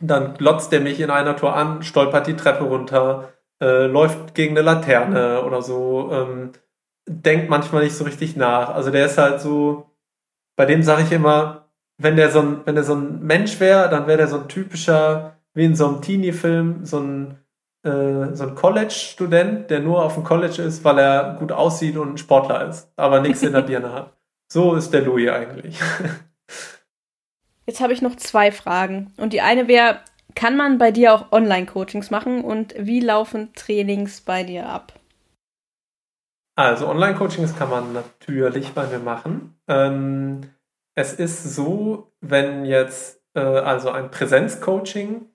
[0.00, 4.56] dann glotzt er mich in einer Tour an, stolpert die Treppe runter, äh, läuft gegen
[4.56, 6.52] eine Laterne oder so, ähm,
[7.06, 8.70] denkt manchmal nicht so richtig nach.
[8.70, 9.90] Also der ist halt so,
[10.56, 11.68] bei dem sage ich immer,
[11.98, 14.48] wenn der so ein, wenn der so ein Mensch wäre, dann wäre der so ein
[14.48, 17.38] typischer, wie in so einem Teenie-Film, so ein,
[17.84, 22.14] äh, so ein College-Student, der nur auf dem College ist, weil er gut aussieht und
[22.14, 24.12] ein Sportler ist, aber nichts in der Birne hat.
[24.48, 25.78] So ist der Louis eigentlich.
[27.66, 29.12] Jetzt habe ich noch zwei Fragen.
[29.16, 30.00] Und die eine wäre,
[30.34, 34.94] kann man bei dir auch Online-Coachings machen und wie laufen Trainings bei dir ab?
[36.56, 39.56] Also Online-Coachings kann man natürlich bei mir machen.
[39.68, 40.42] Ähm,
[40.94, 45.26] es ist so, wenn jetzt äh, also ein Präsenz-Coaching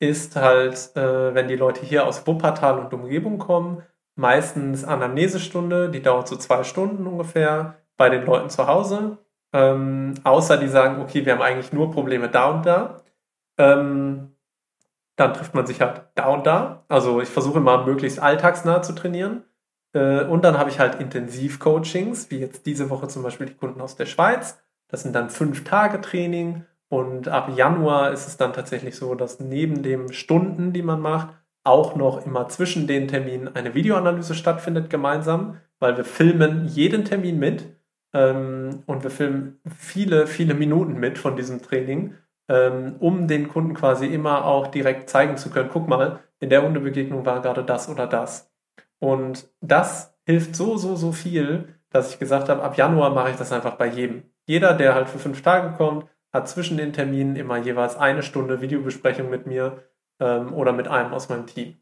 [0.00, 3.82] ist halt, äh, wenn die Leute hier aus Wuppertal und Umgebung kommen,
[4.14, 9.18] meistens Anamnesestunde, die dauert so zwei Stunden ungefähr bei den Leuten zu Hause.
[9.52, 13.02] Ähm, außer die sagen, okay, wir haben eigentlich nur Probleme da und da.
[13.58, 14.34] Ähm,
[15.16, 16.84] dann trifft man sich halt da und da.
[16.88, 19.44] Also ich versuche immer möglichst alltagsnah zu trainieren.
[19.92, 23.80] Äh, und dann habe ich halt Intensivcoachings, wie jetzt diese Woche zum Beispiel die Kunden
[23.80, 24.62] aus der Schweiz.
[24.88, 26.64] Das sind dann fünf Tage Training.
[26.88, 31.28] Und ab Januar ist es dann tatsächlich so, dass neben den Stunden, die man macht,
[31.64, 37.38] auch noch immer zwischen den Terminen eine Videoanalyse stattfindet gemeinsam, weil wir filmen jeden Termin
[37.38, 37.77] mit
[38.12, 42.14] ähm, und wir filmen viele, viele Minuten mit von diesem Training,
[42.48, 46.62] ähm, um den Kunden quasi immer auch direkt zeigen zu können, guck mal, in der
[46.62, 48.50] Hundebegegnung war gerade das oder das.
[48.98, 53.36] Und das hilft so, so, so viel, dass ich gesagt habe, ab Januar mache ich
[53.36, 54.24] das einfach bei jedem.
[54.46, 58.60] Jeder, der halt für fünf Tage kommt, hat zwischen den Terminen immer jeweils eine Stunde
[58.60, 59.84] Videobesprechung mit mir
[60.20, 61.78] ähm, oder mit einem aus meinem Team.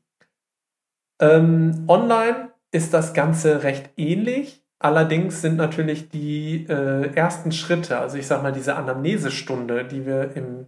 [1.20, 4.65] Ähm, online ist das Ganze recht ähnlich.
[4.78, 10.36] Allerdings sind natürlich die äh, ersten Schritte, also ich sage mal diese Anamnesestunde, die wir
[10.36, 10.66] im,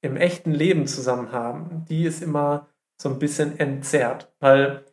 [0.00, 2.68] im echten Leben zusammen haben, die ist immer
[3.00, 4.84] so ein bisschen entzerrt, weil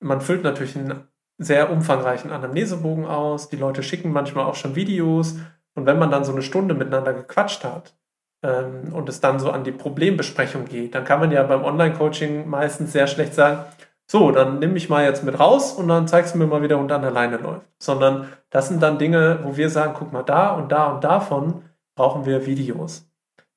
[0.00, 1.08] man füllt natürlich einen
[1.38, 5.36] sehr umfangreichen Anamnesebogen aus, die Leute schicken manchmal auch schon Videos.
[5.74, 7.96] Und wenn man dann so eine Stunde miteinander gequatscht hat
[8.42, 12.48] ähm, und es dann so an die Problembesprechung geht, dann kann man ja beim Online-Coaching
[12.48, 13.64] meistens sehr schlecht sagen,
[14.12, 16.68] so, dann nimm mich mal jetzt mit raus und dann zeigst du mir mal, wie
[16.68, 17.66] der Hund an der Leine läuft.
[17.78, 21.62] Sondern das sind dann Dinge, wo wir sagen, guck mal, da und da und davon
[21.94, 23.10] brauchen wir Videos.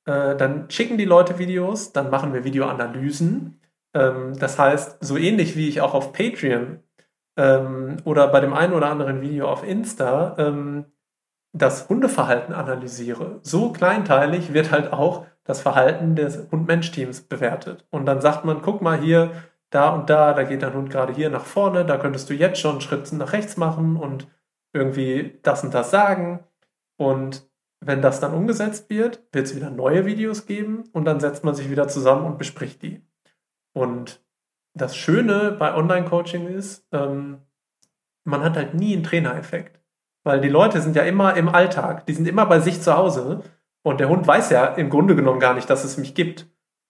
[0.06, 3.60] Äh, dann schicken die Leute Videos, dann machen wir Videoanalysen.
[3.92, 6.80] Ähm, das heißt, so ähnlich wie ich auch auf Patreon
[7.36, 10.86] ähm, oder bei dem einen oder anderen Video auf Insta ähm,
[11.52, 17.86] das Hundeverhalten analysiere, so kleinteilig wird halt auch das Verhalten des Hund-Mensch-Teams bewertet.
[17.90, 19.32] Und dann sagt man, guck mal hier,
[19.70, 22.60] da und da, da geht dein Hund gerade hier nach vorne, da könntest du jetzt
[22.60, 24.28] schon einen Schritt nach rechts machen und
[24.72, 26.44] irgendwie das und das sagen.
[26.96, 27.48] Und
[27.80, 31.54] wenn das dann umgesetzt wird, wird es wieder neue Videos geben und dann setzt man
[31.54, 33.02] sich wieder zusammen und bespricht die.
[33.74, 34.24] Und
[34.74, 37.42] das Schöne bei Online-Coaching ist, ähm,
[38.24, 39.80] man hat halt nie einen Trainereffekt.
[40.24, 43.42] Weil die Leute sind ja immer im Alltag, die sind immer bei sich zu Hause
[43.82, 46.48] und der Hund weiß ja im Grunde genommen gar nicht, dass es mich gibt.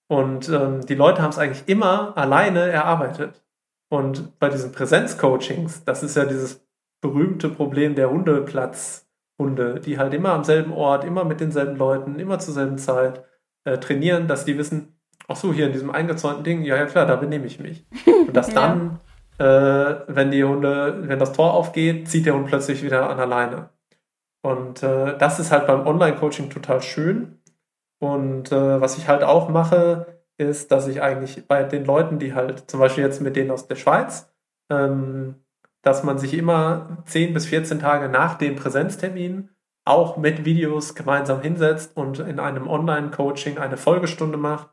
[0.09, 3.43] Und ähm, die Leute haben es eigentlich immer alleine erarbeitet.
[3.89, 6.67] Und bei diesen Präsenzcoachings, das ist ja dieses
[7.01, 12.39] berühmte Problem der Hundeplatzhunde, die halt immer am selben Ort, immer mit denselben Leuten, immer
[12.39, 13.25] zur selben Zeit
[13.65, 14.97] äh, trainieren, dass die wissen,
[15.29, 17.85] ach so, hier in diesem eingezäunten Ding, ja, ja klar, da benehme ich mich.
[18.07, 19.01] Und dass dann,
[19.39, 19.91] ja.
[19.91, 23.71] äh, wenn die Hunde, wenn das Tor aufgeht, zieht der Hund plötzlich wieder an alleine.
[24.43, 27.41] Und äh, das ist halt beim Online-Coaching total schön,
[27.99, 32.35] und äh, was ich halt auch mache, ist, dass ich eigentlich bei den Leuten, die
[32.35, 34.31] halt zum Beispiel jetzt mit denen aus der Schweiz,
[34.71, 35.37] ähm,
[35.83, 39.51] dass man sich immer 10 bis 14 Tage nach dem Präsenztermin
[39.85, 44.69] auch mit Videos gemeinsam hinsetzt und in einem Online-Coaching eine Folgestunde macht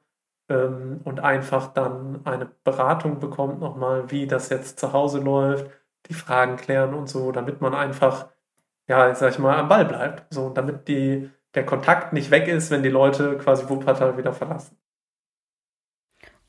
[0.49, 5.69] ähm, und einfach dann eine Beratung bekommt nochmal, wie das jetzt zu Hause läuft,
[6.07, 8.29] die Fragen klären und so, damit man einfach,
[8.87, 10.33] ja, sag ich mal, am Ball bleibt.
[10.33, 14.77] So, damit die der Kontakt nicht weg ist, wenn die Leute quasi Wuppertal wieder verlassen.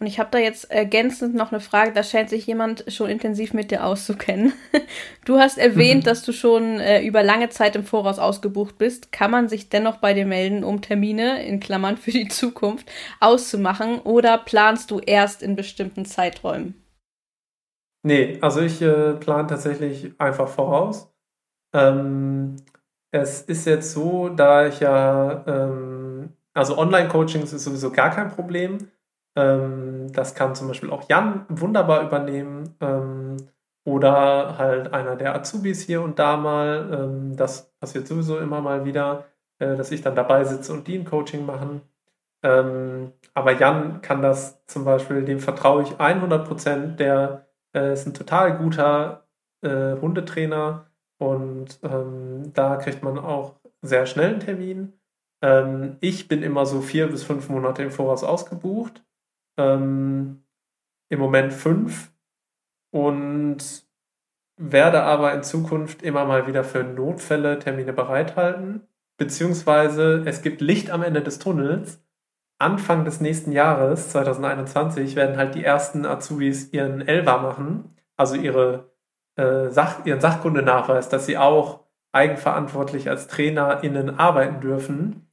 [0.01, 3.55] Und ich habe da jetzt ergänzend noch eine Frage, da scheint sich jemand schon intensiv
[3.55, 4.53] mit dir auszukennen.
[5.25, 6.05] Du hast erwähnt, mhm.
[6.09, 9.11] dass du schon äh, über lange Zeit im Voraus ausgebucht bist.
[9.11, 12.91] Kann man sich dennoch bei dir melden, um Termine, in Klammern für die Zukunft,
[13.21, 16.75] auszumachen oder planst du erst in bestimmten Zeiträumen?
[18.03, 21.11] Nee, also ich äh, plane tatsächlich einfach voraus.
[21.73, 22.57] Ähm,
[23.15, 28.89] es ist jetzt so, da ich ja, ähm, also Online-Coachings ist sowieso gar kein Problem.
[29.37, 32.75] Ähm, das kann zum Beispiel auch Jan wunderbar übernehmen.
[32.81, 33.37] Ähm,
[33.85, 36.91] oder halt einer der Azubis hier und da mal.
[36.93, 39.27] Ähm, das passiert sowieso immer mal wieder,
[39.61, 41.83] äh, dass ich dann dabei sitze und die ein Coaching machen.
[42.43, 47.01] Ähm, aber Jan kann das zum Beispiel, dem vertraue ich 100 Prozent.
[47.01, 49.29] Der äh, ist ein total guter
[49.63, 50.87] äh, Hundetrainer
[51.25, 54.93] und ähm, da kriegt man auch sehr schnell einen Termin.
[55.43, 59.05] Ähm, ich bin immer so vier bis fünf Monate im Voraus ausgebucht.
[59.57, 60.45] Ähm,
[61.09, 62.13] Im Moment fünf.
[62.91, 63.85] Und
[64.57, 68.87] werde aber in Zukunft immer mal wieder für Notfälle Termine bereithalten.
[69.17, 72.01] Beziehungsweise es gibt Licht am Ende des Tunnels.
[72.59, 78.94] Anfang des nächsten Jahres, 2021, werden halt die ersten Azubis ihren Elva machen, also ihre
[79.37, 81.81] äh, Sach ihren Sachkundenachweis, dass sie auch
[82.13, 85.29] eigenverantwortlich als TrainerInnen arbeiten dürfen.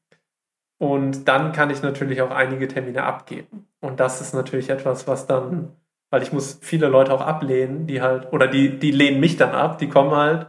[0.80, 3.68] Und dann kann ich natürlich auch einige Termine abgeben.
[3.82, 5.76] Und das ist natürlich etwas, was dann,
[6.10, 9.52] weil ich muss viele Leute auch ablehnen, die halt, oder die, die lehnen mich dann
[9.52, 10.48] ab, die kommen halt,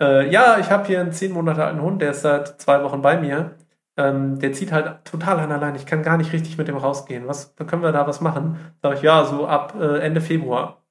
[0.00, 3.02] äh, ja, ich habe hier einen zehn Monate alten Hund, der ist seit zwei Wochen
[3.02, 3.56] bei mir.
[3.96, 5.74] Ähm, der zieht halt total an allein.
[5.74, 7.26] Ich kann gar nicht richtig mit dem rausgehen.
[7.28, 8.58] Was können wir da was machen?
[8.82, 10.82] Sag ich, ja, so ab äh, Ende Februar.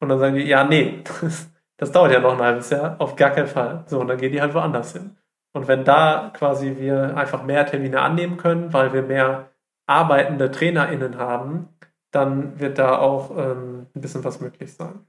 [0.00, 3.16] Und dann sagen die, ja, nee, das, das dauert ja noch ein halbes Jahr, auf
[3.16, 3.84] gar keinen Fall.
[3.86, 5.16] So, und dann gehen die halt woanders hin.
[5.52, 9.50] Und wenn da quasi wir einfach mehr Termine annehmen können, weil wir mehr
[9.86, 11.68] arbeitende TrainerInnen haben,
[12.12, 15.00] dann wird da auch ähm, ein bisschen was möglich sein.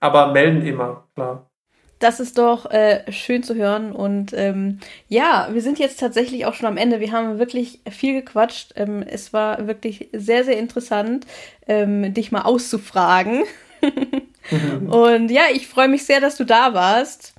[0.00, 1.50] Aber melden immer, klar.
[1.98, 3.92] Das ist doch äh, schön zu hören.
[3.92, 7.00] Und ähm, ja, wir sind jetzt tatsächlich auch schon am Ende.
[7.00, 8.72] Wir haben wirklich viel gequatscht.
[8.76, 11.26] Ähm, es war wirklich sehr, sehr interessant,
[11.66, 13.44] ähm, dich mal auszufragen.
[14.88, 17.34] Und ja, ich freue mich sehr, dass du da warst.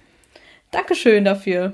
[0.71, 1.73] Dankeschön dafür.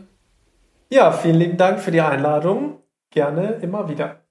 [0.89, 2.79] Ja, vielen lieben Dank für die Einladung.
[3.09, 4.22] Gerne immer wieder.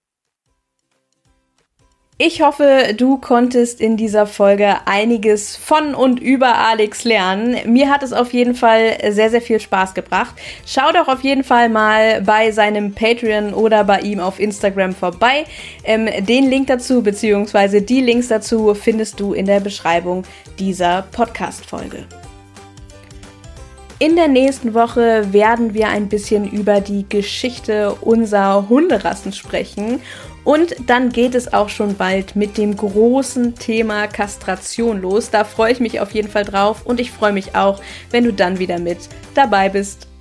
[2.25, 7.57] Ich hoffe, du konntest in dieser Folge einiges von und über Alex lernen.
[7.67, 10.37] Mir hat es auf jeden Fall sehr, sehr viel Spaß gebracht.
[10.65, 15.47] Schau doch auf jeden Fall mal bei seinem Patreon oder bei ihm auf Instagram vorbei.
[15.83, 20.23] Ähm, den Link dazu, beziehungsweise die Links dazu findest du in der Beschreibung
[20.61, 22.05] dieser Podcast-Folge.
[23.99, 30.01] In der nächsten Woche werden wir ein bisschen über die Geschichte unserer Hunderassen sprechen
[30.45, 35.31] und dann geht es auch schon bald mit dem großen Thema Kastration los.
[35.31, 38.33] Da freue ich mich auf jeden Fall drauf und ich freue mich auch, wenn du
[38.33, 38.99] dann wieder mit
[39.35, 40.12] dabei bist.